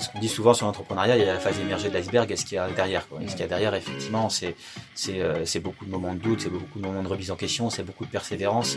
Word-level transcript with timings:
ce 0.00 0.08
qu'on 0.08 0.18
dit 0.18 0.28
souvent 0.28 0.54
sur 0.54 0.66
l'entrepreneuriat, 0.66 1.16
il 1.16 1.24
y 1.24 1.28
a 1.28 1.34
la 1.34 1.40
phase 1.40 1.58
émergée 1.58 1.88
de 1.88 1.94
l'iceberg 1.94 2.30
et 2.30 2.36
ce 2.36 2.44
qu'il 2.44 2.56
y 2.56 2.58
a 2.58 2.68
derrière. 2.68 3.06
Ce 3.26 3.30
qu'il 3.32 3.40
y 3.40 3.42
a 3.42 3.46
derrière, 3.46 3.74
effectivement, 3.74 4.28
euh, 4.42 5.42
c'est 5.44 5.60
beaucoup 5.60 5.84
de 5.84 5.90
moments 5.90 6.14
de 6.14 6.18
doute, 6.18 6.40
c'est 6.40 6.50
beaucoup 6.50 6.78
de 6.78 6.86
moments 6.86 7.02
de 7.02 7.08
remise 7.08 7.30
en 7.30 7.36
question, 7.36 7.70
c'est 7.70 7.82
beaucoup 7.82 8.04
de 8.04 8.10
persévérance. 8.10 8.76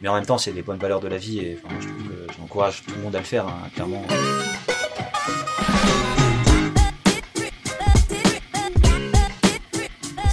Mais 0.00 0.08
en 0.08 0.14
même 0.14 0.26
temps, 0.26 0.38
c'est 0.38 0.52
des 0.52 0.62
bonnes 0.62 0.78
valeurs 0.78 1.00
de 1.00 1.08
la 1.08 1.16
vie 1.16 1.40
et 1.40 1.58
enfin, 1.62 1.74
je 1.80 1.88
trouve 1.88 2.08
que 2.08 2.32
j'encourage 2.38 2.82
tout 2.84 2.94
le 2.94 3.02
monde 3.02 3.16
à 3.16 3.18
le 3.18 3.24
faire, 3.24 3.46
hein, 3.46 3.68
clairement. 3.74 4.04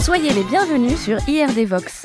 Soyez 0.05 0.33
les 0.33 0.43
bienvenus 0.43 0.99
sur 0.99 1.17
IRD 1.27 1.65
Vox, 1.65 2.04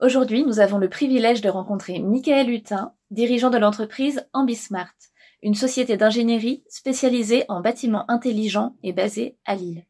Aujourd'hui, 0.00 0.46
nous 0.46 0.60
avons 0.60 0.78
le 0.78 0.88
privilège 0.88 1.42
de 1.42 1.50
rencontrer 1.50 1.98
Michael 1.98 2.48
Hutin, 2.48 2.94
dirigeant 3.10 3.50
de 3.50 3.58
l'entreprise 3.58 4.26
Ambismart, 4.32 4.94
une 5.42 5.54
société 5.54 5.98
d'ingénierie 5.98 6.64
spécialisée 6.68 7.44
en 7.48 7.60
bâtiments 7.60 8.10
intelligents 8.10 8.78
et 8.82 8.94
basée 8.94 9.36
à 9.44 9.56
Lille. 9.56 9.84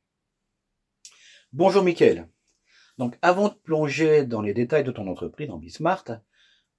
Bonjour 1.53 1.85
Michael. 1.85 2.29
Donc 2.99 3.17
avant 3.23 3.51
de 3.51 3.55
plonger 3.55 4.25
dans 4.25 4.43
les 4.43 4.53
détails 4.53 4.83
de 4.83 4.91
ton 4.91 5.07
entreprise 5.07 5.49
Ambismart, 5.49 6.05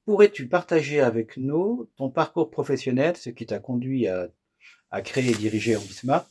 pourrais-tu 0.03 0.49
partager 0.49 0.99
avec 0.99 1.37
nous 1.37 1.89
ton 1.95 2.09
parcours 2.09 2.51
professionnel, 2.51 3.15
ce 3.15 3.29
qui 3.29 3.45
t'a 3.45 3.59
conduit 3.59 4.09
à, 4.09 4.27
à 4.89 5.01
créer 5.01 5.31
et 5.31 5.35
diriger 5.35 5.77
Ambismart, 5.77 6.27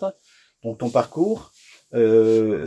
donc 0.63 0.77
ton 0.77 0.91
parcours, 0.91 1.51
euh, 1.93 2.67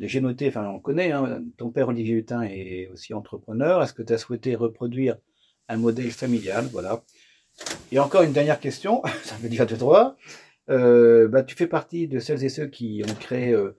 j'ai 0.00 0.20
noté, 0.20 0.48
enfin 0.48 0.66
on 0.68 0.80
connaît, 0.80 1.12
hein, 1.12 1.42
ton 1.56 1.70
père 1.70 1.88
Olivier 1.88 2.14
Hutin 2.14 2.42
est 2.42 2.88
aussi 2.88 3.12
entrepreneur. 3.12 3.82
Est-ce 3.82 3.92
que 3.92 4.02
tu 4.02 4.12
as 4.12 4.18
souhaité 4.18 4.54
reproduire 4.54 5.16
un 5.68 5.76
modèle 5.76 6.10
familial? 6.10 6.66
Voilà. 6.72 7.02
Et 7.92 7.98
encore 7.98 8.22
une 8.22 8.32
dernière 8.32 8.60
question, 8.60 9.02
ça 9.22 9.36
veut 9.36 9.48
dire 9.48 9.66
de 9.66 9.76
droit. 9.76 10.16
Euh, 10.70 11.28
bah, 11.28 11.42
tu 11.42 11.54
fais 11.54 11.66
partie 11.66 12.08
de 12.08 12.18
celles 12.18 12.44
et 12.44 12.48
ceux 12.48 12.66
qui 12.66 13.02
ont 13.06 13.14
créé, 13.14 13.52
euh, 13.52 13.78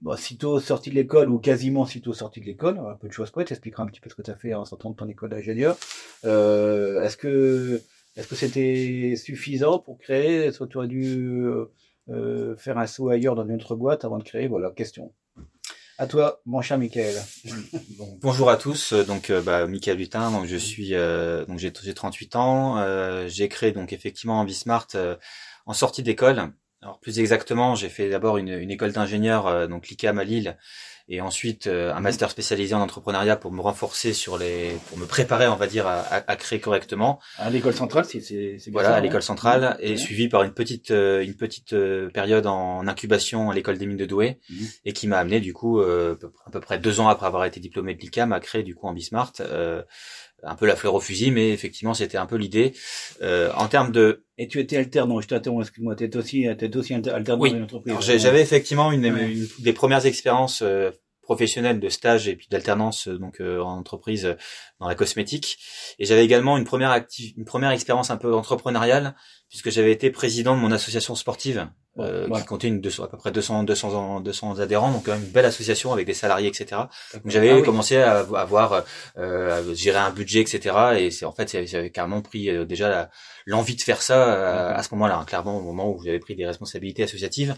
bon, 0.00 0.16
sitôt 0.16 0.58
sorti 0.58 0.88
de 0.90 0.94
l'école 0.94 1.28
ou 1.28 1.38
quasiment 1.38 1.84
sitôt 1.84 2.14
sorti 2.14 2.40
de 2.40 2.46
l'école, 2.46 2.78
un 2.78 2.94
peu 2.94 3.08
de 3.08 3.12
choses 3.12 3.30
près, 3.30 3.44
tu 3.44 3.52
expliqueras 3.52 3.82
un 3.82 3.86
petit 3.86 4.00
peu 4.00 4.08
ce 4.08 4.14
que 4.14 4.22
tu 4.22 4.30
as 4.30 4.36
fait 4.36 4.54
en 4.54 4.64
sortant 4.64 4.90
de 4.90 4.96
ton 4.96 5.08
école 5.08 5.30
d'ingénieur. 5.30 5.76
Euh, 6.24 7.02
est-ce 7.02 7.18
que 7.18 7.82
est-ce 8.16 8.26
que 8.26 8.34
c'était 8.34 9.14
suffisant 9.16 9.78
pour 9.78 9.98
créer? 9.98 10.46
Est-ce 10.46 10.60
que 10.60 10.64
tu 10.64 10.78
aurais 10.78 10.88
dû 10.88 11.46
euh, 12.10 12.56
faire 12.56 12.78
un 12.78 12.86
saut 12.86 13.08
ailleurs 13.08 13.34
dans 13.34 13.46
une 13.46 13.54
autre 13.54 13.76
boîte 13.76 14.04
avant 14.04 14.18
de 14.18 14.24
créer 14.24 14.48
Voilà, 14.48 14.70
question. 14.70 15.12
À 16.00 16.06
toi, 16.06 16.40
mon 16.46 16.62
cher 16.62 16.78
Michael. 16.78 17.14
bon. 17.98 18.18
Bonjour 18.22 18.48
à 18.48 18.56
tous. 18.56 18.94
Donc, 18.94 19.28
euh, 19.28 19.42
bah, 19.42 19.66
Michael 19.66 19.98
Lutin. 19.98 20.30
Donc, 20.30 20.46
je 20.46 20.56
suis, 20.56 20.94
euh, 20.94 21.44
donc 21.44 21.58
j'ai 21.58 21.70
38 21.72 22.36
ans. 22.36 22.78
Euh, 22.78 23.28
j'ai 23.28 23.48
créé 23.50 23.72
donc 23.72 23.92
effectivement 23.92 24.40
Ambismart 24.40 24.86
euh, 24.94 25.16
en 25.66 25.74
sortie 25.74 26.02
d'école. 26.02 26.52
Alors 26.82 26.98
plus 26.98 27.18
exactement, 27.18 27.74
j'ai 27.74 27.88
fait 27.88 28.08
d'abord 28.08 28.38
une, 28.38 28.48
une, 28.48 28.70
école 28.70 28.92
d'ingénieur, 28.92 29.68
donc 29.68 29.88
l'ICAM 29.88 30.18
à 30.18 30.24
Lille, 30.24 30.56
et 31.10 31.20
ensuite 31.20 31.66
euh, 31.66 31.92
un 31.92 31.98
master 31.98 32.30
spécialisé 32.30 32.72
en 32.72 32.80
entrepreneuriat 32.80 33.36
pour 33.36 33.50
me 33.50 33.60
renforcer 33.60 34.12
sur 34.12 34.38
les, 34.38 34.76
pour 34.88 34.96
me 34.96 35.06
préparer, 35.06 35.48
on 35.48 35.56
va 35.56 35.66
dire, 35.66 35.86
à, 35.86 36.02
à, 36.02 36.36
créer 36.36 36.60
correctement. 36.60 37.18
À 37.36 37.50
l'école 37.50 37.74
centrale, 37.74 38.04
c'est 38.04 38.20
c'est 38.20 38.70
voilà, 38.70 38.94
à 38.94 39.00
l'école 39.00 39.22
centrale, 39.22 39.76
et 39.80 39.96
suivi 39.96 40.28
par 40.28 40.44
une 40.44 40.52
petite 40.52 40.92
euh, 40.92 41.24
une 41.24 41.34
petite 41.34 41.72
euh, 41.72 42.08
période 42.10 42.46
en 42.46 42.86
incubation 42.86 43.50
à 43.50 43.54
l'école 43.54 43.76
des 43.76 43.86
mines 43.86 43.96
de 43.96 44.06
Douai, 44.06 44.38
mmh. 44.48 44.64
et 44.84 44.92
qui 44.92 45.08
m'a 45.08 45.18
amené 45.18 45.40
du 45.40 45.52
coup 45.52 45.80
à 45.80 46.50
peu 46.52 46.60
près 46.60 46.78
deux 46.78 47.00
ans 47.00 47.08
après 47.08 47.26
avoir 47.26 47.44
été 47.44 47.58
diplômé 47.58 47.94
de 47.94 48.00
l'ICAM 48.00 48.32
à 48.32 48.38
créer 48.38 48.62
du 48.62 48.76
coup 48.76 48.86
en 48.86 48.92
Bismart. 48.92 49.32
Un 50.42 50.54
peu 50.54 50.66
la 50.66 50.76
fleur 50.76 50.94
au 50.94 51.00
fusil, 51.00 51.30
mais 51.30 51.50
effectivement, 51.50 51.94
c'était 51.94 52.18
un 52.18 52.26
peu 52.26 52.36
l'idée. 52.36 52.72
Euh, 53.22 53.50
en 53.56 53.68
termes 53.68 53.92
de... 53.92 54.24
Et 54.38 54.48
tu 54.48 54.58
étais 54.58 54.76
alternant, 54.76 55.20
je 55.20 55.28
t'interromps, 55.28 55.66
excuse-moi, 55.66 55.96
tu 55.96 56.04
étais 56.04 56.16
aussi, 56.16 56.44
étais 56.44 56.74
aussi 56.76 56.94
alternant 56.94 57.40
oui. 57.40 57.54
dans. 57.54 58.00
J'avais 58.00 58.40
effectivement 58.40 58.90
une, 58.92 59.04
ouais. 59.04 59.32
une, 59.32 59.46
des 59.58 59.72
premières 59.72 60.06
expériences 60.06 60.62
euh, 60.62 60.90
professionnelle 61.30 61.78
de 61.78 61.88
stage 61.88 62.26
et 62.26 62.34
puis 62.34 62.48
d'alternance 62.50 63.06
donc 63.06 63.40
euh, 63.40 63.60
en 63.60 63.78
entreprise 63.78 64.26
euh, 64.26 64.34
dans 64.80 64.88
la 64.88 64.96
cosmétique 64.96 65.58
et 66.00 66.04
j'avais 66.04 66.24
également 66.24 66.58
une 66.58 66.64
première 66.64 66.90
active 66.90 67.34
une 67.36 67.44
première 67.44 67.70
expérience 67.70 68.10
un 68.10 68.16
peu 68.16 68.34
entrepreneuriale 68.34 69.14
puisque 69.48 69.70
j'avais 69.70 69.92
été 69.92 70.10
président 70.10 70.56
de 70.56 70.60
mon 70.60 70.72
association 70.72 71.14
sportive 71.14 71.68
euh, 72.02 72.28
ouais. 72.28 72.40
qui 72.58 72.70
deux, 72.70 73.00
à 73.02 73.06
peu 73.06 73.16
près 73.16 73.30
200 73.30 73.64
200 73.64 74.20
200 74.20 74.58
adhérents 74.58 74.90
donc 74.92 75.04
quand 75.04 75.12
même 75.12 75.22
une 75.22 75.30
belle 75.30 75.44
association 75.46 75.92
avec 75.92 76.06
des 76.06 76.14
salariés 76.14 76.48
etc 76.48 76.82
donc 77.14 77.22
j'avais 77.26 77.50
ah, 77.50 77.56
oui. 77.56 77.62
commencé 77.62 77.96
à 77.96 78.18
avoir 78.18 78.84
euh, 79.18 79.60
à 79.60 79.74
gérer 79.74 79.98
un 79.98 80.10
budget 80.10 80.40
etc 80.40 80.76
et 80.98 81.10
c'est 81.10 81.24
en 81.24 81.32
fait 81.32 81.66
j'avais 81.66 81.90
carrément 81.90 82.22
pris 82.22 82.48
euh, 82.48 82.64
déjà 82.64 83.10
l'envie 83.46 83.76
de 83.76 83.82
faire 83.82 84.02
ça 84.02 84.70
à, 84.72 84.78
à 84.78 84.82
ce 84.82 84.94
moment-là 84.94 85.18
hein, 85.18 85.24
clairement 85.24 85.58
au 85.58 85.62
moment 85.62 85.90
où 85.90 86.02
j'avais 86.04 86.18
pris 86.18 86.34
des 86.34 86.46
responsabilités 86.46 87.02
associatives. 87.02 87.54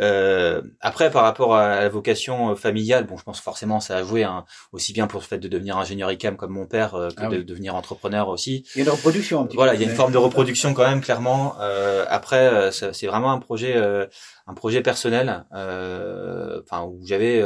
Euh, 0.00 0.62
après 0.80 1.10
par 1.10 1.22
rapport 1.22 1.54
à 1.54 1.80
la 1.80 1.88
vocation 1.88 2.56
familiale 2.56 3.06
bon 3.06 3.16
je 3.16 3.22
pense 3.22 3.40
forcément 3.40 3.80
ça 3.80 3.96
a 3.96 4.02
joué 4.02 4.24
hein, 4.24 4.44
aussi 4.72 4.92
bien 4.92 5.06
pour 5.06 5.20
le 5.20 5.24
fait 5.24 5.38
de 5.38 5.48
devenir 5.48 5.76
ingénieur 5.78 6.10
ICAM 6.10 6.36
comme 6.36 6.52
mon 6.52 6.66
père 6.66 6.94
euh, 6.94 7.08
que 7.08 7.22
ah, 7.24 7.28
de 7.28 7.38
oui. 7.38 7.44
devenir 7.44 7.74
entrepreneur 7.74 8.28
aussi. 8.28 8.64
Il 8.74 8.78
y 8.78 8.80
a 8.82 8.84
une 8.84 8.90
reproduction 8.90 9.40
un 9.40 9.46
petit 9.46 9.56
voilà 9.56 9.72
peu, 9.72 9.78
il 9.78 9.82
y 9.82 9.86
a 9.86 9.90
une 9.90 9.96
forme 9.96 10.12
de 10.12 10.18
reproduction 10.18 10.74
quand 10.74 10.86
même 10.88 11.00
clairement. 11.00 11.56
Euh, 11.60 12.04
après 12.08 12.70
c'est 12.72 13.06
vraiment 13.06 13.32
un 13.32 13.38
projet 13.38 13.73
un 13.74 14.54
projet 14.54 14.82
personnel 14.82 15.44
enfin 15.50 16.84
où 16.84 17.00
j'avais 17.04 17.42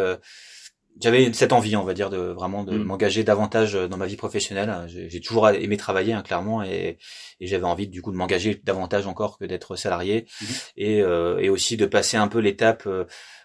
j'avais 1.00 1.32
cette 1.32 1.52
envie, 1.52 1.76
on 1.76 1.84
va 1.84 1.94
dire, 1.94 2.10
de 2.10 2.18
vraiment 2.18 2.64
de 2.64 2.76
mmh. 2.76 2.84
m'engager 2.84 3.24
davantage 3.24 3.74
dans 3.74 3.96
ma 3.96 4.06
vie 4.06 4.16
professionnelle. 4.16 4.86
J'ai 4.88 5.20
toujours 5.20 5.48
aimé 5.48 5.76
travailler, 5.76 6.12
hein, 6.12 6.22
clairement, 6.22 6.62
et, 6.62 6.98
et 7.40 7.46
j'avais 7.46 7.64
envie, 7.64 7.88
du 7.88 8.02
coup, 8.02 8.12
de 8.12 8.16
m'engager 8.16 8.60
davantage 8.64 9.06
encore 9.06 9.38
que 9.38 9.44
d'être 9.44 9.76
salarié, 9.76 10.26
mmh. 10.40 10.44
et, 10.76 11.02
euh, 11.02 11.38
et 11.38 11.48
aussi 11.48 11.76
de 11.76 11.86
passer 11.86 12.16
un 12.16 12.28
peu 12.28 12.38
l'étape, 12.38 12.88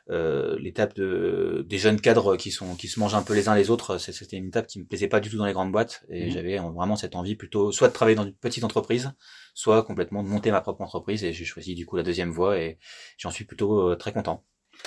euh, 0.09 0.57
l'étape 0.59 0.95
de 0.95 1.65
des 1.67 1.77
jeunes 1.77 2.01
cadres 2.01 2.35
qui 2.35 2.51
sont 2.51 2.75
qui 2.75 2.87
se 2.87 2.99
mangent 2.99 3.15
un 3.15 3.23
peu 3.23 3.33
les 3.33 3.47
uns 3.47 3.55
les 3.55 3.69
autres. 3.69 3.97
C'était 3.97 4.37
une 4.37 4.47
étape 4.47 4.67
qui 4.67 4.79
me 4.79 4.85
plaisait 4.85 5.07
pas 5.07 5.19
du 5.19 5.29
tout 5.29 5.37
dans 5.37 5.45
les 5.45 5.53
grandes 5.53 5.71
boîtes, 5.71 6.03
et 6.09 6.27
mmh. 6.27 6.31
j'avais 6.31 6.57
vraiment 6.57 6.95
cette 6.95 7.15
envie 7.15 7.35
plutôt 7.35 7.71
soit 7.71 7.87
de 7.87 7.93
travailler 7.93 8.15
dans 8.15 8.25
une 8.25 8.35
petite 8.35 8.63
entreprise, 8.63 9.11
soit 9.53 9.83
complètement 9.83 10.23
de 10.23 10.27
monter 10.27 10.51
ma 10.51 10.61
propre 10.61 10.81
entreprise. 10.81 11.23
Et 11.23 11.33
j'ai 11.33 11.45
choisi 11.45 11.75
du 11.75 11.85
coup 11.85 11.97
la 11.97 12.03
deuxième 12.03 12.31
voie, 12.31 12.59
et 12.59 12.79
j'en 13.17 13.31
suis 13.31 13.45
plutôt 13.45 13.89
euh, 13.89 13.95
très 13.95 14.11
content. 14.11 14.43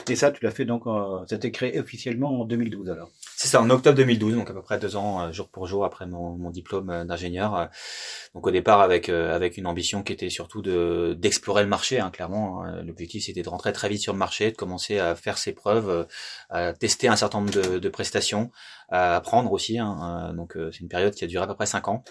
Et 0.09 0.15
ça, 0.15 0.31
tu 0.31 0.45
l'as 0.45 0.51
fait 0.51 0.65
donc, 0.65 0.87
euh, 0.87 1.25
ça 1.27 1.35
a 1.35 1.39
été 1.39 1.51
créé 1.51 1.79
officiellement 1.81 2.41
en 2.41 2.45
2012 2.45 2.91
alors. 2.91 3.11
C'est 3.37 3.49
ça, 3.49 3.61
en 3.61 3.69
octobre 3.71 3.97
2012, 3.97 4.35
donc 4.35 4.51
à 4.51 4.53
peu 4.53 4.63
près 4.63 4.79
deux 4.79 4.97
ans, 4.97 5.21
euh, 5.21 5.33
jour 5.33 5.49
pour 5.49 5.67
jour 5.67 5.85
après 5.85 6.07
mon, 6.07 6.51
diplôme 6.51 6.91
euh, 6.91 7.05
d'ingénieur. 7.05 7.69
Donc 8.35 8.47
au 8.47 8.51
départ 8.51 8.81
avec 8.81 9.09
avec 9.09 9.57
une 9.57 9.67
ambition 9.67 10.03
qui 10.03 10.13
était 10.13 10.31
surtout 10.31 10.63
de 10.63 11.17
d'explorer 11.19 11.63
le 11.63 11.69
marché, 11.69 11.99
hein, 11.99 12.11
clairement. 12.11 12.63
Hein. 12.63 12.83
L'objectif 12.83 13.25
c'était 13.25 13.43
de 13.43 13.49
rentrer 13.49 13.73
très 13.73 13.89
vite 13.89 14.01
sur 14.01 14.13
le 14.13 14.19
marché, 14.19 14.51
de 14.51 14.57
commencer 14.57 14.99
à 14.99 15.15
faire 15.15 15.39
ses 15.39 15.53
preuves, 15.53 16.07
à 16.51 16.73
tester 16.73 17.09
un 17.09 17.17
certain 17.17 17.41
nombre 17.41 17.53
de, 17.53 17.79
de 17.79 17.89
prestations, 17.89 18.51
à 18.91 19.17
apprendre 19.17 19.53
aussi. 19.53 19.79
Hein. 19.79 20.33
Donc 20.37 20.57
c'est 20.73 20.81
une 20.81 20.89
période 20.89 21.15
qui 21.15 21.25
a 21.25 21.27
duré 21.27 21.45
à 21.45 21.47
peu 21.47 21.55
près 21.55 21.67
cinq 21.67 21.89
ans. 21.89 22.05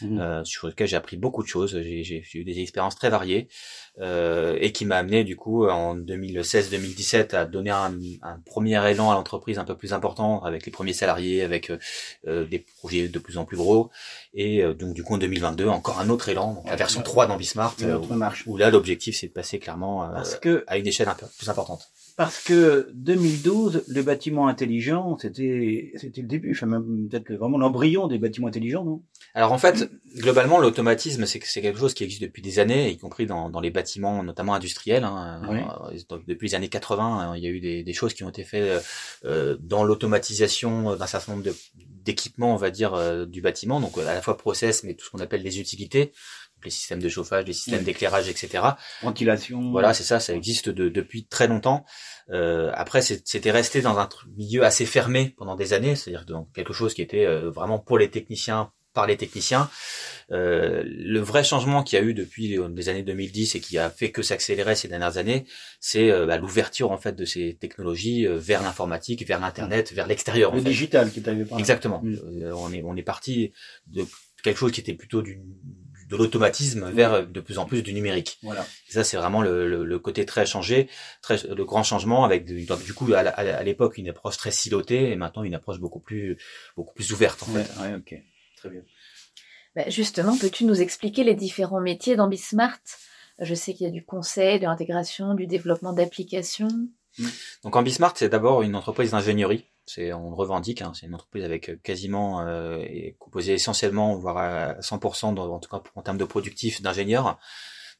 Mmh. 0.00 0.20
Euh, 0.20 0.44
sur 0.44 0.68
lequel 0.68 0.86
j'ai 0.86 0.96
appris 0.96 1.16
beaucoup 1.16 1.42
de 1.42 1.48
choses. 1.48 1.80
J'ai 1.80 2.22
eu 2.34 2.44
des 2.44 2.60
expériences 2.60 2.94
très 2.94 3.10
variées 3.10 3.48
euh, 4.00 4.56
et 4.60 4.70
qui 4.70 4.84
m'a 4.84 4.96
amené 4.96 5.24
du 5.24 5.34
coup 5.34 5.66
en 5.66 5.96
2016-2017 5.96 7.34
à 7.34 7.46
donner 7.46 7.70
un, 7.70 7.92
un, 8.22 8.38
premier 8.46 8.84
élan 8.90 9.10
à 9.10 9.14
l'entreprise 9.14 9.58
un 9.58 9.64
peu 9.64 9.76
plus 9.76 9.92
important 9.92 10.42
avec 10.44 10.66
les 10.66 10.72
premiers 10.72 10.92
salariés, 10.92 11.42
avec 11.42 11.72
euh, 12.26 12.44
des 12.46 12.58
projets 12.78 13.08
de 13.08 13.18
plus 13.18 13.38
en 13.38 13.44
plus 13.44 13.56
gros. 13.56 13.90
Et 14.34 14.62
euh, 14.62 14.74
donc 14.74 14.94
du 14.94 15.02
coup 15.02 15.14
en 15.14 15.18
2022 15.18 15.68
encore 15.68 15.98
un 16.00 16.08
autre 16.10 16.28
élan, 16.28 16.54
donc 16.54 16.68
la 16.68 16.76
version 16.76 17.02
3 17.02 17.26
d'Ambismart, 17.26 17.76
euh, 17.82 17.98
où, 17.98 18.52
où, 18.52 18.56
là 18.56 18.70
l'objectif 18.70 19.16
c'est 19.16 19.28
de 19.28 19.32
passer 19.32 19.58
clairement 19.58 20.08
Parce 20.12 20.36
que, 20.36 20.64
à 20.66 20.78
une 20.78 20.86
échelle 20.86 21.08
un 21.08 21.14
peu 21.14 21.26
plus 21.38 21.48
importante 21.48 21.88
parce 22.18 22.42
que 22.42 22.90
2012, 22.94 23.84
le 23.86 24.02
bâtiment 24.02 24.48
intelligent, 24.48 25.16
c'était 25.18 25.92
c'était 25.94 26.20
le 26.20 26.26
début, 26.26 26.50
enfin 26.50 26.66
même 26.66 27.08
peut-être 27.08 27.32
vraiment 27.34 27.58
l'embryon 27.58 28.08
des 28.08 28.18
bâtiments 28.18 28.48
intelligents, 28.48 28.84
non? 28.84 29.04
Alors 29.34 29.52
en 29.52 29.58
fait, 29.58 29.88
globalement, 30.16 30.58
l'automatisme, 30.58 31.26
c'est 31.26 31.40
c'est 31.44 31.62
quelque 31.62 31.78
chose 31.78 31.94
qui 31.94 32.02
existe 32.02 32.22
depuis 32.22 32.42
des 32.42 32.58
années, 32.58 32.90
y 32.90 32.98
compris 32.98 33.26
dans, 33.26 33.50
dans 33.50 33.60
les 33.60 33.70
bâtiments, 33.70 34.24
notamment 34.24 34.54
industriels. 34.54 35.04
Hein. 35.04 35.42
Oui. 35.48 35.58
Euh, 36.10 36.18
depuis 36.26 36.48
les 36.48 36.54
années 36.56 36.68
80, 36.68 37.04
hein, 37.04 37.36
il 37.36 37.44
y 37.44 37.46
a 37.46 37.50
eu 37.50 37.60
des, 37.60 37.84
des 37.84 37.92
choses 37.92 38.14
qui 38.14 38.24
ont 38.24 38.30
été 38.30 38.42
faites 38.42 38.84
euh, 39.24 39.56
dans 39.60 39.84
l'automatisation 39.84 40.96
d'un 40.96 41.06
certain 41.06 41.36
nombre 41.36 41.48
d'équipements, 42.04 42.52
on 42.52 42.56
va 42.56 42.70
dire, 42.70 42.94
euh, 42.94 43.26
du 43.26 43.40
bâtiment, 43.42 43.80
donc 43.80 43.96
à 43.96 44.02
la 44.02 44.22
fois 44.22 44.36
process, 44.36 44.82
mais 44.82 44.94
tout 44.94 45.04
ce 45.04 45.10
qu'on 45.10 45.20
appelle 45.20 45.42
les 45.42 45.60
utilités 45.60 46.12
les 46.64 46.70
systèmes 46.70 47.02
de 47.02 47.08
chauffage, 47.08 47.44
les 47.46 47.52
systèmes 47.52 47.84
d'éclairage, 47.84 48.28
etc. 48.28 48.64
Ventilation. 49.02 49.70
Voilà, 49.70 49.94
c'est 49.94 50.04
ça, 50.04 50.20
ça 50.20 50.34
existe 50.34 50.68
de- 50.68 50.88
depuis 50.88 51.26
très 51.26 51.46
longtemps. 51.48 51.84
Euh, 52.30 52.70
après, 52.74 53.00
c'était 53.02 53.50
resté 53.50 53.80
dans 53.80 53.98
un 53.98 54.08
milieu 54.36 54.64
assez 54.64 54.86
fermé 54.86 55.34
pendant 55.36 55.56
des 55.56 55.72
années, 55.72 55.96
c'est-à-dire 55.96 56.24
dans 56.26 56.44
quelque 56.54 56.72
chose 56.72 56.94
qui 56.94 57.02
était 57.02 57.24
euh, 57.26 57.50
vraiment 57.50 57.78
pour 57.78 57.98
les 57.98 58.10
techniciens, 58.10 58.72
par 58.92 59.06
les 59.06 59.16
techniciens. 59.16 59.70
Euh, 60.30 60.82
le 60.84 61.20
vrai 61.20 61.42
changement 61.42 61.82
qu'il 61.82 61.98
y 61.98 62.02
a 62.02 62.04
eu 62.04 62.12
depuis 62.12 62.48
les, 62.48 62.88
années 62.90 63.02
2010 63.02 63.54
et 63.54 63.60
qui 63.60 63.78
a 63.78 63.88
fait 63.88 64.10
que 64.10 64.20
s'accélérer 64.22 64.74
ces 64.74 64.88
dernières 64.88 65.16
années, 65.16 65.46
c'est 65.80 66.10
euh, 66.10 66.26
bah, 66.26 66.36
l'ouverture 66.36 66.90
en 66.90 66.98
fait 66.98 67.14
de 67.16 67.24
ces 67.24 67.56
technologies 67.58 68.26
euh, 68.26 68.36
vers 68.36 68.62
l'informatique, 68.62 69.26
vers 69.26 69.40
l'internet, 69.40 69.92
vers 69.92 70.06
l'extérieur. 70.06 70.52
en 70.52 70.56
Le 70.56 70.62
fait. 70.62 70.68
digital 70.68 71.10
qui 71.10 71.22
t'avait 71.22 71.44
parlé. 71.46 71.62
Exactement. 71.62 72.02
Mm. 72.02 72.18
On 72.54 72.72
est 72.72 72.82
on 72.82 72.94
est 72.96 73.02
parti 73.02 73.52
de 73.86 74.04
quelque 74.42 74.58
chose 74.58 74.72
qui 74.72 74.80
était 74.80 74.94
plutôt 74.94 75.22
du 75.22 75.40
de 76.08 76.16
l'automatisme 76.16 76.90
vers 76.90 77.26
de 77.26 77.40
plus 77.40 77.58
en 77.58 77.66
plus 77.66 77.82
du 77.82 77.92
numérique. 77.92 78.38
Voilà. 78.42 78.66
Et 78.88 78.92
ça, 78.92 79.04
c'est 79.04 79.16
vraiment 79.16 79.42
le, 79.42 79.68
le, 79.68 79.84
le 79.84 79.98
côté 79.98 80.24
très 80.24 80.46
changé, 80.46 80.88
très 81.22 81.36
le 81.46 81.64
grand 81.64 81.82
changement 81.82 82.24
avec 82.24 82.44
du, 82.44 82.64
donc, 82.64 82.82
du 82.82 82.94
coup 82.94 83.12
à, 83.14 83.62
l'époque 83.62 83.98
une 83.98 84.08
approche 84.08 84.36
très 84.38 84.50
silotée 84.50 85.10
et 85.10 85.16
maintenant 85.16 85.42
une 85.42 85.54
approche 85.54 85.78
beaucoup 85.78 86.00
plus 86.00 86.38
beaucoup 86.76 86.94
plus 86.94 87.12
ouverte 87.12 87.42
en 87.42 87.52
Ouais, 87.52 87.64
fait. 87.64 87.80
ouais, 87.82 87.94
ok. 87.94 88.14
Très 88.56 88.70
bien. 88.70 88.80
Bah, 89.76 89.88
justement, 89.88 90.36
peux-tu 90.36 90.64
nous 90.64 90.80
expliquer 90.80 91.22
les 91.24 91.34
différents 91.34 91.80
métiers 91.80 92.16
d'Ambismart? 92.16 92.80
Je 93.40 93.54
sais 93.54 93.74
qu'il 93.74 93.86
y 93.86 93.88
a 93.88 93.92
du 93.92 94.04
conseil, 94.04 94.58
de 94.58 94.64
l'intégration, 94.64 95.34
du 95.34 95.46
développement 95.46 95.92
d'applications. 95.92 96.68
Donc 97.62 97.76
Ambismart, 97.76 98.14
c'est 98.16 98.28
d'abord 98.28 98.62
une 98.62 98.74
entreprise 98.74 99.10
d'ingénierie. 99.12 99.66
C'est 99.88 100.12
on 100.12 100.34
revendique. 100.34 100.82
Hein, 100.82 100.92
c'est 100.94 101.06
une 101.06 101.14
entreprise 101.14 101.44
avec 101.44 101.70
euh, 101.70 101.76
quasiment 101.82 102.42
euh, 102.46 102.84
composée 103.18 103.54
essentiellement, 103.54 104.16
voire 104.16 104.38
à 104.38 104.80
100%, 104.82 105.32
dans- 105.32 105.52
en 105.52 105.58
tout 105.60 105.68
cas 105.70 105.82
en 105.96 106.02
termes 106.02 106.18
de 106.18 106.24
productifs, 106.24 106.82
d'ingénieurs. 106.82 107.38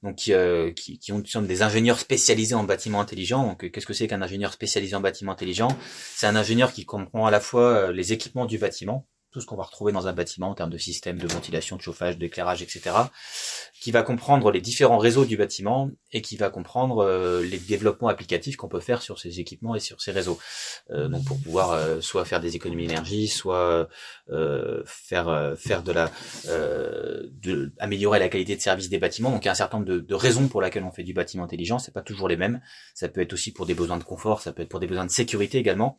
Donc 0.05 0.17
qui, 0.17 0.33
euh, 0.33 0.71
qui, 0.73 0.99
qui 1.01 1.11
ont, 1.13 1.23
sont 1.25 1.43
des 1.43 1.63
ingénieurs 1.63 1.99
spécialisés 1.99 2.55
en 2.55 2.63
bâtiment 2.65 3.01
intelligent. 3.01 3.45
Donc 3.47 3.65
euh, 3.65 3.69
qu'est-ce 3.69 3.87
que 3.87 3.93
c'est 3.95 4.07
qu'un 4.07 4.23
ingénieur 4.23 4.53
spécialisé 4.53 4.95
en 4.95 5.01
bâtiment 5.01 5.33
intelligent? 5.33 5.69
C'est 6.15 6.27
un 6.27 6.37
ingénieur 6.37 6.73
qui 6.73 6.85
comprend 6.85 7.27
à 7.27 7.31
la 7.33 7.41
fois 7.41 7.91
les 7.93 8.13
équipements 8.13 8.47
du 8.47 8.59
bâtiment, 8.59 9.07
tout 9.31 9.41
ce 9.41 9.47
qu'on 9.47 9.57
va 9.57 9.65
retrouver 9.65 9.93
dans 9.93 10.07
un 10.07 10.13
bâtiment 10.13 10.51
en 10.51 10.55
termes 10.55 10.71
de 10.71 10.79
système 10.79 11.19
de 11.19 11.27
ventilation, 11.27 11.77
de 11.77 11.83
chauffage, 11.83 12.17
d'éclairage, 12.17 12.63
etc. 12.63 12.91
Qui 13.81 13.91
va 13.91 14.03
comprendre 14.03 14.51
les 14.51 14.61
différents 14.61 14.99
réseaux 14.99 15.25
du 15.25 15.37
bâtiment 15.37 15.91
et 16.13 16.23
qui 16.23 16.37
va 16.37 16.51
comprendre 16.51 17.05
euh, 17.05 17.43
les 17.43 17.59
développements 17.59 18.09
applicatifs 18.09 18.57
qu'on 18.57 18.69
peut 18.69 18.81
faire 18.81 19.03
sur 19.03 19.19
ces 19.19 19.41
équipements 19.41 19.75
et 19.75 19.81
sur 19.81 20.01
ces 20.01 20.13
réseaux. 20.13 20.39
Euh, 20.91 21.09
donc 21.09 21.25
pour 21.25 21.41
pouvoir 21.41 21.73
euh, 21.73 22.01
soit 22.01 22.25
faire 22.25 22.41
des 22.41 22.57
économies 22.57 22.87
d'énergie, 22.87 23.29
soit 23.29 23.89
euh, 24.31 24.83
faire 24.87 25.29
euh, 25.29 25.55
faire 25.57 25.83
de 25.83 25.93
la 25.93 26.11
euh, 26.49 27.29
de 27.33 27.73
améliorer 27.79 28.19
la 28.19 28.29
qualité 28.29 28.57
de 28.57 28.61
service 28.61 28.89
des 28.89 28.99
bâtiments. 28.99 29.31
Donc 29.31 29.45
il 29.45 29.47
y 29.47 29.49
a 29.49 29.53
un 29.53 29.57
certain 29.57 29.79
nombre 29.79 29.89
de, 29.89 30.01
de 30.01 30.15
raisons 30.15 30.49
pour 30.49 30.63
lesquelles 30.63 30.85
on 30.85 30.91
fait 30.91 31.05
du 31.05 31.13
bâtiment 31.13 31.45
intelligent. 31.45 31.79
C'est 31.79 31.93
pas 31.93 32.03
toujours 32.03 32.29
les 32.29 32.37
mêmes. 32.37 32.61
Ça 32.95 33.09
peut 33.09 33.21
être 33.21 33.33
aussi 33.33 33.53
pour 33.53 33.67
des 33.67 33.75
besoins 33.75 33.99
de 33.99 34.05
confort, 34.05 34.41
ça 34.41 34.53
peut 34.53 34.63
être 34.63 34.69
pour 34.69 34.81
des 34.81 34.87
besoins 34.87 35.07
de 35.07 35.11
sécurité 35.11 35.59
également. 35.59 35.99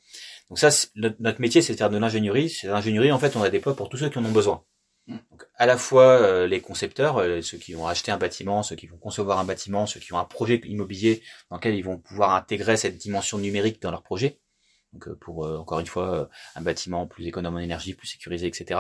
Donc 0.50 0.60
ça, 0.60 0.70
notre, 0.96 1.18
notre 1.20 1.42
métier, 1.42 1.62
c'est 1.62 1.74
de 1.74 1.78
faire 1.78 1.90
de 1.90 1.98
l'ingénierie. 1.98 2.50
C'est 2.50 2.68
l'ingénierie, 2.68 3.12
en 3.12 3.20
fait, 3.20 3.36
on 3.36 3.44
la 3.44 3.50
déploie 3.50 3.76
pour 3.76 3.90
tous 3.90 3.98
ceux 3.98 4.10
qui 4.10 4.18
en 4.18 4.26
ont 4.26 4.32
besoin. 4.32 4.64
Donc, 5.08 5.48
à 5.56 5.66
la 5.66 5.78
fois 5.78 6.04
euh, 6.04 6.48
les 6.48 6.62
concepteurs, 6.62 7.18
euh, 7.18 7.42
ceux 7.42 7.58
qui 7.58 7.74
vont 7.74 7.88
acheter 7.88 8.12
un 8.12 8.18
bâtiment, 8.18 8.62
ceux 8.62 8.76
qui 8.76 8.88
vont 8.88 8.98
concevoir 8.98 9.40
un 9.40 9.44
bâtiment, 9.44 9.86
ceux 9.88 10.00
qui 10.00 10.14
ont 10.14 10.20
un 10.20 10.26
projet 10.26 10.62
immobilier 10.66 11.24
dans 11.50 11.58
lequel 11.58 11.76
ils 11.76 11.84
vont 11.84 11.98
pouvoir 11.98 12.34
intégrer 12.36 12.78
cette 12.78 12.98
dimension 12.98 13.40
numérique 13.40 13.82
dans 13.82 13.92
leur 13.92 14.04
projet. 14.04 14.40
Donc 14.94 15.08
euh, 15.08 15.16
pour 15.16 15.46
euh, 15.46 15.58
encore 15.58 15.80
une 15.80 15.86
fois 15.86 16.14
euh, 16.14 16.26
un 16.56 16.62
bâtiment 16.62 17.08
plus 17.08 17.28
économe 17.28 17.56
en 17.56 17.60
énergie, 17.60 17.94
plus 17.94 18.08
sécurisé, 18.08 18.48
etc. 18.48 18.80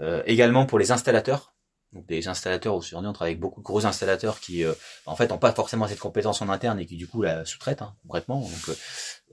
Euh, 0.00 0.22
également 0.26 0.66
pour 0.66 0.78
les 0.78 0.92
installateurs. 0.92 1.54
Donc 1.92 2.06
des 2.06 2.28
installateurs 2.28 2.76
aujourd'hui 2.76 3.08
on 3.08 3.12
travaille 3.12 3.32
avec 3.32 3.40
beaucoup 3.40 3.60
de 3.60 3.64
gros 3.64 3.84
installateurs 3.84 4.38
qui 4.38 4.64
euh, 4.64 4.74
en 5.06 5.16
fait 5.16 5.28
n'ont 5.28 5.38
pas 5.38 5.52
forcément 5.52 5.88
cette 5.88 5.98
compétence 5.98 6.40
en 6.40 6.48
interne 6.48 6.78
et 6.78 6.86
qui 6.86 6.96
du 6.96 7.08
coup 7.08 7.22
la 7.22 7.44
sous-traitent 7.44 7.82
hein, 7.82 7.96
concrètement. 8.06 8.40
Donc 8.40 8.68
euh, 8.68 8.74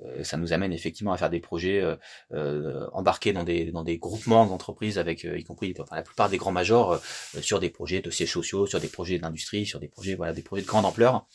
euh, 0.04 0.24
ça 0.24 0.38
nous 0.38 0.54
amène 0.54 0.74
effectivement 0.74 1.14
à 1.14 1.18
faire 1.18 1.30
des 1.30 1.40
projets 1.40 1.82
euh, 1.82 1.96
euh, 2.34 2.88
embarqués 2.94 3.32
dans 3.32 3.44
des 3.44 3.72
dans 3.72 3.84
des 3.84 4.00
groupements 4.00 4.48
d'entreprises 4.48 4.98
avec 4.98 5.24
euh, 5.26 5.38
y 5.38 5.44
compris 5.44 5.76
enfin, 5.80 5.96
la 5.96 6.02
plupart 6.02 6.30
des 6.30 6.38
grands 6.38 6.52
majors 6.52 7.00
sur 7.42 7.60
des 7.60 7.70
projets 7.70 8.02
de 8.02 8.10
sièges 8.10 8.32
sociaux, 8.32 8.66
sur 8.66 8.80
des 8.80 8.88
projets 8.88 9.20
d'industrie, 9.20 9.68
sur 9.68 9.80
des 9.80 9.88
projets 9.88 10.16
voilà 10.16 10.34
des 10.34 10.42
projets 10.42 10.64
de 10.64 10.68
grande 10.68 10.86
ampleur. 10.86 11.28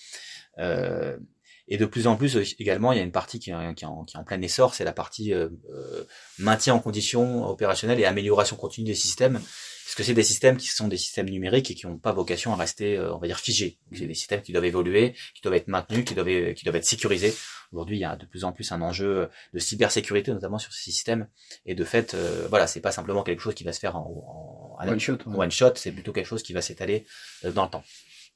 Et 1.73 1.79
de 1.79 1.87
plus 1.87 2.07
en 2.07 2.17
plus 2.17 2.37
euh, 2.37 2.45
également, 2.59 2.93
il 2.93 2.99
y 2.99 3.01
a 3.01 3.03
une 3.03 3.13
partie 3.13 3.41
qui 3.41 3.51
est, 3.51 3.75
qui 3.75 3.85
est 3.85 3.87
en, 3.87 4.05
qui 4.05 4.17
est 4.17 4.21
en 4.21 4.25
plein 4.25 4.41
essor, 4.43 4.75
c'est 4.75 4.85
la 4.85 4.93
partie 4.93 5.33
euh, 5.33 5.49
euh, 5.73 6.05
maintien 6.39 6.75
en 6.75 6.81
condition 6.81 7.49
opérationnelle 7.49 7.99
et 7.99 8.05
amélioration 8.05 8.57
continue 8.57 8.87
des 8.87 8.95
systèmes. 8.95 9.41
Parce 9.85 9.95
que 9.97 10.03
c'est 10.05 10.15
des 10.15 10.23
systèmes 10.23 10.57
qui 10.57 10.69
sont 10.69 10.89
des 10.89 10.97
systèmes 10.97 11.29
numériques 11.29 11.71
et 11.71 11.75
qui 11.75 11.87
n'ont 11.87 11.99
pas 11.99 12.13
vocation 12.13 12.53
à 12.53 12.57
rester, 12.57 12.97
euh, 12.97 13.15
on 13.15 13.19
va 13.19 13.27
dire, 13.27 13.39
figés. 13.39 13.79
C'est 13.93 14.07
des 14.07 14.15
systèmes 14.15 14.41
qui 14.41 14.53
doivent 14.53 14.65
évoluer, 14.65 15.15
qui 15.35 15.43
doivent 15.43 15.57
être 15.57 15.69
maintenus, 15.69 16.05
qui 16.05 16.15
doivent, 16.15 16.55
qui 16.55 16.65
doivent 16.65 16.77
être 16.77 16.87
sécurisés. 16.87 17.35
Aujourd'hui, 17.73 17.97
il 17.97 18.01
y 18.01 18.05
a 18.05 18.17
de 18.17 18.25
plus 18.25 18.45
en 18.45 18.53
plus 18.53 18.71
un 18.73 18.81
enjeu 18.81 19.29
de 19.53 19.59
cybersécurité, 19.59 20.31
notamment 20.33 20.59
sur 20.59 20.73
ces 20.73 20.91
systèmes. 20.91 21.29
Et 21.67 21.75
de 21.75 21.85
fait, 21.85 22.15
euh, 22.15 22.47
voilà, 22.49 22.67
c'est 22.67 22.81
pas 22.81 22.93
simplement 22.93 23.23
quelque 23.23 23.41
chose 23.41 23.55
qui 23.55 23.65
va 23.65 23.73
se 23.73 23.81
faire 23.81 23.97
en, 23.97 24.79
One 24.81 24.99
shot. 24.99 25.19
ouais. 25.27 25.37
one 25.37 25.51
shot, 25.51 25.73
c'est 25.77 25.93
plutôt 25.93 26.13
quelque 26.13 26.27
chose 26.27 26.43
qui 26.43 26.53
va 26.53 26.63
s'étaler 26.63 27.07
dans 27.45 27.65
le 27.65 27.71
temps. 27.71 27.85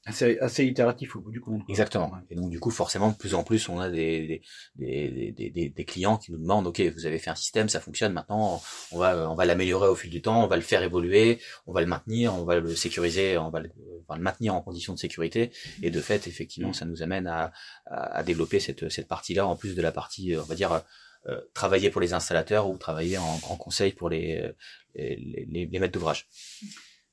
Assez, 0.07 0.39
assez 0.39 0.65
itératif 0.65 1.15
au 1.17 1.19
bout 1.19 1.31
du 1.31 1.41
compte. 1.41 1.63
Exactement. 1.67 2.11
Et 2.29 2.35
donc 2.35 2.49
du 2.49 2.59
coup, 2.61 2.71
forcément, 2.71 3.09
de 3.11 3.15
plus 3.17 3.35
en 3.35 3.43
plus, 3.43 3.67
on 3.67 3.79
a 3.79 3.89
des, 3.89 4.41
des, 4.77 5.33
des, 5.35 5.49
des, 5.51 5.69
des, 5.69 5.85
clients 5.85 6.17
qui 6.17 6.31
nous 6.31 6.37
demandent, 6.37 6.65
ok, 6.65 6.79
vous 6.95 7.05
avez 7.05 7.19
fait 7.19 7.29
un 7.29 7.35
système, 7.35 7.67
ça 7.67 7.81
fonctionne, 7.81 8.13
maintenant, 8.13 8.61
on 8.93 8.97
va, 8.99 9.29
on 9.29 9.35
va 9.35 9.45
l'améliorer 9.45 9.89
au 9.89 9.95
fil 9.95 10.09
du 10.09 10.21
temps, 10.21 10.43
on 10.43 10.47
va 10.47 10.55
le 10.55 10.61
faire 10.61 10.81
évoluer, 10.81 11.39
on 11.65 11.73
va 11.73 11.81
le 11.81 11.87
maintenir, 11.87 12.33
on 12.33 12.45
va 12.45 12.59
le 12.59 12.73
sécuriser, 12.73 13.37
on 13.37 13.49
va 13.49 13.59
le, 13.59 13.69
on 13.77 14.13
va 14.13 14.15
le 14.17 14.23
maintenir 14.23 14.55
en 14.55 14.61
conditions 14.61 14.93
de 14.93 14.99
sécurité. 14.99 15.51
Et 15.83 15.91
de 15.91 15.99
fait, 15.99 16.25
effectivement, 16.25 16.71
ça 16.71 16.85
nous 16.85 17.03
amène 17.03 17.27
à, 17.27 17.51
à, 17.85 18.17
à 18.17 18.23
développer 18.23 18.61
cette, 18.61 18.89
cette 18.89 19.09
partie-là, 19.09 19.45
en 19.45 19.57
plus 19.57 19.75
de 19.75 19.81
la 19.81 19.91
partie, 19.91 20.33
euh, 20.35 20.41
on 20.41 20.45
va 20.45 20.55
dire, 20.55 20.81
euh, 21.27 21.41
travailler 21.53 21.89
pour 21.89 21.99
les 21.99 22.13
installateurs 22.13 22.69
ou 22.69 22.77
travailler 22.77 23.17
en, 23.17 23.39
en 23.49 23.57
conseil 23.57 23.91
pour 23.91 24.09
les, 24.09 24.37
euh, 24.37 24.53
les, 24.95 25.45
les, 25.51 25.65
les 25.65 25.79
maîtres 25.79 25.91
d'ouvrage. 25.91 26.27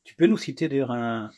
Tu 0.04 0.14
peux 0.14 0.26
nous 0.26 0.36
citer 0.38 0.68
d'ailleurs 0.68 0.92
un- 0.92 1.30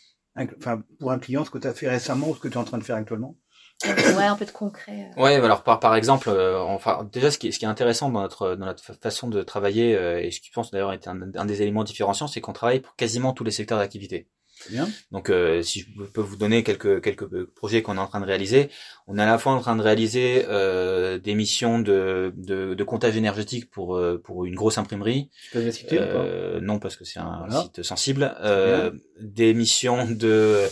enfin, 0.59 0.83
pour 0.99 1.11
un 1.13 1.19
client 1.19 1.45
ce 1.45 1.51
que 1.51 1.59
tu 1.59 1.67
as 1.67 1.75
fait 1.75 1.89
récemment 1.89 2.29
ou 2.31 2.35
ce 2.35 2.41
que 2.41 2.49
tu 2.49 2.55
es 2.55 2.59
en 2.59 2.65
train 2.65 2.79
de 2.79 2.85
faire 2.85 2.97
actuellement 2.97 3.37
ouais, 3.85 4.25
un 4.25 4.37
peu 4.37 4.47
de 4.47 4.51
concret. 4.51 5.11
euh. 5.17 5.23
Ouais, 5.23 5.35
alors 5.35 5.63
par 5.63 5.81
par 5.81 5.95
exemple, 5.97 6.31
euh, 6.31 6.59
enfin 6.61 7.07
déjà 7.13 7.31
ce 7.31 7.37
qui 7.39 7.49
est, 7.49 7.53
ce 7.53 7.59
qui 7.59 7.67
est 7.67 7.69
intéressant 7.69 8.09
dans 8.11 8.23
notre 8.23 8.55
dans 8.55 8.65
notre 8.67 8.83
fa- 8.83 8.95
façon 8.95 9.29
de 9.29 9.43
travailler 9.43 9.95
euh, 9.95 10.19
et 10.23 10.31
ce 10.31 10.41
qui 10.41 10.49
je 10.49 10.53
pense 10.53 10.71
d'ailleurs 10.71 10.95
est 10.95 11.07
un, 11.09 11.21
un 11.35 11.45
des 11.45 11.61
éléments 11.61 11.85
différenciants, 11.85 12.27
c'est 12.27 12.41
qu'on 12.41 12.55
travaille 12.55 12.81
pour 12.81 12.97
quasiment 12.97 13.33
tous 13.35 13.45
les 13.45 13.51
secteurs 13.51 13.79
d'activité. 13.79 14.29
Bien. 14.71 14.89
Donc 15.13 15.29
euh, 15.31 15.63
si 15.63 15.81
je 15.81 15.87
peux 16.15 16.21
vous 16.21 16.37
donner 16.37 16.63
quelques 16.63 17.03
quelques 17.03 17.45
projets 17.55 17.83
qu'on 17.83 17.97
est 17.97 18.01
en 18.01 18.07
train 18.07 18.21
de 18.21 18.27
réaliser, 18.27 18.71
on 19.07 19.19
est 19.19 19.23
à 19.23 19.27
la 19.27 19.39
fois 19.39 19.53
en 19.53 19.61
train 19.61 19.77
de 19.77 19.83
réaliser 19.83 20.45
euh, 20.49 21.19
des 21.19 21.35
missions 21.35 21.79
de, 21.79 22.33
de 22.37 22.75
de 22.75 22.85
comptage 22.85 23.17
énergétique 23.17 23.71
pour 23.71 23.97
euh, 23.97 24.21
pour 24.23 24.45
une 24.47 24.55
grosse 24.55 24.79
imprimerie. 24.79 25.31
Tu 25.45 25.51
peux 25.53 25.61
les 25.61 25.73
citer 25.73 25.97
ou 25.99 26.03
pas? 26.03 26.07
Euh, 26.07 26.61
non 26.61 26.79
parce 26.79 26.97
que 26.97 27.05
c'est 27.05 27.19
un 27.21 27.45
Voilà. 27.47 27.63
site 27.63 27.83
sensible. 27.83 28.35
Euh, 28.41 28.91
des 29.21 29.55
missions 29.55 30.07
de 30.11 30.63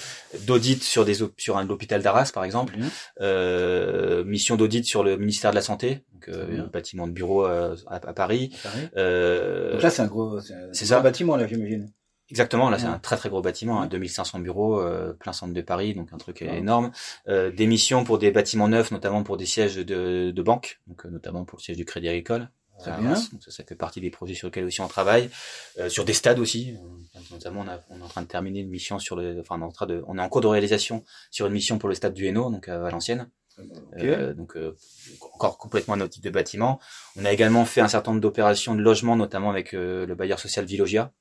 d'audit 0.46 0.82
sur 0.82 1.04
des 1.04 1.14
sur 1.38 1.56
un 1.58 1.64
l'hôpital 1.64 2.02
d'Arras 2.02 2.30
par 2.34 2.44
exemple 2.44 2.74
euh, 3.20 4.24
mission 4.24 4.56
d'audit 4.56 4.84
sur 4.84 5.02
le 5.04 5.16
ministère 5.16 5.50
de 5.50 5.56
la 5.56 5.62
Santé, 5.62 6.04
donc 6.12 6.28
euh, 6.28 6.60
un 6.64 6.66
bâtiment 6.66 7.06
de 7.06 7.12
bureau 7.12 7.44
à, 7.44 7.74
à 7.88 8.12
Paris. 8.12 8.50
Euh, 8.96 9.72
Donc 9.72 9.82
là, 9.82 9.90
c'est 9.90 10.02
un 10.02 10.06
gros, 10.06 10.40
c'est 10.72 10.92
un 10.92 11.00
bâtiment, 11.00 11.36
là, 11.36 11.46
j'imagine. 11.46 11.90
Exactement, 12.30 12.70
là 12.70 12.78
c'est 12.78 12.86
un 12.86 12.98
très 12.98 13.16
très 13.16 13.28
gros 13.28 13.42
bâtiment, 13.42 13.78
hein, 13.80 13.84
Ouais. 13.84 13.88
2500 13.90 14.38
bureaux, 14.40 14.80
euh, 14.80 15.12
plein 15.12 15.32
centre 15.32 15.52
de 15.52 15.60
Paris, 15.62 15.94
donc 15.94 16.12
un 16.12 16.18
truc 16.18 16.40
Ouais. 16.40 16.58
énorme. 16.58 16.90
Euh, 17.28 17.50
des 17.50 17.66
missions 17.66 18.04
pour 18.04 18.18
des 18.18 18.30
bâtiments 18.30 18.68
neufs, 18.68 18.90
notamment 18.90 19.22
pour 19.22 19.36
des 19.36 19.46
sièges 19.46 19.76
de, 19.76 20.30
de 20.30 20.42
banque, 20.42 20.80
donc 20.86 21.04
euh, 21.06 21.10
notamment 21.10 21.44
pour 21.44 21.58
le 21.58 21.62
siège 21.62 21.76
du 21.76 21.84
Crédit 21.84 22.08
Agricole. 22.08 22.48
Donc 22.86 23.16
ça, 23.44 23.50
ça 23.52 23.62
fait 23.64 23.76
partie 23.76 24.00
des 24.00 24.10
projets 24.10 24.34
sur 24.34 24.48
lesquels 24.48 24.64
aussi 24.64 24.80
on 24.80 24.88
travaille. 24.88 25.30
Euh, 25.78 25.88
sur 25.88 26.04
des 26.04 26.12
stades 26.12 26.40
aussi, 26.40 26.74
Euh, 27.14 27.18
notamment 27.30 27.60
on, 27.60 27.68
a- 27.68 27.80
on 27.88 28.00
est 28.00 28.02
en 28.02 28.08
train 28.08 28.22
de 28.22 28.26
terminer 28.26 28.60
une 28.60 28.68
mission 28.68 28.98
sur 28.98 29.14
le, 29.14 29.38
enfin 29.40 29.56
on 29.58 29.62
est 29.62 29.64
en 29.64 29.70
train 29.70 29.86
de, 29.86 30.02
on 30.08 30.18
est 30.18 30.20
en 30.20 30.28
cours 30.28 30.40
de 30.40 30.48
réalisation 30.48 31.04
sur 31.30 31.46
une 31.46 31.52
mission 31.52 31.78
pour 31.78 31.88
le 31.88 31.94
stade 31.94 32.14
du 32.14 32.26
Hainaut, 32.26 32.50
donc 32.50 32.68
à 32.68 32.78
Valenciennes. 32.78 33.30
Euh, 33.98 34.34
donc 34.34 34.56
euh, 34.56 34.76
encore 35.34 35.56
complètement 35.58 35.94
un 35.94 36.00
autre 36.00 36.10
type 36.14 36.24
de 36.24 36.30
bâtiment. 36.30 36.80
On 37.16 37.24
a 37.24 37.32
également 37.32 37.64
fait 37.64 37.80
un 37.80 37.86
certain 37.86 38.10
nombre 38.10 38.20
d'opérations 38.22 38.74
de 38.74 38.80
logement, 38.82 39.14
notamment 39.14 39.50
avec 39.50 39.72
euh, 39.74 40.04
le 40.04 40.14
bailleur 40.16 40.40
social 40.40 40.64
Villogia. 40.64 41.12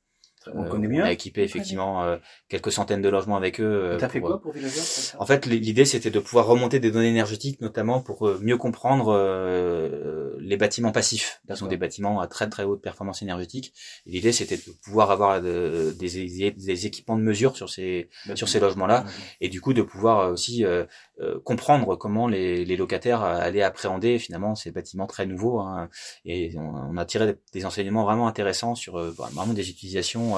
On 0.53 0.63
Euh, 0.63 0.69
connaît 0.69 0.87
On 0.87 0.91
bien. 0.91 1.03
a 1.05 1.11
équipé 1.11 1.41
effectivement 1.43 2.03
euh, 2.03 2.17
quelques 2.49 2.71
centaines 2.71 3.01
de 3.01 3.09
logements 3.09 3.37
avec 3.37 3.59
eux. 3.59 3.63
euh, 3.63 3.97
T'as 3.97 4.09
fait 4.09 4.19
quoi 4.21 4.41
pour 4.41 4.51
Villageois 4.53 4.75
pour 4.77 4.83
ça 4.85 5.17
en 5.21 5.25
fait, 5.25 5.45
l'idée 5.45 5.85
c'était 5.85 6.09
de 6.11 6.19
pouvoir 6.19 6.45
remonter 6.47 6.79
des 6.79 6.91
données 6.91 7.09
énergétiques, 7.09 7.61
notamment 7.61 8.01
pour 8.01 8.27
euh, 8.27 8.39
mieux 8.41 8.57
comprendre 8.57 9.13
euh, 9.13 10.35
les 10.39 10.57
bâtiments 10.57 10.91
passifs, 10.91 11.41
qui 11.49 11.55
sont 11.57 11.67
des 11.67 11.77
bâtiments 11.77 12.19
à 12.19 12.27
très 12.27 12.49
très 12.49 12.63
haute 12.63 12.81
performance 12.81 13.21
énergétique. 13.21 13.73
L'idée 14.05 14.31
c'était 14.31 14.57
de 14.57 14.71
pouvoir 14.83 15.11
avoir 15.11 15.39
euh, 15.43 15.91
des, 15.93 16.51
des 16.51 16.85
équipements 16.85 17.17
de 17.17 17.23
mesure 17.23 17.55
sur 17.55 17.69
ces 17.69 18.09
sur 18.35 18.47
ces 18.49 18.59
logements-là, 18.59 19.05
et 19.41 19.49
du 19.49 19.61
coup 19.61 19.73
de 19.73 19.81
pouvoir 19.81 20.19
euh, 20.19 20.31
aussi 20.33 20.65
euh, 20.65 20.85
euh, 21.19 21.39
comprendre 21.39 21.95
comment 21.95 22.27
les, 22.27 22.65
les, 22.65 22.75
locataires 22.75 23.21
allaient 23.21 23.61
appréhender 23.61 24.17
finalement 24.17 24.55
ces 24.55 24.71
bâtiments 24.71 25.05
très 25.05 25.27
nouveaux. 25.27 25.59
Hein. 25.59 25.89
et 26.25 26.57
on, 26.57 26.97
a 26.97 27.05
tiré 27.05 27.35
des, 27.53 27.65
enseignements 27.65 28.03
vraiment 28.03 28.27
intéressants 28.27 28.73
sur 28.73 28.97
euh, 28.97 29.13
bah, 29.17 29.29
vraiment 29.31 29.53
des 29.53 29.69
utilisations 29.69 30.35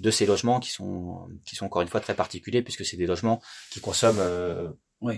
de 0.00 0.10
ces 0.10 0.26
logements 0.26 0.58
qui 0.58 0.70
sont 0.70 1.28
qui 1.44 1.54
sont 1.54 1.66
encore 1.66 1.82
une 1.82 1.88
fois 1.88 2.00
très 2.00 2.14
particuliers 2.14 2.62
puisque 2.62 2.84
c'est 2.84 2.96
des 2.96 3.06
logements 3.06 3.40
qui 3.70 3.80
consomment 3.80 4.74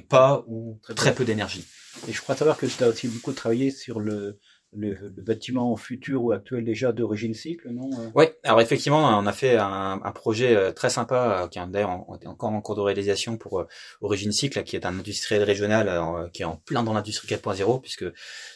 pas 0.08 0.44
ou 0.46 0.78
très, 0.82 0.94
très 0.94 1.14
peu 1.14 1.24
d'énergie. 1.24 1.66
Et 2.06 2.12
je 2.12 2.20
crois 2.20 2.36
savoir 2.36 2.58
que 2.58 2.66
tu 2.66 2.84
as 2.84 2.88
aussi 2.88 3.08
beaucoup 3.08 3.32
travaillé 3.32 3.70
sur 3.70 4.00
le 4.00 4.38
le, 4.76 4.94
le, 4.94 5.22
bâtiment 5.22 5.74
futur 5.76 6.22
ou 6.22 6.32
actuel 6.32 6.64
déjà 6.64 6.92
d'origine 6.92 7.34
cycle, 7.34 7.70
non 7.70 7.90
euh? 7.92 8.10
Oui, 8.14 8.26
alors 8.44 8.60
effectivement, 8.60 9.18
on 9.18 9.26
a 9.26 9.32
fait 9.32 9.56
un, 9.56 10.00
un 10.02 10.12
projet 10.12 10.54
euh, 10.54 10.72
très 10.72 10.90
sympa 10.90 11.42
euh, 11.42 11.48
qui 11.48 11.58
est 11.58 11.66
d'ailleurs 11.66 11.90
encore 11.90 12.50
en 12.50 12.60
cours 12.60 12.74
de 12.74 12.80
réalisation 12.80 13.36
pour 13.36 13.64
Origine 14.00 14.32
Cycle, 14.32 14.62
qui 14.64 14.76
est 14.76 14.84
un 14.84 14.98
industriel 14.98 15.42
régional 15.42 16.30
qui 16.32 16.42
est 16.42 16.44
en 16.44 16.56
plein 16.56 16.82
dans 16.82 16.92
l'industrie 16.92 17.28
4.0, 17.28 17.80
puisque 17.80 18.04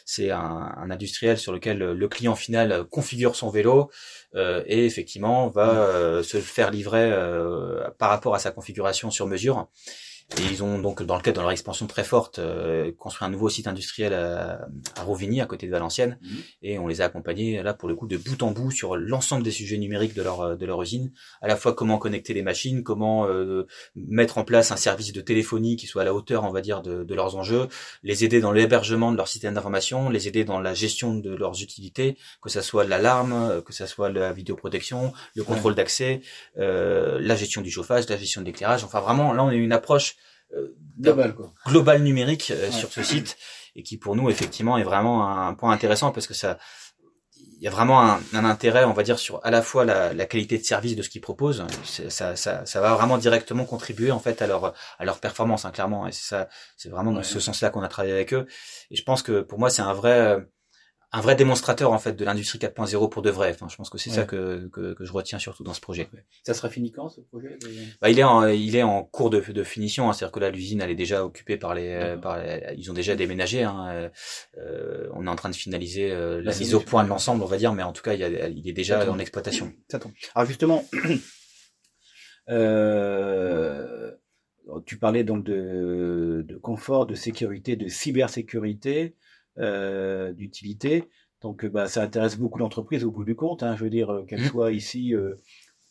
c'est 0.04 0.30
un, 0.30 0.38
un, 0.38 0.90
industriel 0.90 1.38
sur 1.38 1.52
lequel 1.52 1.78
le 1.78 2.08
client 2.08 2.34
final 2.34 2.84
configure 2.90 3.34
son 3.34 3.50
vélo 3.50 3.90
et 4.34 4.86
effectivement 4.86 5.48
va 5.48 6.22
se 6.22 6.38
faire 6.38 6.70
livrer 6.70 7.10
par 7.98 8.10
rapport 8.10 8.34
à 8.34 8.38
sa 8.38 8.50
configuration 8.50 9.10
sur 9.10 9.26
mesure. 9.26 9.68
Et 10.38 10.44
ils 10.50 10.62
ont 10.62 10.78
donc, 10.78 11.02
dans 11.02 11.16
le 11.16 11.22
cadre 11.22 11.36
de 11.36 11.42
leur 11.42 11.50
expansion 11.50 11.86
très 11.86 12.04
forte, 12.04 12.38
euh, 12.38 12.90
construit 12.98 13.26
un 13.26 13.30
nouveau 13.30 13.48
site 13.48 13.66
industriel 13.66 14.14
à, 14.14 14.66
à 14.96 15.02
Rovigny, 15.02 15.40
à 15.40 15.46
côté 15.46 15.66
de 15.66 15.72
Valenciennes. 15.72 16.18
Mhm. 16.22 16.36
Et 16.62 16.78
on 16.78 16.86
les 16.86 17.00
a 17.00 17.04
accompagnés, 17.04 17.62
là, 17.62 17.74
pour 17.74 17.88
le 17.88 17.94
coup, 17.94 18.06
de 18.06 18.16
bout 18.16 18.42
en 18.42 18.50
bout 18.50 18.70
sur 18.70 18.96
l'ensemble 18.96 19.42
des 19.42 19.50
sujets 19.50 19.78
numériques 19.78 20.14
de 20.14 20.22
leur, 20.22 20.56
de 20.56 20.66
leur 20.66 20.82
usine. 20.82 21.12
À 21.42 21.48
la 21.48 21.56
fois 21.56 21.74
comment 21.74 21.98
connecter 21.98 22.34
les 22.34 22.42
machines, 22.42 22.82
comment 22.82 23.26
euh, 23.26 23.66
mettre 23.94 24.38
en 24.38 24.44
place 24.44 24.72
un 24.72 24.76
service 24.76 25.12
de 25.12 25.20
téléphonie 25.20 25.76
qui 25.76 25.86
soit 25.86 26.02
à 26.02 26.04
la 26.04 26.14
hauteur, 26.14 26.44
on 26.44 26.52
va 26.52 26.60
dire, 26.60 26.82
de, 26.82 27.04
de 27.04 27.14
leurs 27.14 27.36
enjeux, 27.36 27.68
les 28.02 28.24
aider 28.24 28.40
dans 28.40 28.52
l'hébergement 28.52 29.12
de 29.12 29.16
leur 29.16 29.28
système 29.28 29.54
d'information, 29.54 30.08
les 30.08 30.28
aider 30.28 30.44
dans 30.44 30.60
la 30.60 30.74
gestion 30.74 31.14
de 31.14 31.34
leurs 31.34 31.62
utilités, 31.62 32.16
que 32.40 32.48
ça 32.48 32.62
soit 32.62 32.84
l'alarme, 32.84 33.62
que 33.62 33.72
ça 33.72 33.86
soit 33.86 34.10
la 34.10 34.32
vidéoprotection, 34.32 35.12
le 35.34 35.44
contrôle 35.44 35.74
d'accès, 35.74 36.20
euh, 36.58 37.18
la 37.20 37.36
gestion 37.36 37.60
du 37.60 37.70
chauffage, 37.70 38.08
la 38.08 38.16
gestion 38.16 38.40
de 38.40 38.46
l'éclairage. 38.46 38.84
Enfin, 38.84 39.00
vraiment, 39.00 39.32
là, 39.32 39.44
on 39.44 39.48
a 39.48 39.54
une 39.54 39.72
approche 39.72 40.16
euh, 40.16 40.21
global, 40.98 41.34
quoi. 41.34 41.52
global 41.66 42.02
numérique 42.02 42.50
euh, 42.50 42.70
sur 42.70 42.92
ce 42.92 43.02
site 43.02 43.36
et 43.74 43.82
qui 43.82 43.96
pour 43.96 44.16
nous 44.16 44.28
effectivement 44.30 44.76
est 44.78 44.82
vraiment 44.82 45.28
un 45.28 45.54
point 45.54 45.72
intéressant 45.72 46.10
parce 46.10 46.26
que 46.26 46.34
ça 46.34 46.58
il 47.62 47.66
y 47.66 47.68
a 47.68 47.70
vraiment 47.70 48.02
un, 48.02 48.20
un, 48.32 48.44
intérêt, 48.44 48.82
on 48.82 48.92
va 48.92 49.04
dire, 49.04 49.20
sur 49.20 49.38
à 49.46 49.52
la 49.52 49.62
fois 49.62 49.84
la, 49.84 50.12
la 50.12 50.26
qualité 50.26 50.58
de 50.58 50.64
service 50.64 50.96
de 50.96 51.02
ce 51.02 51.08
qu'ils 51.08 51.20
proposent. 51.20 51.64
Ça, 51.84 52.34
ça, 52.34 52.66
ça, 52.66 52.80
va 52.80 52.94
vraiment 52.94 53.18
directement 53.18 53.64
contribuer 53.64 54.10
en 54.10 54.18
fait 54.18 54.42
à 54.42 54.48
leur 54.48 54.74
à 54.98 55.04
leur 55.04 55.20
performance, 55.20 55.64
hein, 55.64 55.70
clairement. 55.70 56.08
Et 56.08 56.10
c'est 56.10 56.24
ça, 56.24 56.48
c'est 56.76 56.88
vraiment 56.88 57.12
dans 57.12 57.22
ce 57.22 57.38
sens-là 57.38 57.70
qu'on 57.70 57.82
a 57.82 57.86
travaillé 57.86 58.14
avec 58.14 58.34
eux. 58.34 58.48
Et 58.90 58.96
je 58.96 59.04
pense 59.04 59.22
que 59.22 59.42
pour 59.42 59.60
moi, 59.60 59.70
c'est 59.70 59.80
un 59.80 59.92
vrai 59.92 60.44
un 61.14 61.20
vrai 61.20 61.36
démonstrateur 61.36 61.92
en 61.92 61.98
fait 61.98 62.14
de 62.14 62.24
l'industrie 62.24 62.58
4.0 62.58 63.10
pour 63.10 63.20
de 63.20 63.30
vrai. 63.30 63.50
Enfin, 63.50 63.68
je 63.68 63.76
pense 63.76 63.90
que 63.90 63.98
c'est 63.98 64.08
ça 64.08 64.24
que, 64.24 64.68
que, 64.72 64.94
que, 64.94 65.04
je 65.04 65.12
retiens 65.12 65.38
surtout 65.38 65.62
dans 65.62 65.74
ce 65.74 65.80
projet. 65.80 66.08
Ça 66.42 66.54
sera 66.54 66.70
fini 66.70 66.90
quand 66.90 67.10
ce 67.10 67.20
projet 67.20 67.58
bah, 68.00 68.08
il 68.08 68.18
est 68.18 68.24
en 68.24 68.46
il 68.48 68.76
est 68.76 68.82
en 68.82 69.04
cours 69.04 69.28
de, 69.28 69.40
de 69.40 69.62
finition. 69.62 70.08
Hein. 70.08 70.14
C'est-à-dire 70.14 70.32
que 70.32 70.40
là 70.40 70.50
l'usine 70.50 70.80
elle 70.80 70.90
est 70.90 70.94
déjà 70.94 71.24
occupée 71.24 71.58
par 71.58 71.74
les, 71.74 72.16
par 72.22 72.38
ils 72.76 72.90
ont 72.90 72.94
déjà 72.94 73.14
déménagé. 73.14 73.62
Hein. 73.62 74.10
Euh, 74.56 75.08
on 75.12 75.26
est 75.26 75.30
en 75.30 75.36
train 75.36 75.50
de 75.50 75.54
finaliser 75.54 76.10
euh, 76.10 76.40
la 76.42 76.56
mise 76.56 76.74
au 76.74 76.80
point 76.80 77.04
de 77.04 77.10
l'ensemble, 77.10 77.42
on 77.42 77.46
va 77.46 77.58
dire, 77.58 77.74
mais 77.74 77.82
en 77.82 77.92
tout 77.92 78.02
cas 78.02 78.14
il, 78.14 78.54
il 78.56 78.68
est 78.68 78.72
déjà 78.72 79.10
en 79.10 79.18
exploitation. 79.18 79.72
Ça 79.88 79.98
tombe. 79.98 80.12
Alors 80.34 80.48
justement. 80.48 80.82
euh, 82.48 84.12
tu 84.86 84.96
parlais 84.96 85.24
donc 85.24 85.44
de, 85.44 86.42
de 86.48 86.56
confort, 86.56 87.04
de 87.04 87.14
sécurité, 87.14 87.76
de 87.76 87.88
cybersécurité 87.88 89.16
euh, 89.58 90.32
d'utilité. 90.32 91.08
Donc, 91.42 91.66
bah, 91.66 91.88
ça 91.88 92.02
intéresse 92.02 92.38
beaucoup 92.38 92.58
l'entreprise 92.58 93.04
au 93.04 93.10
bout 93.10 93.24
du 93.24 93.34
compte. 93.34 93.62
Hein, 93.62 93.74
je 93.76 93.84
veux 93.84 93.90
dire, 93.90 94.10
euh, 94.10 94.24
qu'elle 94.24 94.40
mmh. 94.40 94.48
soit 94.48 94.72
ici, 94.72 95.14
euh, 95.14 95.34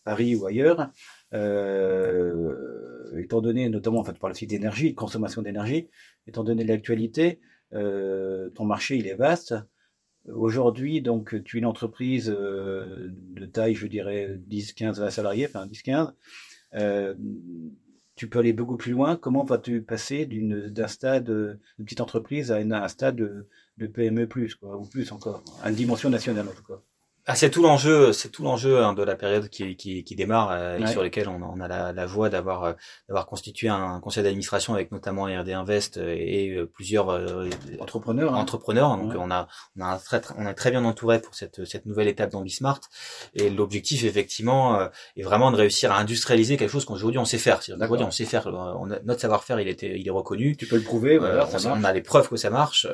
Paris 0.03 0.35
ou 0.35 0.45
ailleurs. 0.45 0.89
Euh, 1.33 3.17
étant 3.17 3.41
donné, 3.41 3.69
notamment, 3.69 3.99
en 3.99 4.03
fait, 4.03 4.17
par 4.17 4.29
le 4.29 4.35
site 4.35 4.49
d'énergie, 4.49 4.91
de 4.91 4.95
consommation 4.95 5.41
d'énergie, 5.41 5.89
étant 6.27 6.43
donné 6.43 6.63
l'actualité, 6.63 7.39
euh, 7.73 8.49
ton 8.51 8.65
marché 8.65 8.97
il 8.97 9.07
est 9.07 9.15
vaste. 9.15 9.55
Aujourd'hui, 10.27 11.01
donc, 11.01 11.43
tu 11.43 11.57
es 11.57 11.59
une 11.59 11.65
entreprise 11.65 12.27
de 12.27 13.45
taille, 13.51 13.73
je 13.75 13.87
dirais, 13.87 14.35
10, 14.37 14.73
15, 14.73 14.99
20 14.99 15.09
salariés, 15.09 15.47
enfin 15.47 15.65
10, 15.65 15.81
15. 15.81 16.13
Tu 18.21 18.29
peux 18.29 18.37
aller 18.37 18.53
beaucoup 18.53 18.77
plus 18.77 18.91
loin. 18.91 19.15
Comment 19.15 19.43
vas-tu 19.43 19.81
passer 19.81 20.27
d'une 20.27 20.69
d'un 20.69 20.85
stade 20.85 21.23
de 21.23 21.57
petite 21.79 22.01
entreprise 22.01 22.51
à, 22.51 22.57
un 22.57 22.87
stade 22.87 23.15
de, 23.15 23.87
PME 23.87 24.27
plus 24.27 24.53
quoi, 24.53 24.77
ou 24.77 24.85
plus 24.85 25.11
encore, 25.11 25.43
à 25.63 25.71
une 25.71 25.75
dimension 25.75 26.11
nationale 26.11 26.47
en 26.47 26.51
tout 26.51 26.61
cas? 26.61 26.79
Ah, 27.31 27.35
c'est 27.35 27.49
tout 27.49 27.63
l'enjeu, 27.63 28.11
c'est 28.11 28.27
tout 28.27 28.43
l'enjeu 28.43 28.83
hein, 28.83 28.91
de 28.91 29.03
la 29.03 29.15
période 29.15 29.47
qui, 29.47 29.77
qui, 29.77 30.03
qui 30.03 30.15
démarre 30.17 30.51
euh, 30.51 30.79
et 30.79 30.87
sur 30.87 31.01
lesquels 31.01 31.29
on, 31.29 31.41
on, 31.41 31.61
a 31.61 31.67
la, 31.69 31.93
la 31.93 32.05
voie 32.05 32.29
d'avoir 32.29 32.65
euh, 32.65 32.73
d'avoir 33.07 33.25
constitué 33.25 33.69
un 33.69 34.01
conseil 34.01 34.23
d'administration 34.23 34.73
avec 34.73 34.91
notamment 34.91 35.23
RD 35.23 35.47
Invest 35.51 35.95
euh, 35.95 36.13
et 36.13 36.59
plusieurs 36.73 37.07
entrepreneurs. 37.79 38.35
Hein. 38.35 38.39
Entrepreneurs. 38.39 38.97
Donc 38.97 39.13
on 39.17 39.31
a 39.31 39.47
on 39.77 39.81
a 39.81 39.97
très 39.97 40.21
on 40.37 40.45
est 40.45 40.53
très 40.53 40.71
bien 40.71 40.83
entouré 40.83 41.21
pour 41.21 41.33
cette 41.33 41.63
cette 41.63 41.85
nouvelle 41.85 42.09
étape 42.09 42.31
d'Ambismart 42.31 42.81
et 43.33 43.49
l'objectif 43.49 44.03
effectivement 44.03 44.89
est 45.15 45.23
vraiment 45.23 45.51
de 45.51 45.55
réussir 45.55 45.93
à 45.93 45.99
industrialiser 45.99 46.57
quelque 46.57 46.71
chose 46.71 46.83
qu'aujourd'hui 46.83 47.19
on 47.19 47.25
sait 47.25 47.37
faire. 47.37 47.61
Aujourd'hui 47.79 48.05
on 48.05 48.11
sait 48.11 48.25
faire 48.25 48.47
on 48.47 48.87
notre 48.87 49.21
savoir-faire 49.21 49.61
il 49.61 49.69
était 49.69 49.97
il 49.97 50.05
est 50.05 50.11
reconnu. 50.11 50.57
Tu 50.57 50.67
peux 50.67 50.75
le 50.75 50.83
prouver. 50.83 51.17
Voilà, 51.17 51.47
on, 51.53 51.71
on, 51.79 51.83
a 51.85 51.93
les 51.93 52.01
preuves 52.01 52.27
que 52.27 52.35
ça 52.35 52.49
marche. 52.49 52.85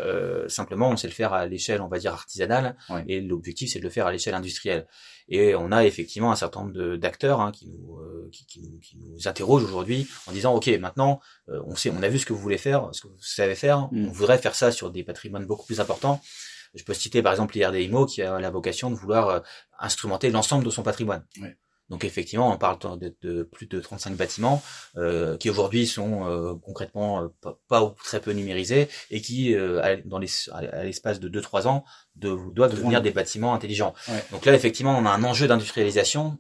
simplement 0.48 0.90
on 0.92 0.96
sait 0.96 1.08
le 1.08 1.14
faire 1.14 1.34
à 1.34 1.48
l'échelle 1.48 1.82
on 1.82 1.88
va 1.88 1.98
dire 1.98 2.14
artisanale 2.14 2.76
et 3.08 3.20
l'objectif 3.20 3.72
c'est 3.72 3.80
de 3.80 3.84
le 3.84 3.90
faire 3.90 4.06
à 4.06 4.12
l'échelle 4.12 4.27
industrielle. 4.34 4.88
Et 5.30 5.56
on 5.56 5.72
a 5.72 5.86
effectivement 5.86 6.32
un 6.32 6.36
certain 6.36 6.62
nombre 6.62 6.96
d'acteurs 6.96 7.42
hein, 7.42 7.52
qui, 7.52 7.68
nous, 7.68 7.98
euh, 7.98 8.30
qui, 8.32 8.46
qui, 8.46 8.62
nous, 8.62 8.80
qui 8.80 8.98
nous 8.98 9.28
interrogent 9.28 9.64
aujourd'hui 9.64 10.08
en 10.26 10.32
disant 10.32 10.56
ok 10.56 10.68
maintenant 10.80 11.20
euh, 11.50 11.62
on 11.66 11.76
sait 11.76 11.90
on 11.90 12.02
a 12.02 12.08
vu 12.08 12.18
ce 12.18 12.26
que 12.26 12.32
vous 12.32 12.40
voulez 12.40 12.58
faire, 12.58 12.90
ce 12.94 13.02
que 13.02 13.08
vous 13.08 13.16
savez 13.20 13.56
faire, 13.56 13.90
mm. 13.92 14.08
on 14.08 14.12
voudrait 14.12 14.38
faire 14.38 14.56
ça 14.56 14.72
sur 14.72 14.90
des 14.90 15.04
patrimoines 15.04 15.46
beaucoup 15.46 15.66
plus 15.66 15.82
importants. 15.82 16.22
Je 16.76 16.84
peux 16.84 16.94
citer 16.94 17.22
par 17.22 17.34
exemple 17.34 17.56
l'IRD 17.56 17.76
IMO 17.76 18.06
qui 18.06 18.22
a 18.22 18.40
la 18.40 18.50
vocation 18.50 18.90
de 18.90 18.96
vouloir 18.96 19.30
euh, 19.30 19.40
instrumenter 19.80 20.30
l'ensemble 20.30 20.64
de 20.64 20.70
son 20.70 20.84
patrimoine. 20.84 21.26
Donc 21.90 22.04
effectivement, 22.04 22.52
on 22.52 22.58
parle 22.58 22.78
de, 23.00 23.44
plus 23.44 23.66
de 23.68 23.80
35 23.80 24.16
bâtiments 24.16 24.62
euh, 24.98 25.38
qui 25.38 25.50
aujourd'hui 25.50 25.88
sont 25.88 26.28
euh, 26.28 26.54
concrètement 26.62 27.24
euh, 27.24 27.28
pas, 27.70 27.84
ou 27.84 27.92
très 28.04 28.20
peu 28.20 28.32
numérisés 28.32 28.90
et 29.10 29.22
qui, 29.22 29.56
dans 30.06 30.20
les, 30.20 30.28
à 30.52 30.84
l'espace 30.84 31.20
de 31.20 31.30
2-3 31.30 31.68
ans, 31.68 31.86
de, 32.16 32.36
doivent 32.54 32.76
devenir 32.76 33.02
des 33.02 33.12
bâtiments 33.12 33.54
intelligents. 33.54 33.94
Donc 34.32 34.46
là, 34.46 34.54
effectivement, 34.54 34.98
on 34.98 35.06
a 35.06 35.10
un 35.10 35.24
enjeu 35.24 35.48
d'industrialisation 35.48 36.38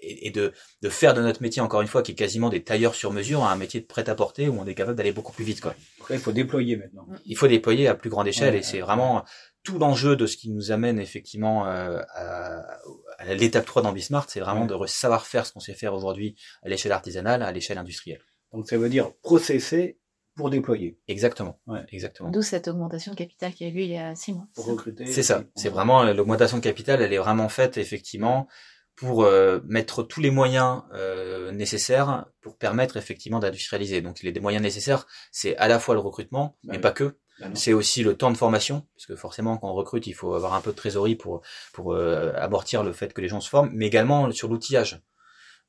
et, 0.00 0.30
de, 0.30 0.52
de, 0.82 0.88
faire 0.88 1.14
de 1.14 1.22
notre 1.22 1.42
métier, 1.42 1.62
encore 1.62 1.80
une 1.80 1.88
fois, 1.88 2.02
qui 2.02 2.12
est 2.12 2.16
quasiment 2.16 2.50
des 2.50 2.62
tailleurs 2.62 2.94
sur 2.94 3.12
mesure, 3.12 3.44
un 3.44 3.56
métier 3.56 3.80
de 3.80 3.86
prêt-à-porter 3.86 4.48
où 4.48 4.58
on 4.60 4.66
est 4.66 4.74
capable 4.74 4.96
d'aller 4.96 5.12
beaucoup 5.12 5.32
plus 5.32 5.44
vite. 5.44 5.60
Quoi. 5.60 5.74
il 6.10 6.18
faut 6.18 6.32
déployer 6.32 6.76
maintenant. 6.76 7.06
Il 7.24 7.36
faut 7.36 7.48
déployer 7.48 7.88
à 7.88 7.94
plus 7.94 8.10
grande 8.10 8.26
échelle 8.26 8.54
et 8.54 8.62
c'est 8.62 8.80
vraiment 8.80 9.24
tout 9.64 9.78
l'enjeu 9.78 10.14
de 10.14 10.26
ce 10.26 10.36
qui 10.36 10.50
nous 10.50 10.70
amène 10.70 10.98
effectivement 11.00 11.66
euh, 11.66 12.00
à 12.14 12.78
l'étape 13.26 13.66
3 13.66 13.82
d'Ambismart, 13.82 14.26
c'est 14.28 14.40
vraiment 14.40 14.66
de 14.66 14.86
savoir 14.86 15.26
faire 15.26 15.46
ce 15.46 15.52
qu'on 15.52 15.60
sait 15.60 15.74
faire 15.74 15.94
aujourd'hui 15.94 16.36
à 16.62 16.68
l'échelle 16.68 16.92
artisanale, 16.92 17.42
à 17.42 17.52
l'échelle 17.52 17.78
industrielle. 17.78 18.20
Donc 18.52 18.68
ça 18.68 18.78
veut 18.78 18.88
dire 18.88 19.12
processer 19.22 19.98
pour 20.36 20.50
déployer. 20.50 20.98
Exactement. 21.06 21.60
Exactement. 21.90 22.30
D'où 22.30 22.42
cette 22.42 22.68
augmentation 22.68 23.12
de 23.12 23.16
capital 23.16 23.52
qui 23.52 23.64
a 23.64 23.68
eu 23.68 23.72
lieu 23.72 23.82
il 23.82 23.90
y 23.90 23.96
a 23.96 24.14
six 24.14 24.32
mois. 24.32 24.46
Pour 24.54 24.66
recruter. 24.66 25.06
C'est 25.06 25.22
ça. 25.22 25.44
C'est 25.54 25.68
vraiment 25.68 26.02
l'augmentation 26.04 26.58
de 26.58 26.62
capital, 26.62 27.00
elle 27.02 27.12
est 27.12 27.18
vraiment 27.18 27.48
faite 27.48 27.78
effectivement 27.78 28.48
pour 28.96 29.24
euh, 29.24 29.60
mettre 29.66 30.02
tous 30.02 30.20
les 30.20 30.30
moyens 30.30 30.82
euh, 30.92 31.50
nécessaires 31.52 32.26
pour 32.40 32.56
permettre 32.56 32.96
effectivement 32.96 33.40
d'industrialiser. 33.40 34.00
Donc 34.00 34.22
les 34.22 34.40
moyens 34.40 34.62
nécessaires, 34.62 35.06
c'est 35.32 35.56
à 35.56 35.68
la 35.68 35.78
fois 35.80 35.94
le 35.94 36.00
recrutement, 36.00 36.56
bah 36.64 36.74
mais 36.74 36.78
pas 36.78 36.92
que. 36.92 37.16
Bah 37.40 37.48
c'est 37.54 37.72
aussi 37.72 38.04
le 38.04 38.16
temps 38.16 38.30
de 38.30 38.36
formation, 38.36 38.86
parce 38.94 39.06
que 39.06 39.16
forcément 39.16 39.58
quand 39.58 39.68
on 39.68 39.74
recrute, 39.74 40.06
il 40.06 40.14
faut 40.14 40.34
avoir 40.34 40.54
un 40.54 40.60
peu 40.60 40.70
de 40.70 40.76
trésorerie 40.76 41.16
pour 41.16 41.42
pour 41.72 41.92
euh, 41.92 42.32
amortir 42.36 42.84
le 42.84 42.92
fait 42.92 43.12
que 43.12 43.20
les 43.20 43.28
gens 43.28 43.40
se 43.40 43.48
forment, 43.48 43.70
mais 43.72 43.86
également 43.86 44.30
sur 44.30 44.48
l'outillage. 44.48 45.02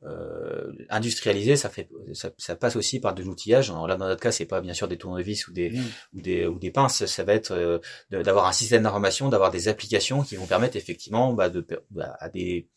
Euh, 0.04 0.72
industrialiser, 0.90 1.56
ça 1.56 1.70
fait 1.70 1.90
ça, 2.14 2.30
ça, 2.38 2.56
passe 2.56 2.76
aussi 2.76 3.00
par 3.00 3.16
de 3.16 3.24
l'outillage. 3.24 3.72
Alors 3.72 3.88
là, 3.88 3.96
dans 3.96 4.08
notre 4.08 4.22
cas, 4.22 4.32
c'est 4.32 4.46
pas 4.46 4.62
bien 4.62 4.74
sûr 4.74 4.88
des 4.88 4.98
tournevis 4.98 5.48
ou 5.48 5.54
des 5.54 5.72
mmh. 5.72 5.84
ou 6.14 6.22
des 6.22 6.46
ou 6.46 6.60
des 6.60 6.70
pinces. 6.70 7.06
Ça 7.06 7.24
va 7.24 7.34
être 7.34 7.52
euh, 7.52 7.80
d'avoir 8.12 8.46
un 8.46 8.52
système 8.52 8.84
d'information, 8.84 9.30
d'avoir 9.30 9.50
des 9.50 9.68
applications 9.68 10.22
qui 10.22 10.36
vont 10.36 10.46
permettre 10.46 10.76
effectivement 10.76 11.34
bah, 11.34 11.50
de 11.50 11.66
bah, 11.90 12.16
à 12.20 12.30
des 12.30 12.70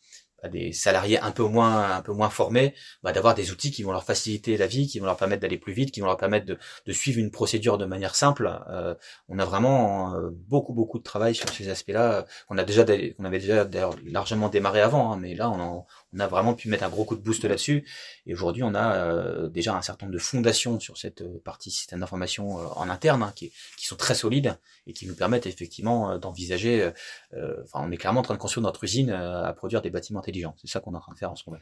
des 0.47 0.71
salariés 0.71 1.19
un 1.19 1.31
peu 1.31 1.43
moins 1.43 2.29
formés, 2.29 2.73
bah, 3.03 3.11
d'avoir 3.11 3.35
des 3.35 3.51
outils 3.51 3.71
qui 3.71 3.83
vont 3.83 3.91
leur 3.91 4.03
faciliter 4.03 4.57
la 4.57 4.67
vie, 4.67 4.87
qui 4.87 4.99
vont 4.99 5.05
leur 5.05 5.17
permettre 5.17 5.41
d'aller 5.41 5.57
plus 5.57 5.73
vite, 5.73 5.91
qui 5.91 5.99
vont 5.99 6.07
leur 6.07 6.17
permettre 6.17 6.45
de, 6.45 6.93
suivre 6.93 7.19
une 7.19 7.31
procédure 7.31 7.77
de 7.77 7.85
manière 7.85 8.15
simple. 8.15 8.49
Euh, 8.69 8.95
on 9.27 9.39
a 9.39 9.45
vraiment 9.45 10.15
euh, 10.15 10.29
beaucoup 10.31 10.73
beaucoup 10.73 10.97
de 10.97 11.03
travail 11.03 11.35
sur 11.35 11.49
ces 11.49 11.69
aspects-là. 11.69 12.25
On 12.49 12.57
a 12.57 12.63
déjà 12.63 12.85
on 13.19 13.25
avait 13.25 13.39
déjà 13.39 13.67
largement 14.05 14.49
démarré 14.49 14.81
avant, 14.81 15.11
hein, 15.13 15.17
mais 15.17 15.35
là 15.35 15.49
on, 15.49 15.85
on, 16.13 16.19
a 16.19 16.27
vraiment 16.27 16.53
pu 16.53 16.69
mettre 16.69 16.83
un 16.83 16.89
gros 16.89 17.05
coup 17.05 17.15
de 17.15 17.21
boost 17.21 17.43
là-dessus. 17.43 17.85
Et 18.25 18.33
aujourd'hui 18.33 18.63
on 18.63 18.73
a 18.73 18.95
euh, 18.95 19.49
déjà 19.49 19.75
un 19.75 19.81
certain 19.81 20.05
nombre 20.05 20.13
de 20.13 20.21
fondations 20.21 20.79
sur 20.79 20.97
cette 20.97 21.23
partie 21.43 21.71
système 21.71 21.99
d'information 21.99 22.55
en 22.55 22.89
interne 22.89 23.23
hein, 23.23 23.33
qui, 23.35 23.51
qui 23.77 23.85
sont 23.85 23.97
très 23.97 24.15
solides 24.15 24.57
et 24.87 24.93
qui 24.93 25.07
nous 25.07 25.15
permettent 25.15 25.47
effectivement 25.47 26.17
d'envisager. 26.17 26.91
Enfin 27.33 27.81
on 27.83 27.91
est 27.91 27.97
clairement 27.97 28.21
en 28.21 28.23
train 28.23 28.35
de 28.35 28.39
construire 28.39 28.63
notre 28.63 28.83
usine 28.83 29.11
à 29.11 29.53
produire 29.53 29.81
des 29.81 29.89
bâtiments 29.89 30.21
c'est 30.57 30.67
ça 30.67 30.79
qu'on 30.79 30.93
est 30.93 30.97
en 30.97 31.01
train 31.01 31.13
de 31.13 31.17
faire 31.17 31.31
en 31.31 31.35
ce 31.35 31.43
moment. 31.47 31.61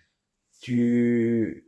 Tu, 0.61 1.67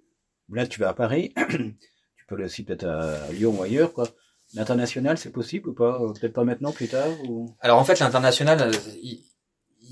là, 0.50 0.68
tu 0.68 0.80
vas 0.80 0.90
à 0.90 0.94
Paris. 0.94 1.34
tu 1.50 2.26
peux 2.28 2.44
aussi 2.44 2.64
peut-être 2.64 2.86
à 2.86 3.32
Lyon 3.32 3.56
ou 3.58 3.62
ailleurs, 3.62 3.94
quoi. 3.94 4.08
L'international, 4.56 5.18
c'est 5.18 5.32
possible 5.32 5.70
ou 5.70 5.74
pas? 5.74 6.00
Peut-être 6.20 6.34
pas 6.34 6.44
maintenant, 6.44 6.72
plus 6.72 6.88
tard 6.88 7.10
ou... 7.28 7.56
Alors 7.60 7.78
en 7.78 7.84
fait, 7.84 8.00
l'international, 8.00 8.72
il 9.04 9.24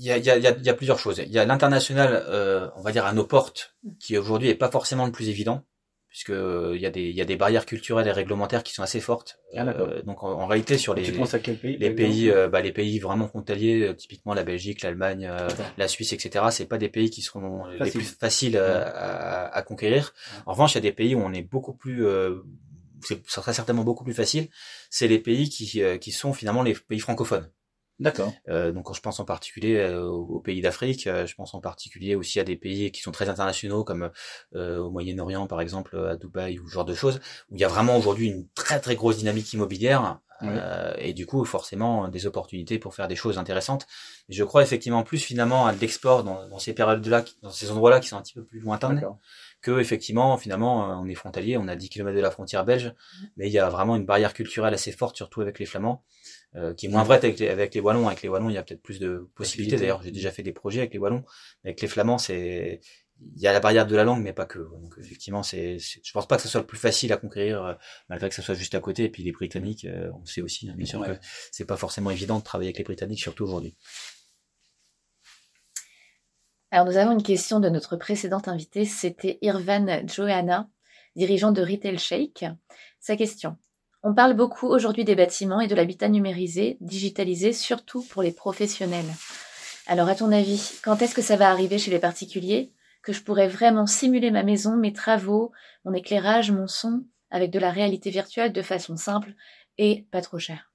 y 0.04 0.10
a, 0.10 0.18
y, 0.18 0.30
a, 0.30 0.38
y 0.38 0.68
a, 0.68 0.74
plusieurs 0.74 0.98
choses. 0.98 1.22
Il 1.24 1.32
y 1.32 1.38
a 1.38 1.44
l'international, 1.44 2.24
euh, 2.28 2.68
on 2.76 2.82
va 2.82 2.92
dire 2.92 3.06
à 3.06 3.12
nos 3.12 3.24
portes, 3.24 3.74
qui 3.98 4.16
aujourd'hui 4.16 4.48
est 4.48 4.54
pas 4.54 4.70
forcément 4.70 5.06
le 5.06 5.12
plus 5.12 5.28
évident 5.28 5.64
puisque 6.08 6.30
euh, 6.30 6.72
il 6.74 6.80
y 6.80 6.86
a 6.86 6.90
des 6.90 7.02
il 7.02 7.14
y 7.14 7.20
a 7.20 7.24
des 7.24 7.36
barrières 7.36 7.66
culturelles 7.66 8.08
et 8.08 8.12
réglementaires 8.12 8.62
qui 8.62 8.72
sont 8.72 8.82
assez 8.82 9.00
fortes. 9.00 9.38
Ah, 9.54 9.66
euh, 9.66 10.02
donc 10.02 10.22
en, 10.22 10.46
réalité 10.46 10.78
sur 10.78 10.94
les 10.94 11.02
tu 11.02 11.12
penses 11.12 11.34
à 11.34 11.38
quel 11.38 11.58
pays 11.58 11.76
les 11.76 11.90
pays 11.90 12.30
euh, 12.30 12.48
bah, 12.48 12.60
les 12.60 12.72
pays 12.72 12.98
vraiment 12.98 13.28
frontaliers 13.28 13.94
typiquement 13.96 14.34
la 14.34 14.42
Belgique, 14.42 14.82
l'Allemagne, 14.82 15.30
la 15.76 15.88
Suisse, 15.88 16.12
etc. 16.12 16.46
C'est 16.50 16.66
pas 16.66 16.78
des 16.78 16.88
pays 16.88 17.10
qui 17.10 17.22
seront 17.22 17.66
les 17.66 17.90
plus 17.90 18.16
faciles 18.18 18.56
à, 18.56 19.46
à, 19.48 19.62
conquérir. 19.62 20.14
En 20.46 20.52
revanche, 20.52 20.72
il 20.72 20.76
y 20.76 20.78
a 20.78 20.82
des 20.82 20.92
pays 20.92 21.14
où 21.14 21.20
on 21.20 21.32
est 21.32 21.42
beaucoup 21.42 21.74
plus 21.74 22.04
ça 23.02 23.14
sera 23.28 23.52
certainement 23.52 23.84
beaucoup 23.84 24.04
plus 24.04 24.14
facile. 24.14 24.48
C'est 24.90 25.08
les 25.08 25.18
pays 25.18 25.48
qui 25.50 25.82
qui 26.00 26.10
sont 26.10 26.32
finalement 26.32 26.62
les 26.62 26.74
pays 26.74 27.00
francophones. 27.00 27.48
D'accord. 28.00 28.32
Euh, 28.48 28.70
donc 28.70 28.94
je 28.94 29.00
pense 29.00 29.18
en 29.18 29.24
particulier 29.24 29.76
euh, 29.76 30.06
aux 30.06 30.38
pays 30.38 30.60
d'Afrique, 30.60 31.06
euh, 31.08 31.26
je 31.26 31.34
pense 31.34 31.54
en 31.54 31.60
particulier 31.60 32.14
aussi 32.14 32.38
à 32.38 32.44
des 32.44 32.54
pays 32.54 32.92
qui 32.92 33.00
sont 33.00 33.10
très 33.10 33.28
internationaux 33.28 33.82
comme 33.82 34.10
euh, 34.54 34.78
au 34.78 34.90
Moyen-Orient 34.90 35.48
par 35.48 35.60
exemple, 35.60 35.98
à 35.98 36.16
Dubaï 36.16 36.60
ou 36.60 36.68
ce 36.68 36.74
genre 36.74 36.84
de 36.84 36.94
choses, 36.94 37.20
où 37.50 37.56
il 37.56 37.60
y 37.60 37.64
a 37.64 37.68
vraiment 37.68 37.96
aujourd'hui 37.96 38.28
une 38.28 38.46
très 38.54 38.78
très 38.78 38.94
grosse 38.94 39.18
dynamique 39.18 39.52
immobilière 39.52 40.20
et 40.98 41.14
du 41.14 41.26
coup 41.26 41.44
forcément 41.44 42.06
des 42.06 42.24
opportunités 42.24 42.78
pour 42.78 42.94
faire 42.94 43.08
des 43.08 43.16
choses 43.16 43.38
intéressantes. 43.38 43.88
je 44.28 44.44
crois 44.44 44.62
effectivement 44.62 45.02
plus 45.02 45.18
finalement 45.18 45.66
à 45.66 45.72
l'export 45.72 46.22
dans, 46.22 46.48
dans, 46.48 46.60
ces 46.60 46.74
périodes-là, 46.74 47.24
dans 47.42 47.50
ces 47.50 47.72
endroits-là 47.72 47.98
qui 47.98 48.06
sont 48.06 48.16
un 48.16 48.22
petit 48.22 48.34
peu 48.34 48.44
plus 48.44 48.60
lointains 48.60 48.94
que 49.60 49.80
effectivement 49.80 50.36
finalement 50.38 51.00
on 51.00 51.06
est 51.06 51.14
frontalier, 51.14 51.56
on 51.56 51.68
a 51.68 51.76
10 51.76 51.88
km 51.88 52.16
de 52.16 52.20
la 52.20 52.30
frontière 52.30 52.64
belge, 52.64 52.94
mais 53.36 53.48
il 53.48 53.52
y 53.52 53.58
a 53.58 53.68
vraiment 53.68 53.96
une 53.96 54.06
barrière 54.06 54.34
culturelle 54.34 54.74
assez 54.74 54.92
forte 54.92 55.16
surtout 55.16 55.40
avec 55.40 55.58
les 55.58 55.66
flamands. 55.66 56.04
Euh, 56.56 56.72
qui 56.72 56.86
est 56.86 56.88
moins 56.88 57.02
vrai 57.02 57.16
avec 57.16 57.38
les, 57.38 57.48
avec 57.48 57.74
les 57.74 57.80
wallons. 57.80 58.06
Avec 58.06 58.22
les 58.22 58.28
wallons, 58.28 58.48
il 58.48 58.54
y 58.54 58.56
a 58.56 58.62
peut-être 58.62 58.82
plus 58.82 58.98
de 58.98 59.28
possibilités. 59.34 59.76
D'ailleurs, 59.76 60.02
j'ai 60.02 60.10
déjà 60.10 60.30
fait 60.30 60.42
des 60.42 60.52
projets 60.52 60.80
avec 60.80 60.94
les 60.94 60.98
wallons. 60.98 61.24
Avec 61.62 61.82
les 61.82 61.88
flamands, 61.88 62.16
c'est 62.16 62.80
il 63.34 63.42
y 63.42 63.46
a 63.48 63.52
la 63.52 63.60
barrière 63.60 63.86
de 63.86 63.96
la 63.96 64.04
langue, 64.04 64.22
mais 64.22 64.32
pas 64.32 64.46
que. 64.46 64.58
Donc 64.58 64.94
effectivement, 64.98 65.42
c'est, 65.42 65.78
je 65.78 66.12
pense 66.12 66.26
pas 66.26 66.36
que 66.36 66.42
ce 66.42 66.48
soit 66.48 66.60
le 66.60 66.66
plus 66.66 66.78
facile 66.78 67.12
à 67.12 67.16
conquérir, 67.16 67.64
euh, 67.64 67.74
malgré 68.08 68.28
que 68.28 68.34
ce 68.34 68.42
soit 68.42 68.54
juste 68.54 68.74
à 68.74 68.80
côté. 68.80 69.04
Et 69.04 69.08
puis 69.08 69.22
les 69.22 69.32
Britanniques, 69.32 69.84
euh, 69.84 70.10
on 70.20 70.24
sait 70.24 70.40
aussi, 70.40 70.70
hein, 70.70 70.74
bien 70.76 70.86
sûr, 70.86 71.04
que 71.04 71.12
c'est 71.50 71.64
pas 71.64 71.76
forcément 71.76 72.10
évident 72.10 72.38
de 72.38 72.44
travailler 72.44 72.68
avec 72.68 72.78
les 72.78 72.84
Britanniques, 72.84 73.20
surtout 73.20 73.44
aujourd'hui. 73.44 73.74
Alors 76.70 76.86
nous 76.86 76.96
avons 76.98 77.12
une 77.12 77.22
question 77.22 77.60
de 77.60 77.68
notre 77.68 77.96
précédente 77.96 78.48
invitée, 78.48 78.84
c'était 78.84 79.38
Irvan 79.40 80.06
Johanna, 80.06 80.68
dirigeant 81.16 81.52
de 81.52 81.62
Retail 81.62 81.98
Shake. 81.98 82.44
Sa 83.00 83.16
question 83.16 83.56
on 84.04 84.14
parle 84.14 84.34
beaucoup 84.34 84.68
aujourd'hui 84.68 85.04
des 85.04 85.16
bâtiments 85.16 85.60
et 85.60 85.66
de 85.66 85.74
l'habitat 85.74 86.08
numérisé, 86.08 86.76
digitalisé, 86.80 87.52
surtout 87.52 88.02
pour 88.04 88.22
les 88.22 88.30
professionnels. 88.30 89.12
Alors 89.88 90.08
à 90.08 90.14
ton 90.14 90.30
avis, 90.30 90.78
quand 90.84 91.02
est-ce 91.02 91.16
que 91.16 91.22
ça 91.22 91.36
va 91.36 91.50
arriver 91.50 91.78
chez 91.78 91.90
les 91.90 91.98
particuliers 91.98 92.72
Que 93.02 93.12
je 93.12 93.22
pourrais 93.22 93.48
vraiment 93.48 93.86
simuler 93.86 94.30
ma 94.30 94.44
maison, 94.44 94.76
mes 94.76 94.92
travaux, 94.92 95.50
mon 95.84 95.94
éclairage, 95.94 96.52
mon 96.52 96.68
son, 96.68 97.04
avec 97.30 97.50
de 97.50 97.58
la 97.58 97.72
réalité 97.72 98.10
virtuelle 98.10 98.52
de 98.52 98.62
façon 98.62 98.96
simple 98.96 99.34
et 99.78 100.06
pas 100.12 100.22
trop 100.22 100.38
cher 100.38 100.70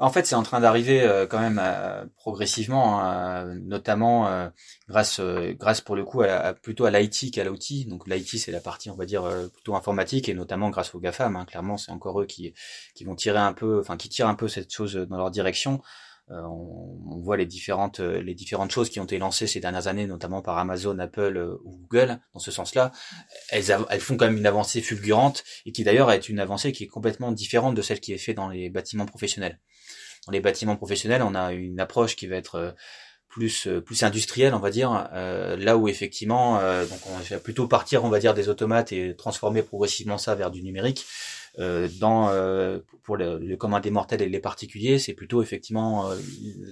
en 0.00 0.10
fait, 0.10 0.26
c'est 0.26 0.34
en 0.34 0.42
train 0.42 0.60
d'arriver 0.60 1.02
euh, 1.02 1.26
quand 1.26 1.38
même 1.38 1.60
euh, 1.62 2.04
progressivement, 2.16 3.00
hein, 3.00 3.54
notamment 3.62 4.26
euh, 4.26 4.48
grâce, 4.88 5.20
grâce 5.20 5.80
pour 5.80 5.94
le 5.94 6.04
coup 6.04 6.22
à, 6.22 6.52
plutôt 6.52 6.84
à 6.84 6.90
l'IT 6.90 7.32
qu'à 7.32 7.44
l'outil. 7.44 7.84
Donc 7.84 8.08
l'IT, 8.08 8.38
c'est 8.38 8.50
la 8.50 8.60
partie, 8.60 8.90
on 8.90 8.96
va 8.96 9.06
dire, 9.06 9.24
plutôt 9.52 9.76
informatique, 9.76 10.28
et 10.28 10.34
notamment 10.34 10.70
grâce 10.70 10.94
aux 10.94 11.00
GAFAM. 11.00 11.36
Hein, 11.36 11.44
clairement, 11.44 11.76
c'est 11.76 11.92
encore 11.92 12.20
eux 12.20 12.26
qui, 12.26 12.54
qui 12.94 13.04
vont 13.04 13.14
tirer 13.14 13.38
un 13.38 13.52
peu, 13.52 13.78
enfin 13.80 13.96
qui 13.96 14.08
tirent 14.08 14.28
un 14.28 14.34
peu 14.34 14.48
cette 14.48 14.72
chose 14.72 14.94
dans 14.94 15.16
leur 15.16 15.30
direction. 15.30 15.80
On, 16.28 16.98
on, 17.10 17.20
voit 17.20 17.36
les 17.36 17.44
différentes 17.44 18.00
les 18.00 18.34
différentes 18.34 18.70
choses 18.70 18.88
qui 18.88 18.98
ont 18.98 19.04
été 19.04 19.18
lancées 19.18 19.46
ces 19.46 19.60
dernières 19.60 19.88
années, 19.88 20.06
notamment 20.06 20.40
par 20.40 20.56
Amazon, 20.56 20.98
Apple 20.98 21.58
ou 21.64 21.76
Google. 21.82 22.18
Dans 22.32 22.40
ce 22.40 22.50
sens-là, 22.50 22.92
elles, 23.50 23.66
elles 23.90 24.00
font 24.00 24.16
quand 24.16 24.24
même 24.24 24.38
une 24.38 24.46
avancée 24.46 24.80
fulgurante 24.80 25.44
et 25.66 25.72
qui 25.72 25.84
d'ailleurs 25.84 26.10
est 26.10 26.28
une 26.30 26.40
avancée 26.40 26.72
qui 26.72 26.84
est 26.84 26.88
complètement 26.88 27.30
différente 27.30 27.74
de 27.74 27.82
celle 27.82 28.00
qui 28.00 28.14
est 28.14 28.18
faite 28.18 28.36
dans 28.36 28.48
les 28.48 28.70
bâtiments 28.70 29.06
professionnels 29.06 29.60
dans 30.26 30.32
les 30.32 30.40
bâtiments 30.40 30.76
professionnels, 30.76 31.22
on 31.22 31.34
a 31.34 31.52
une 31.52 31.80
approche 31.80 32.16
qui 32.16 32.26
va 32.26 32.36
être 32.36 32.56
euh, 32.56 32.70
plus 33.28 33.66
euh, 33.66 33.80
plus 33.80 34.02
industrielle, 34.02 34.54
on 34.54 34.58
va 34.58 34.70
dire, 34.70 35.08
euh, 35.12 35.56
là 35.56 35.76
où 35.76 35.88
effectivement, 35.88 36.60
donc 36.60 37.00
on 37.06 37.16
va 37.16 37.38
plutôt 37.40 37.66
partir, 37.66 38.04
on 38.04 38.08
va 38.08 38.18
dire, 38.18 38.34
des 38.34 38.48
automates 38.48 38.92
et 38.92 39.14
transformer 39.16 39.62
progressivement 39.62 40.18
ça 40.18 40.34
vers 40.34 40.50
du 40.50 40.62
numérique. 40.62 41.04
dans 41.58 42.30
pour 43.02 43.16
le, 43.16 43.38
le, 43.38 43.56
commun 43.56 43.80
des 43.80 43.90
mortels 43.90 44.22
et 44.22 44.28
les 44.28 44.40
particuliers, 44.40 44.98
c'est 44.98 45.14
plutôt 45.14 45.42
effectivement 45.42 46.10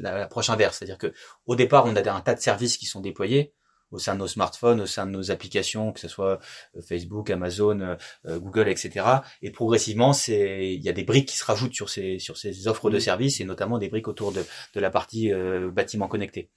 l'approche 0.01 0.51
inverse, 0.51 0.79
c'est-à-dire 0.79 0.99
que 0.99 1.13
au 1.47 1.57
départ, 1.57 1.85
on 1.87 1.95
a 1.95 2.11
un 2.11 2.21
tas 2.21 2.35
de 2.35 2.41
services 2.41 2.77
qui 2.77 2.87
sont 2.87 3.01
déployés 3.01 3.53
au 3.93 3.99
sein 3.99 4.15
de 4.15 4.21
nos 4.21 4.27
smartphones, 4.27 4.81
au 4.81 4.87
sein 4.87 5.07
de 5.07 5.13
nos 5.13 5.31
applications, 5.31 5.93
que 5.93 6.01
ce 6.01 6.09
soit 6.09 6.41
euh, 6.77 6.83
Facebook, 6.83 7.31
Amazon, 7.31 7.81
euh, 7.81 7.95
euh, 8.27 8.41
Google, 8.41 8.69
etc. 8.69 9.07
Et 9.43 9.51
progressivement, 9.51 10.13
c'est 10.13 10.75
il 10.75 10.83
y 10.83 10.89
a 10.89 10.93
des 10.93 11.05
briques 11.05 11.29
qui 11.29 11.37
se 11.37 11.45
rajoutent 11.45 11.75
sur 11.75 11.89
ces 11.91 12.19
sur 12.19 12.37
ces 12.37 12.67
offres 12.67 12.91
de 12.91 12.99
services 12.99 13.41
et 13.41 13.45
notamment 13.45 13.79
des 13.79 13.89
briques 13.89 14.09
autour 14.09 14.33
de, 14.33 14.45
de 14.75 14.81
la 14.81 14.91
partie 14.91 15.31
bâtiment 15.73 16.09
connecté. 16.09 16.51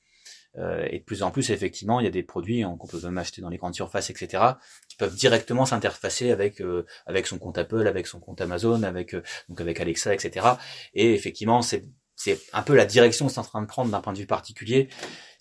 et 0.57 0.99
de 0.99 1.03
plus 1.03 1.23
en 1.23 1.31
plus, 1.31 1.49
effectivement, 1.49 1.99
il 1.99 2.05
y 2.05 2.07
a 2.07 2.11
des 2.11 2.23
produits 2.23 2.63
hein, 2.63 2.75
qu'on 2.79 2.87
peut 2.87 3.01
même 3.03 3.17
acheter 3.17 3.41
dans 3.41 3.49
les 3.49 3.57
grandes 3.57 3.75
surfaces, 3.75 4.09
etc., 4.09 4.43
qui 4.87 4.95
peuvent 4.95 5.15
directement 5.15 5.65
s'interfacer 5.65 6.31
avec 6.31 6.61
avec 7.05 7.27
son 7.27 7.37
compte 7.37 7.57
Apple, 7.57 7.87
avec 7.87 8.07
son 8.07 8.19
compte 8.19 8.41
Amazon, 8.41 8.83
avec 8.83 9.15
donc 9.49 9.59
avec 9.61 9.79
Alexa, 9.79 10.13
etc. 10.13 10.47
Et 10.93 11.13
effectivement, 11.13 11.61
c'est 11.61 11.85
c'est 12.15 12.39
un 12.53 12.61
peu 12.61 12.75
la 12.75 12.85
direction 12.85 13.27
que 13.27 13.31
c'est 13.31 13.39
en 13.39 13.43
train 13.43 13.61
de 13.61 13.67
prendre 13.67 13.91
d'un 13.91 14.01
point 14.01 14.13
de 14.13 14.17
vue 14.17 14.25
particulier 14.25 14.89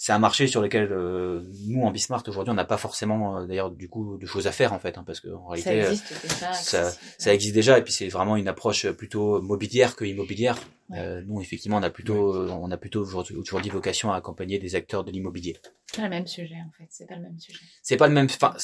c'est 0.04 0.12
un 0.12 0.18
marché 0.18 0.46
sur 0.46 0.60
lequel 0.60 0.88
euh, 0.92 1.42
nous 1.66 1.82
en 1.82 1.90
Bismart 1.90 2.22
aujourd'hui 2.26 2.50
on 2.50 2.54
n'a 2.56 2.64
pas 2.64 2.76
forcément 2.76 3.38
euh, 3.38 3.46
d'ailleurs 3.46 3.70
du 3.70 3.88
coup 3.88 4.18
de 4.18 4.26
choses 4.26 4.46
à 4.46 4.52
faire 4.52 4.72
en 4.72 4.78
fait 4.78 4.98
hein, 4.98 5.04
parce 5.06 5.20
que 5.20 5.28
en 5.28 5.46
réalité 5.46 5.82
ça 5.82 5.90
existe, 5.90 6.22
déjà, 6.22 6.52
ça, 6.52 6.92
ça, 7.18 7.32
existe 7.34 7.54
déjà 7.54 7.78
et 7.78 7.82
puis 7.82 7.92
c'est 7.92 8.08
vraiment 8.08 8.36
une 8.36 8.48
approche 8.48 8.86
plutôt 8.90 9.40
mobilière 9.40 9.96
que 9.96 10.04
immobilière. 10.04 10.58
Euh, 10.90 11.22
nous 11.26 11.40
effectivement 11.40 11.78
on 11.78 11.82
a 11.82 11.88
plutôt 11.88 12.50
on 12.50 12.70
a 12.70 12.76
plutôt 12.76 13.02
aujourd'hui 13.02 13.70
vocation 13.70 14.12
à 14.12 14.16
accompagner 14.16 14.58
des 14.58 14.74
acteurs 14.74 15.04
de 15.04 15.10
l'immobilier. 15.10 15.56
C'est 15.86 15.96
pas 15.96 16.02
le 16.02 16.10
même 16.10 16.26
sujet 16.26 16.56
en 16.56 16.70
fait, 16.76 16.88
c'est 16.90 17.06
pas 17.06 17.16
le 17.16 17.22
même 17.22 17.38
sujet. 17.38 17.60
C'est 17.82 17.96
pas 17.96 18.08
le 18.08 18.14
même 18.14 18.26
enfin 18.26 18.54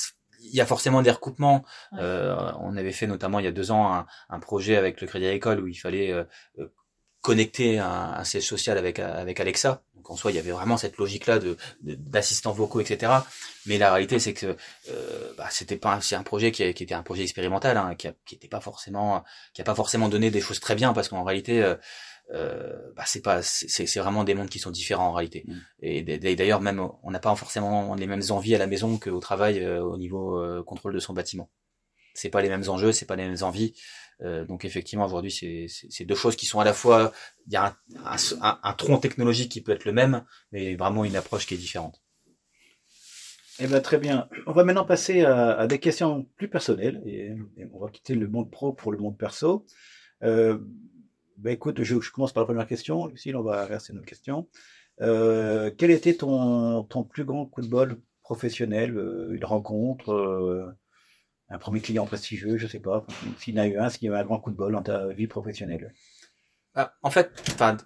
il 0.43 0.55
y 0.55 0.61
a 0.63 0.67
forcément 0.67 1.03
des 1.03 1.11
recoupements. 1.11 1.65
Euh, 1.99 2.35
on 2.61 2.75
avait 2.77 2.93
fait 2.93 3.07
notamment 3.07 3.41
il 3.41 3.45
y 3.45 3.49
a 3.49 3.53
deux 3.53 3.71
ans 3.71 3.93
un, 3.93 4.07
un 4.31 4.41
projet 4.41 4.77
avec 4.77 5.01
le 5.01 5.07
Crédit 5.07 5.27
Agricole 5.27 5.61
où 5.61 5.69
il 5.69 5.75
fallait 5.75 6.15
connecter 7.21 7.79
un, 7.79 8.15
un 8.17 8.25
siège 8.25 8.47
social 8.47 8.79
avec 8.79 8.99
avec 8.99 9.41
Alexa. 9.41 9.83
Donc 9.95 10.11
en 10.11 10.17
soi, 10.17 10.33
il 10.33 10.37
y 10.37 10.39
avait 10.39 10.51
vraiment 10.51 10.77
cette 10.77 10.97
logique-là 10.97 11.39
de 11.39 11.57
d'assistants 11.83 12.53
vocaux, 12.53 12.81
etc. 12.81 13.13
Mais 13.67 13.79
la 13.79 13.93
réalité, 13.93 14.19
c'est 14.19 14.35
que 14.35 14.57
euh, 14.91 15.33
bah, 15.37 15.49
c'était 15.51 15.77
pas 15.77 16.01
c'est 16.01 16.17
un 16.17 16.23
projet 16.23 16.53
qui, 16.53 16.73
qui, 16.75 16.83
était 16.83 16.95
un 16.95 17.03
projet 17.03 17.23
expérimental, 17.23 17.77
hein, 17.77 17.95
qui, 17.95 18.09
a, 18.09 18.15
qui 18.25 18.35
était 18.35 18.49
pas 18.49 18.61
forcément 18.61 19.25
qui 19.55 19.61
a 19.61 19.65
pas 19.65 19.75
forcément 19.75 20.09
donné 20.09 20.31
des 20.31 20.41
choses 20.41 20.61
très 20.61 20.75
bien 20.75 20.93
parce 20.93 21.09
qu'en 21.09 21.25
réalité. 21.25 21.63
Euh, 21.63 21.77
euh, 22.33 22.93
bah 22.95 23.03
c'est 23.07 23.23
pas 23.23 23.43
c'est 23.43 23.99
vraiment 23.99 24.23
des 24.23 24.35
mondes 24.35 24.49
qui 24.49 24.61
sont 24.61 24.71
différents 24.71 25.09
en 25.09 25.13
réalité 25.13 25.45
mmh. 25.49 25.55
et 25.83 26.37
d'ailleurs 26.37 26.61
même 26.61 26.81
on 27.03 27.11
n'a 27.11 27.19
pas 27.19 27.35
forcément 27.35 27.97
les 27.97 28.07
mêmes 28.07 28.23
envies 28.31 28.55
à 28.55 28.59
la 28.59 28.69
maison 28.69 28.99
qu'au 28.99 29.19
travail 29.19 29.59
euh, 29.59 29.83
au 29.83 29.97
niveau 29.97 30.39
euh, 30.39 30.63
contrôle 30.63 30.95
de 30.95 31.01
son 31.01 31.13
bâtiment 31.13 31.51
c'est 32.15 32.29
pas 32.29 32.41
les 32.41 32.49
mêmes 32.49 32.69
enjeux 32.69 32.93
c'est 32.93 33.07
pas 33.07 33.17
les 33.17 33.27
mêmes 33.27 33.43
envies 33.43 33.75
euh, 34.23 34.45
donc 34.45 34.65
effectivement 34.65 35.07
aujourd'hui 35.07 35.31
c'est 35.31 36.05
deux 36.05 36.15
choses 36.15 36.37
qui 36.37 36.47
sont 36.47 36.61
à 36.61 36.65
la 36.65 36.73
fois 36.73 37.13
il 37.47 37.53
y 37.53 37.57
a 37.57 37.77
un, 38.03 38.73
tronc 38.75 38.99
technologique 38.99 39.51
qui 39.51 39.63
peut 39.63 39.73
être 39.73 39.85
le 39.85 39.93
même 39.93 40.25
mais 40.53 40.77
vraiment 40.77 41.05
une 41.05 41.17
approche 41.17 41.47
qui 41.47 41.55
est 41.55 41.59
différente. 41.59 42.03
Eh 43.63 43.67
ben 43.67 43.81
très 43.81 43.99
bien. 43.99 44.27
On 44.47 44.53
va 44.53 44.65
maintenant 44.65 44.87
passer 44.87 45.23
à, 45.23 45.67
des 45.67 45.79
questions 45.79 46.27
plus 46.37 46.49
personnelles 46.49 47.03
on 47.73 47.79
va 47.79 47.91
quitter 47.91 48.15
le 48.15 48.27
monde 48.27 48.51
pro 48.51 48.73
pour 48.73 48.93
le 48.93 48.99
monde 48.99 49.19
perso. 49.19 49.67
Euh, 50.23 50.59
ben 51.37 51.53
écoute, 51.53 51.83
je, 51.83 51.97
commence 52.11 52.33
par 52.33 52.43
la 52.43 52.47
première 52.47 52.67
question. 52.67 53.07
Lucille, 53.07 53.37
on 53.37 53.43
va 53.43 53.65
rester 53.65 53.93
nos 53.93 54.03
questions. 54.03 54.49
Euh, 55.01 55.71
quel 55.77 55.91
était 55.91 56.15
ton, 56.15 56.85
ton 56.85 57.05
plus 57.05 57.25
grand 57.25 57.47
coup 57.47 57.63
de 57.63 57.69
bol 57.69 58.01
professionnel, 58.23 58.97
euh, 58.97 59.33
une 59.33 59.45
rencontre, 59.45 60.75
un 61.51 61.59
premier 61.59 61.81
client 61.81 62.07
prestigieux, 62.07 62.57
je 62.57 62.67
sais 62.67 62.79
pas, 62.79 63.05
s'il 63.39 63.57
y 63.57 63.61
en 63.61 63.63
a 63.63 63.67
eu 63.67 63.79
un, 63.79 63.91
s'il 63.91 64.05
y 64.05 64.09
a 64.09 64.17
eu 64.17 64.17
un 64.17 64.25
grand 64.25 64.39
coup 64.39 64.51
de 64.51 64.57
bol 64.57 64.73
dans 64.73 64.83
ta 64.83 65.09
vie 65.09 65.27
professionnelle. 65.27 65.93
Ah, 66.75 66.95
en 67.03 67.11
fait, 67.11 67.31
enfin, 67.51 67.77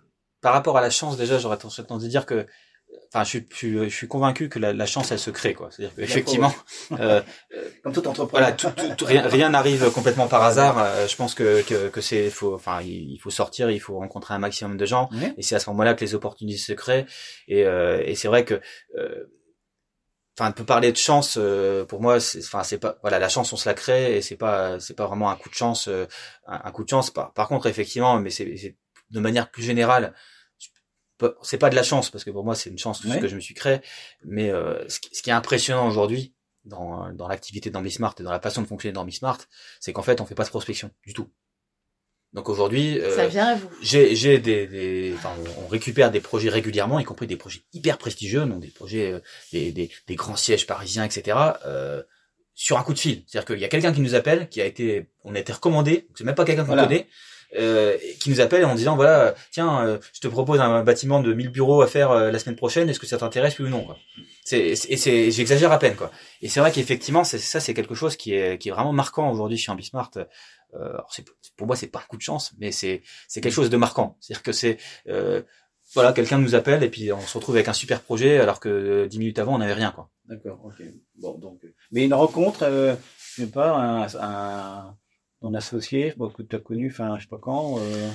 par 0.41 0.53
rapport 0.53 0.77
à 0.77 0.83
la 0.83 0.91
chance, 0.91 1.17
déjà, 1.17 1.39
j'aurais 1.39 1.57
tendance 1.57 2.05
à 2.05 2.09
dire 2.09 2.27
que 2.27 2.47
enfin, 3.09 3.25
je 3.25 3.29
suis, 3.29 3.47
je, 3.51 3.57
suis, 3.57 3.79
je 3.91 3.95
suis 3.95 4.09
convaincu 4.09 4.49
que 4.49 4.59
la, 4.59 4.73
la, 4.73 4.87
chance, 4.87 5.13
elle 5.13 5.19
se 5.19 5.31
crée, 5.31 5.55
quoi. 5.55 5.69
C'est-à-dire 5.71 5.95
qu'effectivement, 5.97 6.53
euh, 7.01 7.23
comme 7.83 7.93
tout 7.93 8.07
entrepreneur, 8.07 8.49
voilà, 8.49 8.53
tout, 8.53 8.69
tout, 8.97 9.07
rien 9.07 9.49
n'arrive 9.51 9.91
complètement 9.93 10.27
par 10.27 10.43
hasard. 10.43 10.79
Euh, 10.79 11.07
je 11.07 11.17
pense 11.17 11.35
que 11.35 11.63
que, 11.63 11.89
que 11.89 12.01
c'est, 12.01 12.31
faut, 12.31 12.55
enfin, 12.55 12.81
il 12.83 13.19
faut 13.19 13.31
sortir, 13.31 13.71
il 13.71 13.81
faut 13.81 13.99
rencontrer 13.99 14.35
un 14.35 14.39
maximum 14.39 14.77
de 14.77 14.87
gens, 14.87 15.09
et 15.37 15.43
c'est 15.43 15.55
à 15.55 15.61
ce 15.61 15.71
moment-là 15.71 15.95
que 15.95 16.05
les 16.05 16.15
opportunités 16.15 16.59
se 16.59 16.73
créent. 16.73 17.07
Et, 17.49 17.65
euh, 17.65 18.03
et 18.05 18.15
c'est 18.15 18.29
vrai 18.29 18.45
que 18.45 18.61
euh, 18.99 19.25
enfin, 20.39 20.51
on 20.51 20.53
peut 20.53 20.65
parler 20.65 20.93
de 20.93 20.97
chance. 20.97 21.37
Euh, 21.39 21.85
pour 21.85 22.01
moi, 22.01 22.21
c'est, 22.21 22.45
enfin, 22.45 22.63
c'est 22.63 22.79
pas, 22.79 22.99
voilà, 23.03 23.19
la 23.19 23.29
chance, 23.29 23.53
on 23.53 23.57
se 23.57 23.69
la 23.69 23.75
crée 23.75 24.17
et 24.17 24.23
c'est 24.23 24.37
pas, 24.37 24.81
c'est 24.81 24.95
pas 24.95 25.07
vraiment 25.07 25.31
un 25.31 25.37
coup 25.37 25.49
de 25.49 25.55
chance, 25.55 25.89
un, 25.89 26.07
un, 26.47 26.71
coup 26.73 26.85
de 26.85 26.89
chance. 26.89 27.11
Par, 27.11 27.33
par 27.33 27.49
contre, 27.49 27.67
effectivement, 27.67 28.19
mais 28.21 28.31
c'est, 28.31 28.77
de 29.11 29.21
manière 29.21 29.51
plus 29.51 29.63
générale, 29.63 30.15
c'est 31.43 31.59
pas 31.59 31.71
de 31.71 31.77
la 31.77 31.83
chance 31.83 32.11
parce 32.11 32.25
que 32.25 32.31
pour 32.31 32.45
moi 32.45 32.55
c'est 32.55 32.71
une 32.71 32.79
chance 32.79 33.01
tout 33.01 33.09
ce 33.09 33.19
que 33.19 33.29
je 33.29 33.37
me 33.37 33.41
suis 33.41 33.55
créé 33.55 33.81
mais 34.25 34.51
euh, 34.51 34.87
ce, 34.89 34.99
qui, 34.99 35.31
est 35.31 35.33
impressionnant 35.33 35.87
aujourd'hui 35.87 36.35
dans, 36.65 37.13
dans 37.13 37.29
l'activité 37.29 37.71
d'Ambismart 37.71 38.15
et 38.19 38.23
dans 38.23 38.33
la 38.33 38.41
façon 38.41 38.63
de 38.63 38.67
fonctionner 38.67 38.93
d'Ambismart 38.93 39.39
c'est 39.81 39.93
qu'en 39.93 40.03
fait 40.03 40.21
on 40.21 40.27
fait 40.27 40.35
pas 40.35 40.45
de 40.45 40.51
prospection 40.51 40.91
du 41.07 41.13
tout 41.13 41.31
donc 42.35 42.49
aujourd'hui 42.49 42.99
euh, 43.01 43.57
j'ai 43.81 44.15
j'ai 44.15 44.39
des, 44.39 44.67
des 44.67 45.15
enfin, 45.17 45.31
on 45.65 45.69
récupère 45.69 46.11
des 46.11 46.21
projets 46.21 46.49
régulièrement 46.49 46.99
y 46.99 47.05
compris 47.05 47.27
des 47.27 47.37
projets 47.37 47.61
hyper 47.73 47.97
prestigieux 47.97 48.45
donc 48.45 48.61
des 48.61 48.69
projets 48.69 49.13
euh, 49.13 49.21
des, 49.53 49.73
des, 49.73 49.91
des, 50.07 50.15
grands 50.17 50.37
sièges 50.37 50.67
parisiens 50.67 51.05
etc 51.05 51.39
euh, 51.65 52.03
sur 52.55 52.79
un 52.79 52.83
coup 52.83 52.95
de 52.95 52.99
fil. 52.99 53.25
C'est-à-dire 53.27 53.47
qu'il 53.47 53.59
y 53.59 53.65
a 53.65 53.69
quelqu'un 53.69 53.93
qui 53.93 54.01
nous 54.01 54.15
appelle 54.15 54.49
qui 54.49 54.61
a 54.61 54.65
été 54.65 55.07
on 55.23 55.35
a 55.35 55.39
été 55.39 55.53
recommandé 55.53 56.09
c'est 56.15 56.25
même 56.25 56.35
pas 56.35 56.45
quelqu'un 56.45 56.63
qu'on 56.63 56.69
voilà. 56.69 56.85
connaît 56.85 57.07
euh, 57.57 57.97
qui 58.19 58.31
nous 58.31 58.41
appelle 58.41 58.65
en 58.65 58.75
disant 58.75 58.97
voilà 58.97 59.35
tiens 59.53 59.87
euh, 59.87 59.99
je 60.13 60.21
te 60.21 60.27
propose 60.27 60.61
un 60.61 60.83
bâtiment 60.83 61.21
de 61.21 61.33
1000 61.33 61.51
bureaux 61.51 61.83
à 61.83 61.87
faire 61.87 62.11
euh, 62.11 62.33
la 62.33 62.39
semaine 62.41 62.57
prochaine 62.57 62.89
est-ce 62.89 62.99
que 62.99 63.07
ça 63.07 63.19
t'intéresse 63.19 63.59
oui 63.61 63.67
ou 63.67 63.69
non 63.69 63.85
quoi. 63.85 63.97
C'est 64.45 64.61
et 64.61 64.97
c'est 64.97 65.31
j'exagère 65.31 65.71
à 65.71 65.79
peine 65.79 65.95
quoi. 65.95 66.11
Et 66.43 66.49
c'est 66.49 66.61
vrai 66.61 66.73
qu'effectivement 66.73 67.23
c'est 67.23 67.39
ça 67.39 67.61
c'est 67.61 67.73
quelque 67.73 67.95
chose 67.95 68.17
qui 68.17 68.35
est 68.35 68.59
qui 68.59 68.71
est 68.71 68.73
vraiment 68.73 68.93
marquant 68.93 69.31
aujourd'hui 69.31 69.57
chez 69.57 69.71
Ambismart 69.71 70.11
euh, 70.17 70.25
pour 71.57 71.67
moi 71.67 71.77
c'est 71.77 71.87
pas 71.87 72.01
un 72.01 72.07
coup 72.09 72.17
de 72.17 72.23
chance 72.23 72.53
mais 72.59 72.73
c'est 72.73 73.03
c'est 73.29 73.41
quelque 73.41 73.53
chose 73.53 73.71
de 73.71 73.77
marquant 73.77 74.17
c'est-à-dire 74.21 74.43
que 74.43 74.53
c'est 74.53 74.79
voilà 75.95 76.13
quelqu'un 76.13 76.39
nous 76.39 76.55
appelle 76.55 76.83
et 76.83 76.89
puis 76.89 77.13
on 77.13 77.21
se 77.21 77.37
retrouve 77.37 77.57
avec 77.57 77.69
un 77.69 77.73
super 77.73 78.01
projet 78.01 78.39
alors 78.39 78.61
que 78.61 79.07
dix 79.07 79.19
minutes 79.19 79.39
avant 79.39 79.55
on 79.55 79.59
n'avait 79.59 79.75
rien 79.75 79.93
quoi 79.93 80.11
d'accord 80.27 80.61
ok 80.65 80.83
bon 81.17 81.39
donc 81.39 81.61
mais 81.93 82.05
une 82.05 82.15
rencontre 82.15 82.97
je 83.37 83.43
sais 83.43 83.51
pas 83.51 83.77
un, 83.77 84.97
un 85.45 85.55
associé, 85.55 86.15
bon, 86.17 86.31
que 86.31 86.43
tu 86.43 86.57
as 86.57 86.59
connu, 86.59 86.91
enfin, 86.91 87.17
je 87.17 87.23
sais 87.23 87.29
pas 87.29 87.39
quand. 87.41 87.79
Euh... 87.79 88.11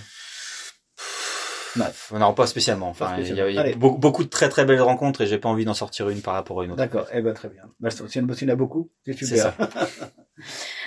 Non, 2.12 2.34
pas 2.34 2.48
spécialement. 2.48 2.90
Enfin, 2.90 3.18
il 3.20 3.36
y 3.36 3.42
a, 3.42 3.50
y 3.50 3.58
a 3.58 3.76
beaucoup, 3.76 4.00
beaucoup, 4.00 4.24
de 4.24 4.30
très 4.30 4.50
très 4.50 4.66
belles 4.66 4.82
rencontres 4.82 5.22
et 5.22 5.28
j'ai 5.28 5.38
pas 5.38 5.50
envie 5.50 5.66
d'en 5.66 5.76
sortir 5.76 6.10
une 6.10 6.22
par 6.22 6.34
rapport 6.34 6.62
à 6.62 6.66
une 6.66 6.72
autre. 6.72 6.80
D'accord, 6.80 7.08
eh 7.14 7.22
ben 7.22 7.34
très 7.34 7.48
bien. 7.48 7.64
Bah, 7.80 7.92
si 7.92 8.02
il 8.02 8.22
y 8.22 8.46
en 8.46 8.50
a 8.50 8.56
beaucoup, 8.56 8.90
c'est 9.06 9.14
super. 9.14 9.54
Ça. 9.58 10.12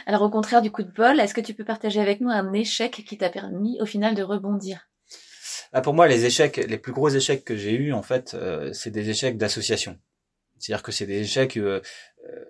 Alors 0.06 0.22
au 0.22 0.30
contraire 0.30 0.62
du 0.62 0.70
coup 0.70 0.82
de 0.82 0.90
bol, 0.90 1.20
est-ce 1.20 1.34
que 1.34 1.40
tu 1.40 1.54
peux 1.54 1.64
partager 1.64 2.00
avec 2.00 2.20
nous 2.20 2.30
un 2.30 2.52
échec 2.52 3.04
qui 3.06 3.18
t'a 3.18 3.30
permis 3.30 3.80
au 3.80 3.86
final 3.86 4.14
de 4.14 4.22
rebondir? 4.22 4.88
Ah, 5.72 5.80
Pour 5.80 5.94
moi, 5.94 6.06
les 6.06 6.26
échecs, 6.26 6.58
les 6.58 6.78
plus 6.78 6.92
gros 6.92 7.08
échecs 7.08 7.44
que 7.44 7.56
j'ai 7.56 7.72
eus, 7.72 7.92
en 7.94 8.02
fait, 8.02 8.34
euh, 8.34 8.72
c'est 8.74 8.90
des 8.90 9.08
échecs 9.08 9.38
d'association. 9.38 9.98
C'est-à-dire 10.58 10.82
que 10.82 10.92
c'est 10.92 11.06
des 11.06 11.20
échecs 11.20 11.56
euh, 11.56 11.80
euh 12.28 12.44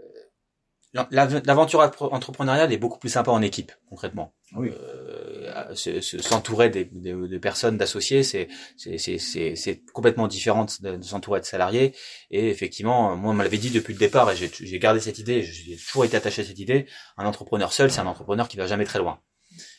L'aventure 0.95 1.81
entrepreneuriale 2.01 2.71
est 2.71 2.77
beaucoup 2.77 2.99
plus 2.99 3.09
sympa 3.09 3.31
en 3.31 3.41
équipe, 3.41 3.73
concrètement. 3.89 4.35
Oui. 4.55 4.71
Euh, 4.71 5.75
s'entourer 5.75 6.69
des, 6.69 6.85
des, 6.85 7.15
des, 7.15 7.39
personnes, 7.39 7.79
d'associés, 7.79 8.23
c'est 8.23 8.49
c'est 8.77 9.83
complètement 9.93 10.29
différent 10.29 10.67
de, 10.83 10.97
de 10.97 11.03
s'entourer 11.03 11.41
de 11.41 11.47
salariés. 11.47 11.95
Et 12.31 12.51
effectivement, 12.51 13.17
moi, 13.17 13.31
on 13.31 13.35
me 13.35 13.43
l'avait 13.43 13.57
dit 13.57 13.71
depuis 13.71 13.95
le 13.95 13.99
départ, 13.99 14.31
et 14.31 14.37
j'ai 14.37 14.79
gardé 14.79 15.01
cette 15.01 15.19
idée. 15.19 15.43
J'ai 15.43 15.77
toujours 15.77 16.05
été 16.05 16.17
attaché 16.17 16.43
à 16.43 16.45
cette 16.45 16.59
idée. 16.59 16.87
Un 17.17 17.25
entrepreneur 17.25 17.73
seul, 17.73 17.91
c'est 17.91 18.01
un 18.01 18.07
entrepreneur 18.07 18.47
qui 18.47 18.59
va 18.59 18.67
jamais 18.67 18.85
très 18.85 18.99
loin. 18.99 19.19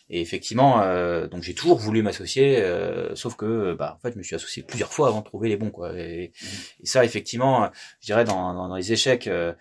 Et 0.10 0.20
effectivement, 0.20 0.82
euh, 0.82 1.28
donc 1.28 1.44
j'ai 1.44 1.54
toujours 1.54 1.78
voulu 1.78 2.04
m'associer, 2.04 2.62
euh, 2.62 3.16
sauf 3.16 3.36
que, 3.36 3.74
bah, 3.74 3.96
en 3.98 4.00
fait, 4.02 4.14
je 4.14 4.18
me 4.18 4.24
suis 4.24 4.36
associé 4.36 4.62
plusieurs 4.62 4.92
fois 4.92 5.08
avant 5.08 5.20
de 5.20 5.26
trouver 5.26 5.50
les 5.50 5.58
bons, 5.58 5.72
quoi. 5.72 5.98
Et, 5.98 6.28
mmh. 6.30 6.46
et 6.84 6.86
ça, 6.86 7.06
effectivement, 7.06 7.70
je 8.02 8.08
dirais 8.08 8.26
dans, 8.26 8.54
dans, 8.54 8.68
dans 8.68 8.76
les 8.76 8.92
échecs. 8.92 9.28
Euh, 9.28 9.54
euh, 9.54 9.56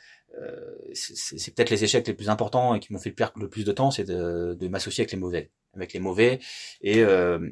c'est 0.95 1.55
peut-être 1.55 1.71
les 1.71 1.85
échecs 1.85 2.07
les 2.07 2.15
plus 2.15 2.31
importants 2.31 2.75
et 2.75 2.81
qui 2.81 2.93
m'ont 2.93 2.99
fait 2.99 3.11
perdre 3.11 3.39
le 3.39 3.49
plus 3.49 3.65
de 3.65 3.73
temps, 3.73 3.91
c'est 3.91 4.05
de, 4.05 4.57
de 4.59 4.69
m'associer 4.69 5.03
avec 5.03 5.13
les 5.13 5.19
mauvais, 5.19 5.51
avec 5.75 5.93
les 5.93 6.01
mauvais. 6.01 6.41
Et, 6.81 7.01
euh, 7.01 7.51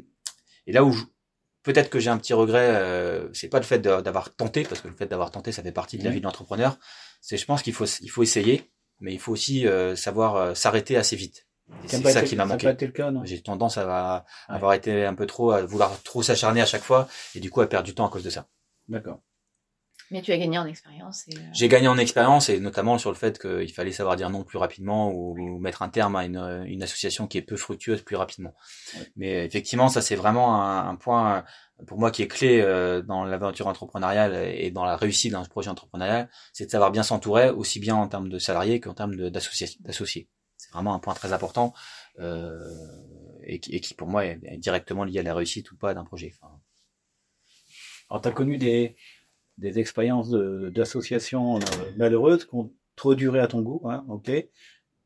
et 0.67 0.73
là 0.73 0.85
où 0.85 0.95
peut-être 1.63 1.91
que 1.91 1.99
j'ai 1.99 2.11
un 2.11 2.19
petit 2.19 2.33
regret, 2.33 2.71
euh, 2.71 3.29
c'est 3.33 3.49
pas 3.49 3.59
le 3.59 3.65
fait 3.65 3.81
d'avoir 3.81 4.35
tenté, 4.35 4.63
parce 4.63 4.81
que 4.81 4.89
le 4.89 4.95
fait 4.95 5.07
d'avoir 5.07 5.31
tenté, 5.31 5.53
ça 5.53 5.63
fait 5.63 5.73
partie 5.73 5.99
de 5.99 6.05
la 6.05 6.11
vie 6.11 6.21
de 6.21 6.25
l'entrepreneur. 6.25 6.79
C'est, 7.21 7.37
je 7.37 7.45
pense 7.45 7.63
qu'il 7.63 7.75
faut, 7.75 7.85
il 7.85 8.11
faut 8.11 8.23
essayer, 8.23 8.71
mais 9.01 9.13
il 9.13 9.21
faut 9.21 9.33
aussi 9.33 9.67
euh, 9.67 9.95
savoir 9.95 10.37
euh, 10.37 10.55
s'arrêter 10.55 10.97
assez 10.97 11.17
vite. 11.17 11.47
C'est 11.87 12.03
ça 12.11 12.23
qui 12.23 12.35
m'a 12.35 12.47
manqué. 12.47 12.75
J'ai 13.25 13.43
tendance 13.43 13.79
à, 13.79 14.17
à 14.17 14.25
avoir 14.49 14.73
été 14.73 15.05
un 15.05 15.15
peu 15.15 15.27
trop, 15.27 15.53
à 15.53 15.63
vouloir 15.63 16.03
trop 16.03 16.23
s'acharner 16.23 16.61
à 16.61 16.67
chaque 16.67 16.83
fois, 16.83 17.09
et 17.35 17.41
du 17.41 17.51
coup 17.51 17.61
à 17.61 17.69
perdre 17.69 17.87
du 17.87 17.95
temps 17.95 18.07
à 18.07 18.11
cause 18.11 18.25
de 18.25 18.31
ça. 18.31 18.49
D'accord. 18.89 19.21
Mais 20.11 20.23
tu 20.23 20.33
as 20.33 20.39
gagné 20.39 20.59
en 20.59 20.67
expérience. 20.67 21.29
Et... 21.29 21.37
Euh, 21.37 21.41
J'ai 21.53 21.69
gagné 21.69 21.87
en 21.89 21.97
expérience 21.97 22.49
et 22.49 22.59
notamment 22.59 22.99
sur 22.99 23.11
le 23.11 23.17
fait 23.17 23.39
qu'il 23.39 23.73
fallait 23.73 23.93
savoir 23.93 24.17
dire 24.17 24.29
non 24.31 24.43
plus 24.43 24.59
rapidement 24.59 25.13
ou, 25.13 25.59
mettre 25.61 25.83
un 25.83 25.89
terme 25.89 26.17
à 26.17 26.25
une, 26.25 26.65
une, 26.67 26.83
association 26.83 27.27
qui 27.27 27.39
est 27.39 27.43
peu 27.43 27.57
fructueuse 27.57 28.03
plus 28.03 28.17
rapidement. 28.17 28.55
Mais 29.17 29.45
effectivement, 29.45 29.89
ça 29.89 30.01
c'est 30.01 30.17
vraiment 30.17 30.63
un, 30.63 30.89
un, 30.89 30.97
point 30.97 31.45
pour 31.87 31.99
moi 31.99 32.11
qui 32.11 32.23
est 32.23 32.29
clé 32.29 32.61
euh, 32.61 33.03
dans 33.03 33.25
l'aventure 33.25 33.67
entrepreneuriale 33.67 34.35
et 34.35 34.71
dans 34.71 34.85
la 34.85 34.97
réussite 34.97 35.33
d'un 35.33 35.45
projet 35.45 35.71
entrepreneurial, 35.71 36.29
c'est 36.53 36.67
de 36.67 36.71
savoir 36.71 36.91
bien 36.91 37.03
s'entourer 37.03 37.51
aussi 37.51 37.81
bien 37.81 37.97
en 37.97 38.09
termes 38.09 38.29
de 38.29 38.39
salariés 38.39 38.81
qu'en 38.81 38.95
termes 38.95 39.31
d'associés. 39.31 40.29
C'est 40.57 40.73
vraiment 40.73 40.95
un 40.95 40.99
point 40.99 41.15
très 41.15 41.33
important 41.33 41.73
euh, 42.19 42.59
et, 43.45 43.61
qui, 43.61 43.75
et, 43.75 43.81
qui, 43.81 43.95
pour 43.95 44.09
moi 44.09 44.27
est 44.27 44.59
directement 44.59 45.05
lié 45.05 45.21
à 45.21 45.23
la 45.23 45.35
réussite 45.35 45.71
ou 45.73 45.77
pas 45.77 45.95
d'un 45.95 46.05
projet. 46.05 46.35
Enfin... 46.41 46.53
Alors, 48.11 48.21
tu 48.23 48.29
as 48.29 48.33
connu 48.33 48.59
des, 48.59 48.97
des 49.61 49.79
expériences 49.79 50.31
d'associations 50.31 51.57
euh, 51.57 51.61
malheureuses 51.97 52.47
qui 52.47 52.55
ont 52.55 52.73
trop 52.97 53.15
duré 53.15 53.41
à 53.41 53.47
ton 53.47 53.61
goût, 53.61 53.83
hein, 53.85 54.05
ok. 54.09 54.31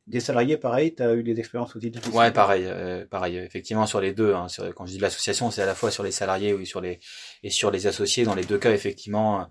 Des 0.07 0.21
salariés, 0.21 0.59
pareil, 0.59 0.95
tu 0.95 1.03
as 1.03 1.14
eu 1.14 1.23
des 1.23 1.38
expériences 1.40 1.75
aussi 1.75 1.90
difficiles 1.90 2.14
Ouais, 2.14 2.31
pareil, 2.31 2.64
euh, 2.67 3.07
pareil. 3.07 3.38
Effectivement, 3.38 3.87
sur 3.87 4.01
les 4.03 4.12
deux. 4.12 4.35
Hein, 4.35 4.49
quand 4.77 4.85
je 4.85 4.93
dis 4.93 4.99
l'association, 4.99 5.51
c'est 5.51 5.62
à 5.62 5.67
la 5.67 5.75
fois 5.75 5.90
sur 5.90 6.03
les 6.03 6.11
salariés 6.11 6.53
ou 6.53 6.62
sur 6.67 6.83
les 6.83 7.01
et 7.43 7.49
sur 7.49 7.71
les 7.71 7.87
associés. 7.87 8.25
Dans 8.25 8.35
les 8.35 8.45
deux 8.45 8.59
cas, 8.59 8.73
effectivement, 8.73 9.49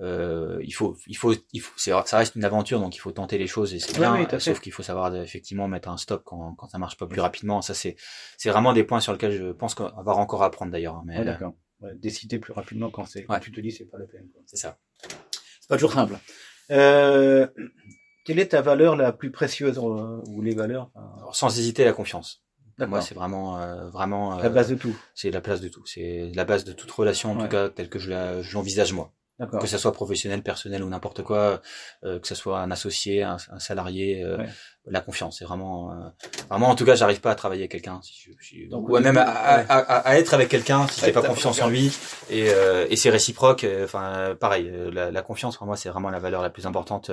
euh, 0.00 0.58
il 0.62 0.72
faut, 0.72 0.96
il 1.06 1.18
faut, 1.18 1.34
il 1.52 1.60
faut. 1.60 1.72
Ça 1.76 2.16
reste 2.16 2.34
une 2.34 2.44
aventure, 2.44 2.80
donc 2.80 2.96
il 2.96 2.98
faut 2.98 3.12
tenter 3.12 3.36
les 3.36 3.46
choses 3.46 3.74
et 3.74 3.78
c'est 3.78 3.98
bien. 3.98 4.26
sauf 4.38 4.60
qu'il 4.60 4.72
faut 4.72 4.82
savoir 4.82 5.14
effectivement 5.16 5.68
mettre 5.68 5.90
un 5.90 5.98
stop 5.98 6.22
quand 6.24 6.54
quand 6.54 6.68
ça 6.68 6.78
marche 6.78 6.96
pas 6.96 7.06
plus 7.06 7.20
rapidement. 7.20 7.60
Ça, 7.60 7.74
c'est 7.74 7.96
c'est 8.38 8.48
vraiment 8.48 8.72
des 8.72 8.84
points 8.84 9.00
sur 9.00 9.12
lesquels 9.12 9.32
je 9.32 9.52
pense 9.52 9.78
avoir 9.78 10.16
encore 10.16 10.42
à 10.42 10.46
apprendre 10.46 10.72
d'ailleurs. 10.72 10.94
Hein, 10.94 11.02
mais 11.04 11.22
d'accord 11.22 11.52
décider 11.94 12.38
plus 12.38 12.52
rapidement 12.52 12.90
quand 12.90 13.04
c'est 13.04 13.26
tu 13.40 13.52
te 13.52 13.60
dis 13.60 13.70
c'est 13.70 13.84
pas 13.84 13.98
la 13.98 14.06
peine. 14.06 14.28
C'est 14.46 14.56
ça. 14.56 14.78
C'est 15.02 15.68
pas 15.68 15.76
toujours 15.76 15.92
simple. 15.92 16.18
Euh, 16.70 17.46
quelle 18.24 18.38
est 18.38 18.48
ta 18.48 18.62
valeur 18.62 18.96
la 18.96 19.12
plus 19.12 19.30
précieuse 19.30 19.78
euh, 19.78 20.20
ou 20.28 20.42
les 20.42 20.54
valeurs 20.54 20.90
enfin... 20.94 21.32
Sans 21.32 21.58
hésiter, 21.58 21.84
la 21.84 21.92
confiance. 21.92 22.42
Moi, 22.78 23.02
c'est 23.02 23.14
vraiment, 23.14 23.60
euh, 23.60 23.90
vraiment 23.90 24.38
la 24.38 24.48
base 24.48 24.70
de 24.70 24.74
tout. 24.74 24.96
C'est 25.14 25.30
la 25.30 25.42
place 25.42 25.60
de 25.60 25.68
tout. 25.68 25.84
C'est 25.84 26.32
la 26.34 26.44
base 26.46 26.64
de 26.64 26.72
toute 26.72 26.90
relation, 26.90 27.32
en 27.32 27.42
tout 27.42 27.48
cas 27.48 27.68
telle 27.68 27.90
que 27.90 27.98
je 27.98 28.54
l'envisage 28.54 28.92
moi 28.94 29.12
que 29.46 29.66
ça 29.66 29.78
soit 29.78 29.92
professionnel, 29.92 30.42
personnel 30.42 30.82
ou 30.82 30.88
n'importe 30.88 31.22
quoi, 31.22 31.60
euh, 32.04 32.18
que 32.18 32.26
ce 32.26 32.34
soit 32.34 32.60
un 32.60 32.70
associé, 32.70 33.22
un, 33.22 33.36
un 33.50 33.58
salarié, 33.58 34.22
euh, 34.22 34.38
la 34.86 35.00
confiance, 35.00 35.38
c'est 35.38 35.44
vraiment, 35.44 35.92
euh, 35.92 36.08
vraiment 36.48 36.68
en 36.68 36.74
tout 36.74 36.84
cas, 36.84 36.94
j'arrive 36.94 37.20
pas 37.20 37.30
à 37.30 37.34
travailler 37.34 37.62
avec 37.62 37.70
quelqu'un, 37.70 38.00
si 38.02 38.30
si, 38.40 38.68
ou 38.70 38.98
même 38.98 39.16
à, 39.16 39.22
à, 39.22 39.98
à, 40.08 40.18
être 40.18 40.34
avec 40.34 40.48
quelqu'un 40.48 40.86
si 40.88 41.04
j'ai 41.04 41.12
pas 41.12 41.22
confiance 41.22 41.60
en 41.60 41.68
lui 41.68 41.92
et, 42.30 42.50
euh, 42.50 42.86
et 42.90 42.96
c'est 42.96 43.10
réciproque. 43.10 43.66
Enfin, 43.84 44.36
pareil, 44.38 44.70
la, 44.92 45.10
la, 45.10 45.22
confiance 45.22 45.56
pour 45.56 45.66
moi 45.66 45.76
c'est 45.76 45.88
vraiment 45.88 46.10
la 46.10 46.18
valeur 46.18 46.42
la 46.42 46.50
plus 46.50 46.66
importante, 46.66 47.10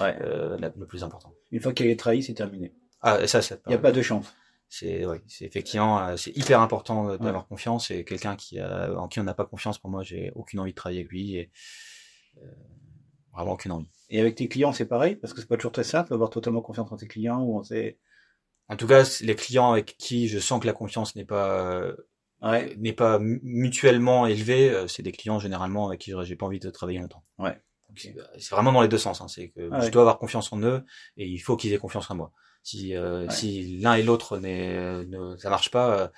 ouais. 0.00 0.16
le 0.20 0.86
plus 0.86 1.04
important. 1.04 1.32
Une 1.50 1.60
fois 1.60 1.72
qu'elle 1.72 1.88
est 1.88 1.98
trahie, 1.98 2.22
c'est 2.22 2.34
terminé. 2.34 2.74
Ah, 3.02 3.26
ça, 3.26 3.42
ça. 3.42 3.56
Il 3.66 3.70
n'y 3.70 3.74
a 3.74 3.78
pas 3.78 3.92
de 3.92 4.02
chance 4.02 4.34
c'est 4.78 5.06
ouais, 5.06 5.22
c'est 5.26 5.44
effectivement 5.44 6.16
c'est 6.16 6.36
hyper 6.36 6.60
important 6.60 7.16
d'avoir 7.16 7.46
confiance 7.46 7.90
et 7.90 8.04
quelqu'un 8.04 8.36
qui 8.36 8.58
a, 8.58 8.92
en 8.98 9.08
qui 9.08 9.20
on 9.20 9.24
n'a 9.24 9.34
pas 9.34 9.46
confiance 9.46 9.78
pour 9.78 9.90
moi 9.90 10.02
j'ai 10.02 10.32
aucune 10.34 10.60
envie 10.60 10.72
de 10.72 10.76
travailler 10.76 11.00
avec 11.00 11.10
lui 11.10 11.36
et 11.36 11.50
euh, 12.38 12.46
vraiment 13.32 13.52
aucune 13.52 13.72
envie 13.72 13.88
et 14.10 14.20
avec 14.20 14.34
tes 14.36 14.48
clients 14.48 14.72
c'est 14.72 14.86
pareil? 14.86 15.16
Parce 15.16 15.32
que 15.32 15.40
c'est 15.40 15.48
pas 15.48 15.56
toujours 15.56 15.72
très 15.72 15.84
simple 15.84 16.10
d'avoir 16.10 16.30
totalement 16.30 16.60
confiance 16.60 16.90
en 16.92 16.96
tes 16.96 17.08
clients 17.08 17.40
ou 17.42 17.58
on 17.58 17.62
sait 17.62 17.98
en 18.68 18.76
tout 18.76 18.86
cas 18.86 19.04
les 19.22 19.34
clients 19.34 19.72
avec 19.72 19.96
qui 19.98 20.28
je 20.28 20.38
sens 20.38 20.60
que 20.60 20.66
la 20.66 20.72
confiance 20.72 21.16
n'est 21.16 21.24
pas 21.24 21.92
ouais. 22.42 22.74
n'est 22.76 22.92
pas 22.92 23.18
mutuellement 23.20 24.26
élevée 24.26 24.86
c'est 24.88 25.02
des 25.02 25.12
clients 25.12 25.38
généralement 25.38 25.88
avec 25.88 26.00
qui 26.00 26.12
j'ai 26.22 26.36
pas 26.36 26.46
envie 26.46 26.60
de 26.60 26.70
travailler 26.70 26.98
longtemps 26.98 27.24
ouais 27.38 27.58
C'est 27.96 28.14
c'est 28.38 28.50
vraiment 28.50 28.72
dans 28.72 28.82
les 28.82 28.88
deux 28.88 28.98
sens. 28.98 29.20
Hein. 29.20 29.28
C'est 29.28 29.48
que 29.48 29.70
je 29.82 29.90
dois 29.90 30.02
avoir 30.02 30.18
confiance 30.18 30.52
en 30.52 30.60
eux 30.62 30.84
et 31.16 31.26
il 31.26 31.38
faut 31.38 31.56
qu'ils 31.56 31.72
aient 31.72 31.78
confiance 31.78 32.10
en 32.10 32.16
moi. 32.16 32.32
Si 32.66 32.96
euh, 32.96 33.26
Ouais. 33.26 33.30
si 33.30 33.78
l'un 33.78 33.94
et 33.94 34.02
l'autre 34.02 34.38
n'est 34.38 35.04
ne 35.04 35.36
ça 35.36 35.50
marche 35.50 35.70
pas, 35.70 35.98
euh, 36.00 36.08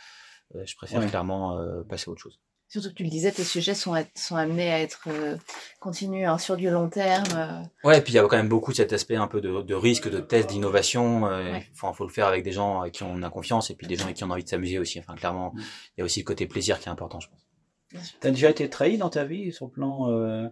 euh, 0.54 0.62
je 0.64 0.74
préfère 0.76 1.00
Ouais. 1.00 1.06
clairement 1.06 1.58
euh, 1.58 1.82
passer 1.84 2.08
à 2.08 2.12
autre 2.12 2.22
chose. 2.22 2.40
Surtout 2.70 2.88
que 2.90 2.94
tu 2.94 3.02
le 3.04 3.10
disais, 3.10 3.32
tes 3.32 3.44
sujets 3.44 3.74
sont, 3.74 3.94
amenés 4.32 4.70
à 4.70 4.80
être 4.80 5.08
euh, 5.08 5.36
continus 5.80 6.26
hein, 6.26 6.36
sur 6.38 6.56
du 6.56 6.68
long 6.70 6.88
terme. 6.90 7.24
euh. 7.34 7.62
Ouais, 7.88 7.98
et 7.98 8.00
puis 8.02 8.12
il 8.12 8.16
y 8.16 8.18
a 8.18 8.22
quand 8.26 8.36
même 8.36 8.48
beaucoup 8.48 8.72
de 8.72 8.76
cet 8.76 8.92
aspect 8.94 9.16
un 9.16 9.26
peu 9.26 9.40
de, 9.40 9.60
de 9.62 9.74
risque, 9.74 10.10
de 10.10 10.20
test, 10.20 10.48
d'innovation. 10.50 11.26
Euh, 11.26 11.52
Ouais. 11.52 11.66
Enfin, 11.72 11.92
faut 11.94 12.06
le 12.06 12.12
faire 12.12 12.26
avec 12.26 12.42
des 12.44 12.52
gens 12.52 12.80
avec 12.82 12.94
qui 12.94 13.02
on 13.04 13.22
a 13.22 13.30
confiance 13.30 13.70
et 13.70 13.74
puis 13.74 13.86
des 13.86 13.96
gens 13.96 14.04
avec 14.04 14.16
qui 14.16 14.24
on 14.24 14.30
a 14.30 14.34
envie 14.34 14.44
de 14.44 14.48
s'amuser 14.48 14.78
aussi. 14.78 14.98
Enfin, 14.98 15.14
clairement, 15.16 15.52
Mm. 15.54 15.60
il 15.60 16.00
y 16.00 16.02
a 16.02 16.04
aussi 16.04 16.20
le 16.20 16.24
côté 16.26 16.46
plaisir 16.46 16.78
qui 16.78 16.88
est 16.88 16.92
important, 16.92 17.20
je 17.20 17.28
pense. 17.28 18.04
T'as 18.20 18.30
déjà 18.30 18.50
été 18.50 18.68
trahi 18.70 18.96
dans 18.98 19.08
ta 19.10 19.24
vie 19.24 19.50
sur 19.52 19.66
le 19.66 19.70
plan 19.72 20.10
euh, 20.10 20.46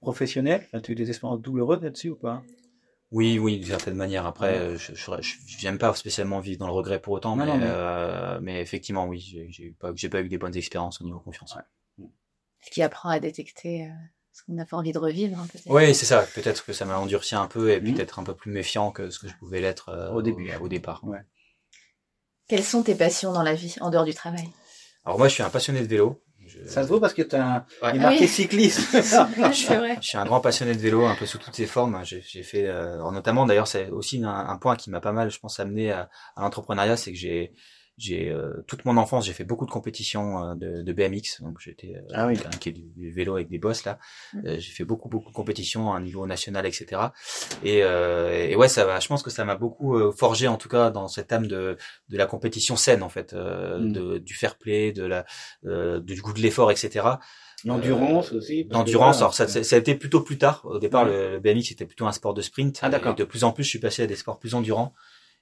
professionnel? 0.00 0.62
Enfin, 0.66 0.80
Tu 0.80 0.90
as 0.90 0.92
eu 0.92 0.96
des 0.96 1.08
expériences 1.08 1.40
douloureuses 1.40 1.82
là-dessus 1.82 2.10
ou 2.10 2.16
pas? 2.16 2.42
Oui, 3.12 3.38
oui, 3.38 3.58
d'une 3.58 3.68
certaine 3.68 3.94
manière. 3.94 4.26
Après, 4.26 4.58
Ouais. 4.58 4.58
euh, 4.58 4.78
je, 4.78 4.92
j'aime 5.46 5.78
pas 5.78 5.94
spécialement 5.94 6.40
vivre 6.40 6.58
dans 6.58 6.66
le 6.66 6.72
regret 6.72 7.00
pour 7.00 7.14
autant, 7.14 7.36
Non, 7.36 7.44
mais, 7.46 7.52
non, 7.52 7.58
mais- 7.58 7.64
euh, 7.68 8.38
mais 8.42 8.60
effectivement, 8.60 9.06
oui, 9.06 9.46
j'ai, 9.50 9.70
pas, 9.78 9.92
pas 9.92 10.20
eu 10.22 10.28
des 10.28 10.38
bonnes 10.38 10.56
expériences 10.56 11.00
au 11.00 11.04
niveau 11.04 11.20
confiance. 11.20 11.54
Ouais. 11.54 12.06
Ce 12.60 12.70
qui 12.70 12.82
apprend 12.82 13.10
à 13.10 13.20
détecter 13.20 13.84
euh, 13.84 13.90
ce 14.32 14.42
qu'on 14.42 14.54
n'a 14.54 14.64
pas 14.66 14.76
envie 14.76 14.90
de 14.92 14.98
revivre. 14.98 15.38
hein. 15.38 15.46
Oui, 15.66 15.94
c'est 15.94 16.04
ça. 16.06 16.22
Peut-être 16.34 16.64
que 16.64 16.72
ça 16.72 16.84
m'a 16.84 16.98
endurci 16.98 17.36
un 17.36 17.46
peu 17.46 17.70
et 17.70 17.80
Mhm. 17.80 17.94
peut-être 17.94 18.18
un 18.18 18.24
peu 18.24 18.34
plus 18.34 18.50
méfiant 18.50 18.90
que 18.90 19.08
ce 19.10 19.20
que 19.20 19.28
je 19.28 19.34
pouvais 19.36 19.60
l'être 19.60 19.88
euh, 19.90 20.10
Au 20.10 20.20
début. 20.22 20.50
Au, 20.60 20.68
départ. 20.68 21.02
Quelles 22.48 22.64
sont 22.64 22.82
tes 22.82 22.94
passions 22.96 23.32
dans 23.32 23.42
la 23.42 23.54
vie, 23.54 23.76
en 23.80 23.90
dehors 23.90 24.04
du 24.04 24.14
travail? 24.14 24.48
Alors 25.04 25.18
moi, 25.18 25.28
je 25.28 25.34
suis 25.34 25.42
un 25.44 25.50
passionné 25.50 25.80
de 25.80 25.86
vélo. 25.86 26.20
Je, 26.46 26.68
Ça 26.68 26.82
se 26.82 26.88
voit 26.88 27.00
parce 27.00 27.14
que 27.14 27.22
tu 27.22 27.36
as 27.36 27.66
Ouais. 27.82 27.90
il 27.94 27.96
est 27.96 27.98
marqué 28.00 28.20
oui. 28.20 28.28
cycliste. 28.28 28.80
Je 28.92 29.98
suis 30.00 30.18
un 30.18 30.24
grand 30.24 30.40
passionné 30.40 30.74
de 30.74 30.78
vélo, 30.80 31.04
un 31.04 31.14
peu 31.14 31.26
sous 31.26 31.38
toutes 31.38 31.54
ses 31.54 31.66
formes. 31.66 32.00
J'ai, 32.04 32.22
j'ai 32.26 32.42
fait, 32.42 32.66
euh, 32.66 32.98
notamment 33.10 33.46
d'ailleurs, 33.46 33.68
c'est 33.68 33.88
aussi 33.90 34.22
un, 34.24 34.28
un 34.30 34.56
point 34.56 34.76
qui 34.76 34.90
m'a 34.90 35.00
pas 35.00 35.12
mal, 35.12 35.30
je 35.30 35.38
pense, 35.38 35.58
amené 35.60 35.92
à, 35.92 36.08
à 36.36 36.42
l'entrepreneuriat, 36.42 36.96
c'est 36.96 37.12
que 37.12 37.18
j'ai, 37.18 37.52
j'ai 37.98 38.28
euh, 38.30 38.62
toute 38.66 38.84
mon 38.84 38.96
enfance, 38.98 39.24
j'ai 39.26 39.32
fait 39.32 39.44
beaucoup 39.44 39.64
de 39.66 39.70
compétitions 39.70 40.42
euh, 40.44 40.54
de, 40.54 40.82
de 40.82 40.92
BMX. 40.92 41.40
Donc 41.42 41.60
j'étais 41.60 41.94
euh, 41.96 42.00
Ah 42.12 42.26
oui. 42.26 42.34
quelqu'un 42.34 42.58
qui 42.58 42.68
est 42.68 42.72
du, 42.72 42.82
du 42.96 43.10
vélo 43.10 43.36
avec 43.36 43.48
des 43.48 43.58
bosses 43.58 43.84
là. 43.84 43.98
Euh, 44.44 44.58
j'ai 44.58 44.72
fait 44.72 44.84
beaucoup 44.84 45.08
beaucoup 45.08 45.30
de 45.30 45.34
compétitions 45.34 45.92
à 45.92 45.96
un 45.96 46.00
niveau 46.00 46.26
national, 46.26 46.66
etc. 46.66 47.00
Et, 47.64 47.82
euh, 47.82 48.48
et 48.48 48.54
ouais, 48.56 48.68
ça, 48.68 48.84
va- 48.84 49.00
je 49.00 49.08
pense 49.08 49.22
que 49.22 49.30
ça 49.30 49.44
m'a 49.44 49.56
beaucoup 49.56 49.96
euh, 49.96 50.12
forgé 50.12 50.46
en 50.48 50.56
tout 50.56 50.68
cas 50.68 50.90
dans 50.90 51.08
cette 51.08 51.32
âme 51.32 51.46
de 51.46 51.76
de 52.08 52.16
la 52.18 52.26
compétition 52.26 52.76
saine 52.76 53.02
en 53.02 53.08
fait, 53.08 53.32
euh, 53.32 53.78
Mm. 53.78 53.92
de, 53.92 54.18
du 54.18 54.34
fair 54.34 54.56
play, 54.58 54.92
de 54.92 55.04
la 55.04 55.24
euh, 55.64 56.00
du 56.00 56.20
goût 56.20 56.32
de 56.32 56.40
l'effort, 56.40 56.70
etc. 56.70 57.06
L'endurance 57.64 58.32
aussi. 58.32 58.68
L'endurance, 58.70 59.18
alors 59.18 59.34
ça, 59.34 59.48
ça, 59.48 59.76
a 59.76 59.78
été 59.78 59.94
plutôt 59.94 60.20
plus 60.20 60.38
tard. 60.38 60.60
Au 60.64 60.78
départ, 60.78 61.04
Ouais. 61.06 61.10
le, 61.12 61.32
le 61.32 61.40
BMX 61.40 61.72
était 61.72 61.86
plutôt 61.86 62.06
un 62.06 62.12
sport 62.12 62.34
de 62.34 62.42
sprint. 62.42 62.78
Ah, 62.82 62.88
d'accord. 62.90 63.14
De 63.14 63.24
plus 63.24 63.44
en 63.44 63.52
plus, 63.52 63.64
je 63.64 63.70
suis 63.70 63.78
passé 63.78 64.02
à 64.02 64.06
des 64.06 64.14
sports 64.16 64.38
plus 64.38 64.54
endurants. 64.54 64.92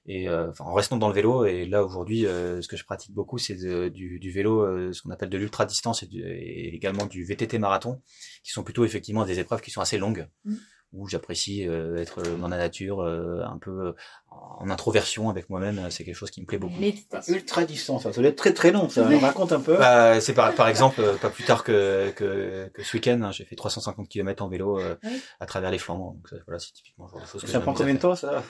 Et 0.07 0.29
euh, 0.29 0.49
enfin, 0.51 0.65
en 0.65 0.73
restant 0.73 0.97
dans 0.97 1.07
le 1.07 1.13
vélo. 1.15 1.45
Et 1.45 1.65
là, 1.65 1.83
aujourd'hui, 1.83 2.27
euh, 2.27 2.61
ce 2.61 2.67
que 2.67 2.77
je 2.77 2.85
pratique 2.85 3.11
beaucoup, 3.13 3.37
c'est 3.39 3.55
du, 3.89 4.19
du 4.19 4.31
vélo, 4.31 4.61
euh, 4.61 4.93
ce 4.93 5.01
qu'on 5.01 5.09
appelle 5.09 5.29
de 5.29 5.37
l'ultra 5.37 5.65
distance 5.65 6.03
et, 6.03 6.05
du- 6.05 6.21
et 6.23 6.75
également 6.75 7.05
du 7.07 7.23
VTT 7.23 7.57
marathon, 7.57 8.01
qui 8.43 8.51
sont 8.51 8.63
plutôt 8.63 8.85
effectivement 8.85 9.25
des 9.25 9.39
épreuves 9.39 9.61
qui 9.61 9.71
sont 9.71 9.81
assez 9.81 9.97
longues, 9.97 10.27
Mm. 10.45 10.53
où 10.93 11.07
j'apprécie 11.07 11.67
euh, 11.67 11.97
être 11.97 12.21
dans 12.37 12.47
la 12.47 12.57
nature, 12.57 13.01
euh, 13.01 13.41
un 13.45 13.57
peu 13.57 13.95
en 14.29 14.69
introversion 14.69 15.29
avec 15.31 15.49
moi-même. 15.49 15.89
C'est 15.89 16.03
quelque 16.03 16.15
chose 16.15 16.29
qui 16.29 16.39
me 16.41 16.45
plaît 16.45 16.59
beaucoup. 16.59 16.79
Méditation. 16.79 17.33
Ultra 17.33 17.65
distance, 17.65 18.03
ça 18.03 18.11
doit 18.11 18.25
être 18.25 18.35
très 18.35 18.53
très 18.53 18.71
long. 18.71 18.87
Ça. 18.89 19.07
On 19.11 19.17
raconte 19.19 19.51
un 19.53 19.59
peu. 19.59 19.75
Bah, 19.77 20.21
c'est 20.21 20.33
par, 20.35 20.53
par 20.53 20.67
exemple 20.67 21.01
euh, 21.01 21.15
pas 21.17 21.29
plus 21.31 21.43
tard 21.45 21.63
que, 21.63 22.11
que, 22.15 22.69
que 22.73 22.83
ce 22.83 22.95
week-end, 22.95 23.19
hein, 23.23 23.31
j'ai 23.31 23.43
fait 23.45 23.55
350 23.55 24.07
km 24.07 24.43
en 24.43 24.49
vélo 24.49 24.79
euh, 24.79 24.95
Oui. 25.03 25.19
à 25.39 25.45
travers 25.47 25.71
les 25.71 25.79
Flandres. 25.79 26.13
Donc 26.13 26.27
ça, 26.29 26.35
voilà, 26.45 26.59
c'est 26.59 26.73
typiquement 26.73 27.05
le 27.05 27.11
genre 27.11 27.21
de 27.21 27.25
choses 27.27 27.41
que 27.41 27.47
ça 27.47 27.59
prend 27.59 27.73
combien 27.73 27.95
de 27.95 27.99
temps 27.99 28.15
ça? 28.15 28.43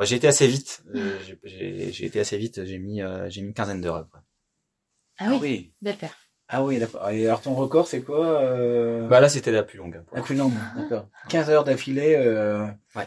J'ai 0.00 0.16
été 0.16 0.26
assez 0.28 0.46
vite. 0.46 0.82
Euh, 0.94 1.18
j'ai- 1.44 2.04
été 2.06 2.20
assez 2.20 2.36
vite. 2.38 2.64
J'ai 2.64 2.78
mis 2.78 3.02
euh, 3.02 3.28
j'ai 3.30 3.40
mis 3.42 3.48
une 3.48 3.54
quinzaine 3.54 3.80
d'heures 3.80 3.96
après. 3.96 4.20
Ah 5.18 5.32
oui, 5.40 5.72
belle 5.82 5.96
paire. 5.96 6.14
Ah 6.48 6.64
oui, 6.64 6.78
d'accord. 6.78 7.08
Et 7.10 7.26
alors 7.26 7.42
ton 7.42 7.54
record, 7.54 7.86
c'est 7.88 8.00
quoi 8.02 8.40
euh... 8.42 9.06
Bah 9.08 9.20
là 9.20 9.28
c'était 9.28 9.50
la 9.52 9.62
plus 9.62 9.78
longue. 9.78 10.02
La 10.12 10.22
plus 10.22 10.34
longue, 10.36 10.52
d'accord. 10.76 11.08
15 11.28 11.50
heures 11.50 11.64
d'affilée. 11.64 12.14
Euh... 12.16 12.64
Ouais. 12.96 13.06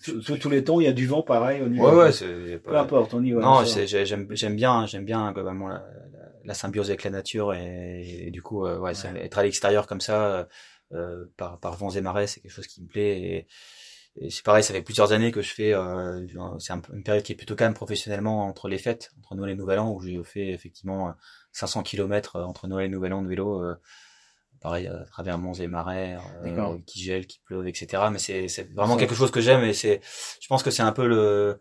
Sous, 0.00 0.20
tous 0.36 0.50
les 0.50 0.62
tons, 0.62 0.80
il 0.80 0.84
y 0.84 0.86
a 0.88 0.92
du 0.92 1.06
vent 1.06 1.22
pareil 1.22 1.62
au 1.62 1.68
niveau. 1.68 1.88
Ouais 1.90 1.96
ouais. 2.04 2.12
c'est 2.12 2.58
Peu 2.62 2.76
importe, 2.76 3.14
on 3.14 3.22
y 3.24 3.32
va. 3.32 3.40
Non, 3.40 3.64
c'est- 3.64 3.86
j'aime 4.06 4.28
j'aime 4.30 4.54
bien 4.54 4.86
j'aime 4.86 5.04
bien 5.06 5.32
globalement 5.32 5.68
la, 5.68 5.78
la, 6.12 6.18
la 6.44 6.54
symbiose 6.54 6.90
avec 6.90 7.04
la 7.04 7.10
nature 7.10 7.54
et, 7.54 8.26
et 8.26 8.30
du 8.30 8.42
coup 8.42 8.66
euh, 8.66 8.78
ouais, 8.78 8.94
ça- 8.94 9.10
être 9.14 9.38
à 9.38 9.42
l'extérieur 9.42 9.86
comme 9.86 10.02
ça 10.02 10.46
euh, 10.92 11.24
par 11.38 11.58
par 11.58 11.74
vents 11.76 11.90
et 11.90 12.02
marées 12.02 12.26
c'est 12.26 12.40
quelque 12.40 12.52
chose 12.52 12.66
qui 12.66 12.82
me 12.82 12.86
plaît 12.86 13.18
et 13.20 13.46
c'est 14.30 14.44
pareil 14.44 14.62
ça 14.62 14.72
fait 14.72 14.82
plusieurs 14.82 15.12
années 15.12 15.32
que 15.32 15.42
je 15.42 15.52
fais 15.52 15.74
euh, 15.74 16.24
c'est 16.60 16.72
un 16.72 16.80
une 16.92 17.02
période 17.02 17.24
qui 17.24 17.32
est 17.32 17.36
plutôt 17.36 17.56
calme 17.56 17.74
professionnellement 17.74 18.46
entre 18.46 18.68
les 18.68 18.78
fêtes 18.78 19.10
entre 19.18 19.34
Noël 19.34 19.52
et 19.52 19.56
Nouvel 19.56 19.78
An 19.80 19.90
où 19.92 20.00
j'ai 20.00 20.22
fait 20.24 20.48
effectivement 20.50 21.08
euh, 21.08 21.12
500 21.52 21.82
km 21.82 22.40
entre 22.40 22.66
Noël 22.68 22.86
et 22.86 22.88
Nouvel 22.88 23.12
An 23.12 23.22
de 23.22 23.28
vélo 23.28 23.62
euh, 23.62 23.74
pareil 24.60 24.86
à 24.86 25.04
travers 25.10 25.36
monts 25.38 25.54
et 25.54 25.66
marais 25.66 26.16
euh, 26.16 26.44
qui 26.86 27.00
gèlent 27.02 27.26
qui 27.26 27.40
pleuvent 27.40 27.66
etc 27.66 28.04
mais 28.12 28.18
c'est 28.18 28.46
vraiment 28.72 28.96
quelque 28.96 29.14
chose 29.14 29.30
que 29.30 29.40
j'aime 29.40 29.64
et 29.64 29.74
c'est 29.74 30.00
je 30.40 30.46
pense 30.48 30.62
que 30.62 30.70
c'est 30.70 30.82
un 30.82 30.92
peu 30.92 31.06
le- 31.06 31.60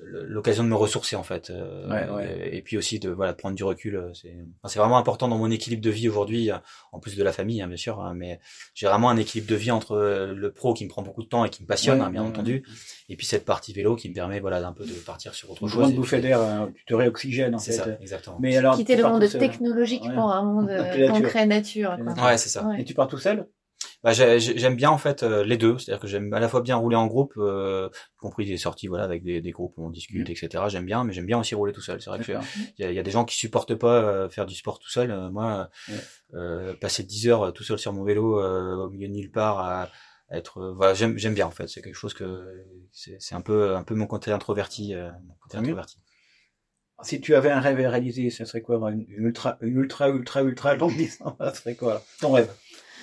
l'occasion 0.00 0.62
de 0.64 0.68
me 0.68 0.74
ressourcer 0.74 1.16
en 1.16 1.22
fait 1.22 1.50
euh, 1.50 1.88
Ouais, 1.88 2.08
ouais. 2.08 2.48
et 2.56 2.62
puis 2.62 2.76
aussi 2.76 2.98
de 2.98 3.10
voilà 3.10 3.32
de 3.32 3.36
prendre 3.36 3.54
du 3.56 3.64
recul 3.64 3.96
euh, 3.96 4.12
c'est 4.14 4.34
enfin, 4.62 4.68
c'est 4.72 4.78
vraiment 4.78 4.98
important 4.98 5.28
dans 5.28 5.38
mon 5.38 5.50
équilibre 5.50 5.82
de 5.82 5.90
vie 5.90 6.08
aujourd'hui 6.08 6.50
euh, 6.50 6.56
en 6.92 6.98
plus 7.00 7.16
de 7.16 7.22
la 7.22 7.32
famille 7.32 7.60
hein, 7.62 7.66
bien 7.68 7.76
sûr 7.76 8.00
hein, 8.00 8.12
mais 8.14 8.40
j'ai 8.74 8.86
vraiment 8.86 9.10
un 9.10 9.16
équilibre 9.16 9.50
de 9.50 9.56
vie 9.56 9.70
entre 9.70 9.96
le 10.34 10.52
pro 10.52 10.74
qui 10.74 10.84
me 10.84 10.88
prend 10.90 11.02
beaucoup 11.02 11.22
de 11.22 11.28
temps 11.28 11.44
et 11.44 11.50
qui 11.50 11.62
me 11.62 11.66
passionne 11.68 12.00
Ouais, 12.00 12.06
hein, 12.06 12.10
bien 12.10 12.22
ouais, 12.22 12.28
entendu 12.28 12.62
et 13.08 13.16
puis 13.16 13.26
cette 13.26 13.44
partie 13.44 13.72
vélo 13.72 13.96
qui 13.96 14.08
me 14.08 14.14
permet 14.14 14.40
voilà 14.40 14.60
d'un 14.60 14.72
peu 14.72 14.84
de 14.84 14.92
partir 14.92 15.34
sur 15.34 15.50
autre 15.50 15.66
chose 15.68 15.92
bouffée 15.94 16.18
puis- 16.18 16.28
d'air, 16.28 16.40
hein, 16.40 16.70
tu 16.74 16.84
te 16.84 16.94
réoxygènes 16.94 17.54
en 17.54 17.58
c'est 17.58 17.72
fait. 17.72 17.78
ça 17.78 17.96
exactement 18.00 18.38
Mais 18.40 18.56
alors, 18.56 18.76
Quitter 18.76 18.96
le 18.96 19.04
monde 19.04 19.28
technologique 19.28 20.04
Ouais. 20.04 20.14
pour 20.14 20.32
un 20.32 20.42
monde 20.42 20.68
La 20.68 20.82
nature. 20.96 21.12
concret 21.12 21.46
nature. 21.46 21.96
quoi. 22.16 22.26
ouais 22.26 22.38
c'est 22.38 22.48
ça 22.48 22.66
Ouais. 22.66 22.80
Et 22.80 22.84
tu 22.84 22.94
pars 22.94 23.08
tout 23.08 23.18
seul? 23.18 23.46
Bah, 24.04 24.12
j'ai- 24.12 24.40
j'ai- 24.40 24.58
j'aime 24.58 24.74
bien 24.74 24.90
en 24.90 24.98
fait 24.98 25.22
euh, 25.22 25.44
les 25.44 25.56
deux, 25.56 25.78
c'est-à-dire 25.78 26.00
que 26.00 26.08
j'aime 26.08 26.32
à 26.32 26.40
la 26.40 26.48
fois 26.48 26.60
bien 26.60 26.74
rouler 26.74 26.96
en 26.96 27.06
groupe, 27.06 27.34
euh, 27.36 27.88
y 27.92 28.18
compris 28.18 28.44
des 28.44 28.56
sorties 28.56 28.88
voilà 28.88 29.04
avec 29.04 29.22
des, 29.22 29.40
des 29.40 29.50
groupes 29.52 29.74
où 29.76 29.86
on 29.86 29.90
discute, 29.90 30.28
Mhm. 30.28 30.34
etc. 30.34 30.64
J'aime 30.68 30.84
bien, 30.86 31.04
mais 31.04 31.12
j'aime 31.12 31.26
bien 31.26 31.38
aussi 31.38 31.54
rouler 31.54 31.72
tout 31.72 31.80
seul. 31.80 32.02
C'est 32.02 32.10
vrai 32.10 32.18
que 32.18 32.32
D'accord. 32.32 32.44
il 32.78 32.84
y 32.84 32.88
a, 32.88 32.90
y 32.90 32.98
a 32.98 33.02
des 33.04 33.10
gens 33.12 33.24
qui 33.24 33.36
supportent 33.36 33.76
pas 33.76 34.02
euh, 34.02 34.28
faire 34.28 34.44
du 34.46 34.54
sport 34.56 34.80
tout 34.80 34.90
seul. 34.90 35.12
Euh, 35.12 35.30
moi, 35.30 35.68
euh, 36.34 36.74
passer 36.74 37.04
10 37.04 37.28
heures 37.28 37.52
tout 37.52 37.62
seul 37.62 37.78
sur 37.78 37.92
mon 37.92 38.02
vélo 38.02 38.40
euh, 38.40 38.74
au 38.86 38.90
milieu 38.90 39.06
de 39.08 39.12
nulle 39.12 39.30
part, 39.30 39.60
à, 39.60 39.88
être, 40.32 40.58
euh, 40.58 40.72
voilà, 40.72 40.94
j'aime 40.94 41.16
j'aime 41.18 41.34
bien 41.34 41.46
en 41.46 41.50
fait. 41.52 41.68
C'est 41.68 41.82
quelque 41.82 41.94
chose 41.94 42.14
que 42.14 42.64
c'est 42.90 43.16
c'est 43.20 43.34
un 43.36 43.40
peu 43.40 43.76
un 43.76 43.84
peu 43.84 43.94
mon 43.94 44.06
côté 44.06 44.32
introverti, 44.32 44.94
euh, 44.94 45.10
mon 45.28 45.34
côté 45.40 45.58
introverti. 45.58 45.98
Si 47.02 47.20
tu 47.20 47.34
avais 47.34 47.50
un 47.50 47.60
rêve 47.60 47.78
à 47.84 47.90
réaliser, 47.90 48.30
ce 48.30 48.44
serait 48.44 48.62
quoi 48.62 48.76
une, 48.90 49.04
une 49.08 49.26
ultra, 49.26 49.58
une 49.60 49.76
ultra, 49.76 50.08
ultra, 50.08 50.42
ultra 50.42 50.74
longue 50.76 50.96
distance 50.96 51.34
Ce 51.40 51.60
serait 51.60 51.74
quoi 51.74 51.92
alors? 51.92 52.04
Ton 52.20 52.32
rêve? 52.32 52.50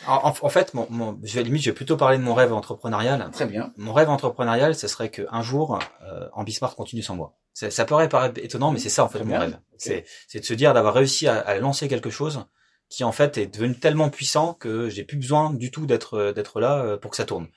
En, 0.08 0.30
en- 0.30 0.34
en 0.46 0.50
fait, 0.50 0.74
mon, 0.74 0.88
mon, 0.90 1.20
je 1.24 1.36
vais 1.36 1.44
limite, 1.44 1.62
je 1.64 1.70
vais 1.70 1.76
plutôt 1.76 1.98
parler 1.98 2.18
de 2.18 2.24
mon 2.24 2.34
rêve 2.34 2.54
entrepreneurial. 2.54 3.30
Très 3.32 3.46
bien. 3.46 3.74
Mon 3.78 3.94
rêve 3.94 4.10
entrepreneurial, 4.10 4.76
ce 4.76 4.88
serait 4.88 5.10
qu'un 5.10 5.42
jour, 5.42 5.80
euh, 6.04 6.28
Ambismart 6.34 6.76
continue 6.76 7.02
sans 7.02 7.16
moi. 7.16 7.36
Ça, 7.54 7.70
ça 7.72 7.86
paraît 7.86 8.08
paraître 8.10 8.40
étonnant, 8.44 8.72
mais 8.72 8.80
c'est 8.80 8.90
ça 8.90 9.04
en 9.04 9.10
fait 9.10 9.20
Très 9.20 9.26
mon 9.26 9.32
bien. 9.32 9.40
rêve. 9.40 9.60
C'est, 9.78 10.06
c'est 10.28 10.40
de 10.40 10.46
se 10.46 10.54
dire 10.54 10.74
d'avoir 10.74 10.94
réussi 10.94 11.28
à, 11.28 11.40
à 11.40 11.58
lancer 11.58 11.88
quelque 11.88 12.10
chose 12.10 12.46
qui 12.90 13.04
en 13.04 13.12
fait 13.12 13.38
est 13.38 13.48
devenu 13.48 13.76
tellement 13.78 14.10
puissant 14.10 14.54
que 14.54 14.90
j'ai 14.90 15.04
plus 15.04 15.18
besoin 15.18 15.52
du 15.54 15.70
tout 15.70 15.86
d'être 15.86 16.18
euh, 16.18 16.34
d'être 16.34 16.60
là 16.60 16.78
euh, 16.80 16.98
pour 16.98 17.12
que 17.12 17.18
ça 17.18 17.26
tourne. 17.26 17.48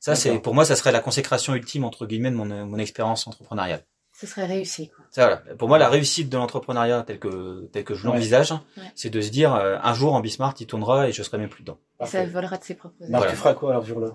Ça, 0.00 0.16
c'est 0.16 0.38
pour 0.40 0.52
moi, 0.54 0.64
ça 0.64 0.74
serait 0.74 0.90
la 0.90 0.98
consécration 1.00 1.54
ultime 1.54 1.84
entre 1.84 2.06
guillemets 2.06 2.32
de 2.32 2.36
mon, 2.36 2.44
mon 2.66 2.78
expérience 2.78 3.26
entrepreneuriale. 3.28 3.84
Ce 4.14 4.26
serait 4.26 4.46
réussi. 4.46 4.88
Quoi. 4.90 5.04
Ça, 5.10 5.22
voilà. 5.26 5.54
Pour 5.56 5.68
moi, 5.68 5.78
la 5.78 5.88
réussite 5.88 6.28
de 6.28 6.36
l'entrepreneuriat 6.36 7.02
tel 7.06 7.18
que 7.18 7.68
tel 7.72 7.82
que 7.84 7.94
je 7.94 8.06
Ouais. 8.06 8.12
l'envisage, 8.12 8.52
Ouais. 8.52 8.82
c'est 8.94 9.10
de 9.10 9.20
se 9.20 9.30
dire 9.30 9.54
euh, 9.54 9.78
un 9.82 9.94
jour 9.94 10.12
Ambismart 10.14 10.54
il 10.60 10.66
tournera 10.66 11.08
et 11.08 11.12
je 11.12 11.22
serai 11.22 11.38
même 11.38 11.48
plus 11.48 11.62
dedans. 11.62 11.78
Et 12.00 12.06
ça 12.06 12.24
volera 12.26 12.56
de 12.58 12.64
ses 12.64 12.74
propres 12.74 12.94
ailes. 13.00 13.08
Voilà. 13.10 13.30
tu 13.30 13.36
feras 13.36 13.54
quoi 13.54 13.70
alors 13.70 13.82
ce 13.84 13.88
jour-là? 13.88 14.10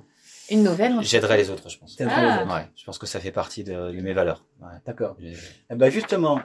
Une 0.49 0.63
nouvelle. 0.63 0.93
en 0.93 0.99
fait. 1.01 1.05
J'aiderai 1.07 1.36
les 1.38 1.49
autres, 1.49 1.67
je 1.69 1.77
pense. 1.77 1.97
Ah. 1.99 2.03
les 2.03 2.41
autres. 2.43 2.55
Ouais, 2.55 2.67
je 2.75 2.86
pense 2.86 2.97
que 2.97 3.05
ça 3.05 3.19
fait 3.19 3.31
partie 3.31 3.63
de, 3.65 3.73
de 3.91 4.01
mes 4.01 4.13
valeurs. 4.13 4.45
Ouais. 4.62 4.67
D'accord. 4.86 5.17
Eh 5.21 5.75
ben 5.75 5.89
justement, 5.89 6.39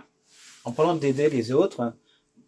en 0.64 0.72
parlant 0.72 0.94
d'aider 0.94 1.28
les 1.30 1.52
autres, 1.52 1.94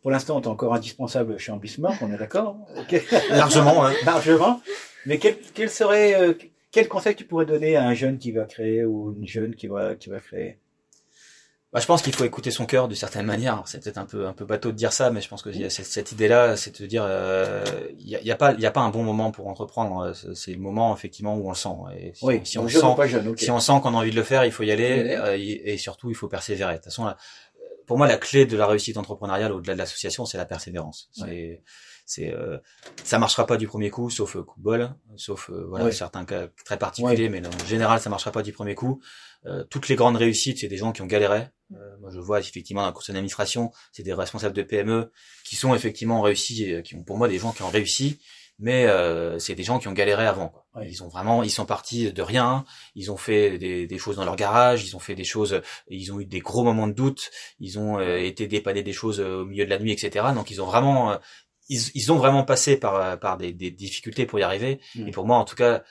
pour 0.03 0.11
l'instant, 0.11 0.41
tu 0.41 0.49
es 0.49 0.51
encore 0.51 0.75
indispensable 0.75 1.39
chez 1.39 1.53
Ambismart, 1.53 1.95
on 2.03 2.13
est 2.13 2.19
d'accord 2.19 2.57
Ok. 2.77 3.01
Largement, 3.31 3.87
hein. 3.87 3.93
Largement. 4.05 4.61
Mais 5.07 5.19
quel, 5.19 5.37
quel 5.55 5.71
serait, 5.71 6.15
euh, 6.21 6.35
quel 6.73 6.89
conseil 6.89 7.15
tu 7.15 7.25
pourrais 7.25 7.47
donner 7.47 7.77
à 7.77 7.85
un 7.87 7.95
jeune 7.95 8.19
qui 8.19 8.33
va 8.33 8.47
créer 8.47 8.85
ou 8.85 9.15
une 9.17 9.27
jeune 9.27 9.55
qui 9.55 9.67
va, 9.69 9.95
qui 9.95 10.09
va 10.11 10.19
créer? 10.19 10.59
Bah, 11.75 11.81
je 11.81 11.87
pense 11.87 12.03
qu'il 12.03 12.15
faut 12.15 12.25
écouter 12.25 12.53
son 12.53 12.67
cœur 12.67 12.87
d'une 12.87 12.97
certaine 12.97 13.27
manière. 13.27 13.61
C'est 13.67 13.83
peut-être 13.83 13.99
un 13.99 14.05
peu 14.07 14.27
un 14.29 14.33
peu 14.33 14.45
bateau 14.45 14.71
de 14.71 14.77
dire 14.77 14.93
ça, 14.93 15.11
mais 15.11 15.21
je 15.21 15.29
pense 15.29 15.43
que 15.43 15.51
y 15.51 15.65
a 15.65 15.71
cette, 15.71 15.87
cette 15.87 16.13
idée-là, 16.13 16.57
c'est 16.57 16.81
de 16.81 16.87
dire, 16.87 17.03
euh, 17.05 17.65
il 17.99 18.09
y, 18.09 18.15
a, 18.15 18.21
il 18.21 18.27
y 18.27 18.31
a 18.31 18.37
pas 18.37 18.53
il 18.53 18.61
y 18.61 18.67
a 18.67 18.71
pas 18.71 18.81
un 18.81 18.91
bon 18.91 19.03
moment 19.03 19.33
pour 19.33 19.49
entreprendre. 19.49 20.13
C'est- 20.15 20.35
C'est 20.37 20.53
le 20.53 20.61
moment 20.61 20.95
effectivement 20.95 21.37
où 21.37 21.47
on 21.47 21.51
le 21.51 21.57
sent. 21.57 21.69
Et 21.99 22.13
si, 22.15 22.25
Oui, 22.25 22.41
si 22.45 22.59
on 22.59 22.63
sent, 22.81 22.87
jeune, 23.09 23.25
si 23.37 23.51
on 23.51 23.59
sent 23.59 23.73
qu'on 23.83 23.93
a 23.95 23.99
envie 23.99 24.13
de 24.13 24.17
le 24.17 24.23
faire, 24.23 24.45
il 24.45 24.53
faut 24.53 24.63
y 24.63 24.71
aller 24.71 25.17
euh, 25.19 25.37
et, 25.37 25.77
surtout 25.77 26.11
il 26.11 26.15
faut 26.15 26.29
persévérer. 26.29 26.75
De 26.75 26.79
toute 26.79 26.85
façon, 26.85 27.13
pour 27.87 27.99
moi, 27.99 28.07
la 28.07 28.17
clé 28.19 28.47
de 28.47 28.57
la 28.57 28.67
réussite 28.69 28.97
entrepreneuriale 28.97 29.51
au-delà 29.53 29.75
de 29.75 29.79
l'association, 29.81 30.25
c'est 30.27 30.39
la 30.39 30.47
persévérance. 30.47 31.09
C'est 31.13 31.61
c'est 32.05 32.33
euh, 32.33 32.59
ça 33.03 33.19
marchera 33.19 33.47
pas 33.47 33.57
du 33.57 33.67
premier 33.67 33.91
coup, 33.91 34.11
sauf 34.11 34.37
coup 34.43 34.59
de 34.59 34.63
bol, 34.65 34.95
sauf 35.17 35.51
voilà 35.69 35.87
Ouais. 35.87 35.93
certains 35.93 36.25
cas 36.25 36.49
très 36.65 36.79
particuliers, 36.79 37.29
mais 37.29 37.43
en 37.47 37.67
général 37.67 38.01
ça 38.01 38.11
marchera 38.11 38.31
pas 38.33 38.43
du 38.43 38.53
premier 38.53 38.75
coup. 38.75 39.01
Euh, 39.47 39.63
toutes 39.65 39.89
les 39.89 39.97
grandes 39.97 40.17
réussites, 40.17 40.59
c'est 40.61 40.69
des 40.69 40.79
gens 40.79 40.93
qui 40.93 41.03
ont 41.03 41.07
galéré. 41.07 41.49
Euh, 41.75 41.97
moi, 42.01 42.11
je 42.11 42.19
vois 42.19 42.41
effectivement 42.41 42.81
dans 42.81 42.89
le 42.89 42.95
conseil 42.95 43.13
d'administration, 43.13 43.73
c'est 43.93 44.03
des 44.03 44.15
responsables 44.15 44.55
de 44.57 44.63
PME 44.63 45.13
qui 45.45 45.57
sont 45.57 45.75
effectivement 45.75 46.23
réussis, 46.23 46.65
et 46.65 46.83
qui 46.83 46.95
ont 46.97 47.03
pour 47.05 47.19
moi 47.19 47.29
des 47.29 47.39
gens 47.39 47.53
qui 47.53 47.63
ont 47.63 47.69
réussi, 47.69 48.21
mais 48.59 48.87
euh, 48.87 49.39
c'est 49.39 49.55
des 49.55 49.65
gens 49.65 49.79
qui 49.79 49.89
ont 49.89 49.93
galéré 49.93 50.27
avant. 50.27 50.49
Quoi. 50.49 50.65
Ouais. 50.77 50.89
Ils 50.89 51.03
ont 51.03 51.09
vraiment, 51.09 51.43
ils 51.43 51.51
sont 51.51 51.67
partis 51.67 52.13
de 52.13 52.23
rien. 52.23 52.65
Ils 52.95 53.11
ont 53.13 53.17
fait 53.17 53.59
des, 53.59 53.87
des 53.87 53.99
choses 53.99 54.17
dans 54.17 54.25
leur 54.25 54.37
garage, 54.37 54.85
ils 54.87 54.97
ont 54.97 55.01
fait 55.01 55.15
des 55.15 55.25
choses, 55.25 55.61
ils 55.89 56.13
ont 56.13 56.21
eu 56.21 56.25
des 56.27 56.39
gros 56.39 56.65
moments 56.65 56.87
de 56.87 56.93
doute, 56.93 57.31
ils 57.59 57.79
ont 57.79 57.99
euh, 57.99 58.17
été 58.19 58.47
dépannés 58.47 58.83
des 58.83 58.93
choses 58.93 59.21
euh, 59.21 59.43
au 59.43 59.45
milieu 59.45 59.65
de 59.65 59.71
la 59.71 59.79
nuit, 59.79 59.93
etc. 59.93 60.27
Donc 60.35 60.51
ils 60.51 60.63
ont 60.63 60.67
vraiment, 60.67 61.13
euh, 61.13 61.17
ils, 61.69 61.81
ils 61.95 62.13
ont 62.13 62.17
vraiment 62.17 62.45
passé 62.45 62.77
par 62.77 63.19
par 63.21 63.37
des, 63.37 63.53
des 63.53 63.71
difficultés 63.71 64.27
pour 64.27 64.39
y 64.39 64.43
arriver. 64.43 64.81
Mm. 64.95 65.09
Et 65.09 65.11
pour 65.11 65.27
moi, 65.27 65.37
en 65.39 65.45
tout 65.45 65.57
cas, 65.57 65.83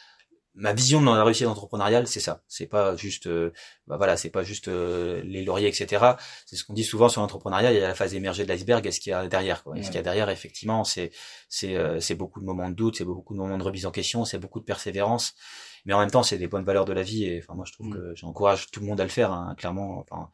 ma 0.55 0.71
vision 0.71 1.01
de 1.01 1.07
la 1.07 1.23
réussite 1.23 1.47
entrepreneuriale, 1.47 2.05
c'est 2.07 2.19
ça. 2.19 2.43
C'est 2.47 2.67
pas 2.67 2.95
juste, 2.95 3.25
euh, 3.25 3.51
bah 3.87 3.97
voilà, 3.97 4.17
c'est 4.17 4.29
pas 4.29 4.43
juste 4.43 4.67
euh, 4.67 5.19
les 5.25 5.43
lauriers, 5.43 5.67
etc. 5.67 6.13
C'est 6.45 6.55
ce 6.55 6.63
qu'on 6.63 6.73
dit 6.73 6.83
souvent 6.83 7.09
sur 7.09 7.21
l'entrepreneuriat. 7.21 7.71
Il 7.71 7.79
y 7.79 7.83
a 7.83 7.87
la 7.87 7.95
phase 7.95 8.13
émergée 8.13 8.43
de 8.43 8.49
l'iceberg 8.49 8.85
et 8.85 8.91
ce 8.91 8.99
qu'il 8.99 9.09
y 9.09 9.13
a 9.13 9.27
derrière. 9.27 9.63
Quoi? 9.63 9.77
Et 9.77 9.81
ce 9.81 9.87
qu'il 9.87 9.95
y 9.95 9.99
a 9.99 10.03
derrière, 10.03 10.29
effectivement, 10.29 10.83
c'est 10.83 11.11
c'est 11.49 11.75
euh, 11.75 11.99
c'est 11.99 12.15
beaucoup 12.15 12.39
de 12.39 12.45
moments 12.45 12.69
de 12.69 12.75
doute, 12.75 12.97
c'est 12.97 13.03
beaucoup 13.05 13.33
de 13.33 13.39
moments 13.39 13.57
de 13.57 13.63
remise 13.63 13.85
en 13.87 13.91
question, 13.91 14.25
c'est 14.25 14.37
beaucoup 14.37 14.59
de 14.59 14.65
persévérance. 14.65 15.33
Mais 15.85 15.93
en 15.93 15.99
même 15.99 16.11
temps, 16.11 16.23
c'est 16.23 16.37
des 16.37 16.47
bonnes 16.47 16.63
valeurs 16.65 16.85
de 16.85 16.93
la 16.93 17.01
vie. 17.03 17.25
Et 17.25 17.39
enfin, 17.43 17.55
moi, 17.55 17.65
je 17.67 17.73
trouve 17.73 17.87
Mm. 17.87 17.93
que 17.93 18.13
j'encourage 18.15 18.69
tout 18.69 18.79
le 18.79 18.85
monde 18.85 19.01
à 19.01 19.03
le 19.03 19.09
faire, 19.09 19.31
hein, 19.31 19.55
clairement. 19.57 20.05
Enfin, 20.09 20.29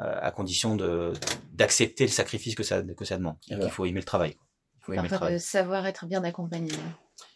euh, 0.00 0.18
à 0.20 0.30
condition 0.32 0.74
de 0.76 1.12
d'accepter 1.52 2.04
le 2.04 2.10
sacrifice 2.10 2.54
que 2.56 2.62
ça 2.64 2.82
que 2.82 3.04
ça 3.04 3.18
demande. 3.18 3.36
Et. 3.50 3.54
Il 3.54 3.70
faut 3.70 3.84
aimer 3.84 4.00
le 4.00 4.04
travail. 4.04 4.34
quoi. 4.34 4.46
Il 4.88 5.08
faut 5.08 5.38
savoir 5.38 5.86
être 5.86 6.06
bien 6.06 6.22
accompagné. 6.24 6.72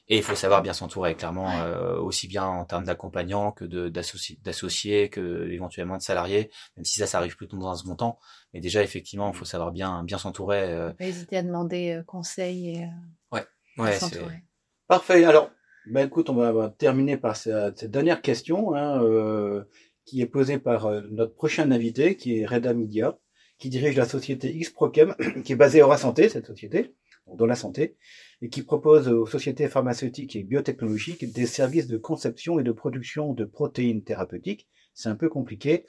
Et 0.08 0.18
il 0.18 0.22
faut 0.22 0.34
savoir 0.34 0.60
bien 0.60 0.74
s'entourer, 0.74 1.14
clairement, 1.14 1.46
Ouais. 1.46 1.60
euh, 1.62 1.98
aussi 1.98 2.28
bien 2.28 2.44
en 2.44 2.66
termes 2.66 2.84
d'accompagnants 2.84 3.52
que 3.52 3.64
de 3.64 3.88
d'associés, 3.88 5.08
que 5.08 5.48
éventuellement 5.50 5.96
de 5.96 6.02
salariés, 6.02 6.50
même 6.76 6.84
si 6.84 6.98
ça, 6.98 7.06
ça 7.06 7.18
arrive 7.18 7.36
plutôt 7.36 7.56
dans 7.56 7.68
un 7.70 7.76
second 7.76 7.96
temps. 7.96 8.18
Mais 8.52 8.60
déjà, 8.60 8.82
effectivement, 8.82 9.30
il 9.32 9.36
faut 9.36 9.46
savoir 9.46 9.72
bien 9.72 10.04
bien 10.04 10.18
s'entourer. 10.18 10.62
euh, 10.64 10.92
Pas 10.92 11.06
hésiter 11.06 11.38
à 11.38 11.42
demander 11.42 11.92
euh, 11.92 12.02
conseil 12.02 12.76
et 12.76 12.84
euh, 12.84 13.38
ouais, 13.78 13.92
c'est 13.92 13.98
s'entourer. 14.00 14.44
Parfait. 14.88 15.24
Alors, 15.24 15.50
ben 15.86 16.06
écoute, 16.06 16.28
on 16.28 16.34
va, 16.34 16.68
terminer 16.68 17.16
par 17.16 17.36
cette, 17.36 17.78
cette 17.78 17.90
dernière 17.90 18.20
question 18.20 18.74
hein, 18.74 19.02
euh, 19.02 19.64
qui 20.04 20.20
est 20.20 20.26
posée 20.26 20.58
par 20.58 20.84
euh, 20.86 21.00
notre 21.10 21.34
prochain 21.34 21.70
invité, 21.70 22.16
qui 22.16 22.38
est 22.40 22.46
Reda 22.46 22.74
Media, 22.74 23.16
qui 23.58 23.70
dirige 23.70 23.96
la 23.96 24.04
société 24.04 24.52
Xprochem, 24.58 25.14
qui 25.44 25.52
est 25.52 25.56
basée 25.56 25.80
à 25.80 25.96
Santé, 25.96 26.28
cette 26.28 26.46
société, 26.46 26.94
dans 27.26 27.46
la 27.46 27.54
santé, 27.54 27.96
et 28.42 28.48
qui 28.48 28.62
propose 28.62 29.08
aux 29.08 29.26
sociétés 29.26 29.68
pharmaceutiques 29.68 30.36
et 30.36 30.42
biotechnologiques 30.42 31.32
des 31.32 31.46
services 31.46 31.86
de 31.86 31.96
conception 31.96 32.58
et 32.60 32.62
de 32.62 32.72
production 32.72 33.32
de 33.32 33.44
protéines 33.44 34.04
thérapeutiques. 34.04 34.68
C'est 34.92 35.08
un 35.08 35.16
peu 35.16 35.28
compliqué. 35.28 35.86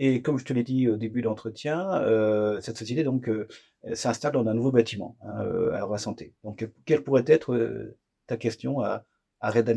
Et 0.00 0.22
comme 0.22 0.38
je 0.38 0.44
te 0.44 0.52
l'ai 0.52 0.62
dit 0.62 0.88
au 0.88 0.96
début 0.96 1.22
d'entretien, 1.22 1.92
euh, 2.02 2.60
cette 2.60 2.78
société 2.78 3.02
donc 3.02 3.28
euh, 3.28 3.48
s'installe 3.94 4.32
dans 4.32 4.46
un 4.46 4.54
nouveau 4.54 4.70
bâtiment 4.70 5.16
hein, 5.22 5.42
euh, 5.42 5.72
à 5.72 5.82
Roi 5.84 5.98
Santé. 5.98 6.34
Donc, 6.44 6.68
quelle 6.84 7.02
pourrait 7.02 7.24
être 7.26 7.96
ta 8.26 8.36
question 8.36 8.80
à, 8.80 9.04
à 9.40 9.50
Reda 9.50 9.74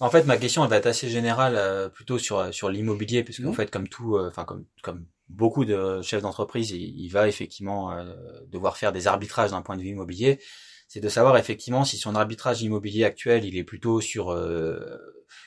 En 0.00 0.10
fait, 0.10 0.24
ma 0.24 0.36
question 0.36 0.64
elle 0.64 0.70
va 0.70 0.76
être 0.76 0.86
assez 0.86 1.08
générale, 1.08 1.54
euh, 1.56 1.88
plutôt 1.88 2.18
sur 2.18 2.52
sur 2.52 2.68
l'immobilier, 2.68 3.22
puisque 3.24 3.40
Mhm. 3.40 3.48
en 3.48 3.52
fait, 3.52 3.70
comme 3.70 3.88
tout, 3.88 4.16
euh, 4.16 4.28
enfin 4.28 4.44
comme 4.44 4.66
comme 4.82 5.06
beaucoup 5.28 5.64
de 5.64 6.02
chefs 6.02 6.22
d'entreprise, 6.22 6.70
il, 6.72 6.82
il 7.00 7.08
va 7.08 7.28
effectivement 7.28 7.92
euh, 7.92 8.14
devoir 8.48 8.76
faire 8.76 8.92
des 8.92 9.06
arbitrages 9.06 9.52
d'un 9.52 9.62
point 9.62 9.76
de 9.76 9.82
vue 9.82 9.88
immobilier. 9.90 10.38
C'est 10.88 11.00
de 11.00 11.08
savoir 11.08 11.36
effectivement 11.38 11.84
si 11.84 11.96
son 11.96 12.14
arbitrage 12.14 12.62
immobilier 12.62 13.04
actuel, 13.04 13.44
il 13.44 13.56
est 13.56 13.64
plutôt 13.64 14.00
sur 14.00 14.30
euh, 14.32 14.98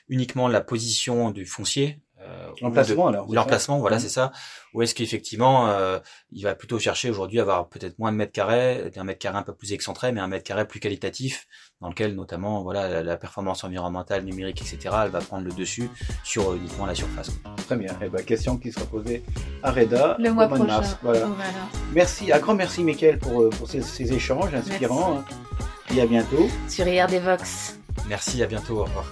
uniquement 0.07 0.47
la 0.47 0.61
position 0.61 1.31
du 1.31 1.45
foncier. 1.45 1.99
Euh, 2.19 2.49
L'emplacement 2.61 3.07
alors 3.07 3.27
l'emplacement, 3.31 3.77
voilà, 3.79 3.97
Mhm. 3.97 4.01
c'est 4.01 4.09
ça. 4.09 4.31
Ou 4.73 4.81
est-ce 4.81 4.95
qu'effectivement, 4.95 5.69
euh, 5.69 5.99
il 6.31 6.43
va 6.43 6.55
plutôt 6.55 6.79
chercher 6.79 7.09
aujourd'hui 7.11 7.37
à 7.39 7.43
avoir 7.43 7.69
peut-être 7.69 7.99
moins 7.99 8.11
de 8.11 8.17
mètres 8.17 8.31
carrés, 8.31 8.91
un 8.95 9.03
mètre 9.03 9.19
carré 9.19 9.37
un 9.37 9.43
peu 9.43 9.53
plus 9.53 9.71
excentré, 9.73 10.11
mais 10.11 10.19
un 10.19 10.27
mètre 10.27 10.43
carré 10.43 10.65
plus 10.67 10.79
qualitatif, 10.79 11.45
dans 11.79 11.89
lequel 11.89 12.15
notamment, 12.15 12.63
voilà, 12.63 12.89
la, 12.89 13.03
la 13.03 13.17
performance 13.17 13.63
environnementale, 13.63 14.23
numérique, 14.23 14.61
etc., 14.61 14.95
elle 15.05 15.11
va 15.11 15.19
prendre 15.19 15.45
le 15.45 15.51
dessus 15.51 15.89
sur 16.23 16.51
euh, 16.51 16.55
uniquement 16.57 16.85
la 16.87 16.95
surface. 16.95 17.29
Très 17.67 17.75
bien. 17.75 17.95
Eh 18.01 18.09
ben, 18.09 18.23
question 18.25 18.57
qui 18.57 18.71
sera 18.71 18.85
posée 18.85 19.23
à 19.61 19.71
Reda 19.71 20.15
Le 20.19 20.31
mois 20.33 20.45
au 20.45 20.49
mois 20.49 20.57
de 20.57 20.63
prochain. 20.63 20.77
mars. 20.81 20.97
Voilà. 21.03 21.19
Voilà. 21.27 21.51
Merci, 21.93 22.31
un 22.33 22.39
grand 22.39 22.55
merci 22.55 22.83
Mickaël 22.83 23.19
pour, 23.19 23.43
euh, 23.43 23.49
pour 23.51 23.69
ces, 23.69 23.81
ces 23.83 24.11
échanges 24.11 24.53
inspirants. 24.55 25.23
Et 25.95 26.01
à 26.01 26.05
bientôt. 26.07 26.49
Sur 26.67 26.87
IRD 26.87 27.19
Vox. 27.23 27.79
Merci, 28.07 28.41
à 28.43 28.47
bientôt, 28.47 28.79
au 28.79 28.83
revoir. 28.85 29.05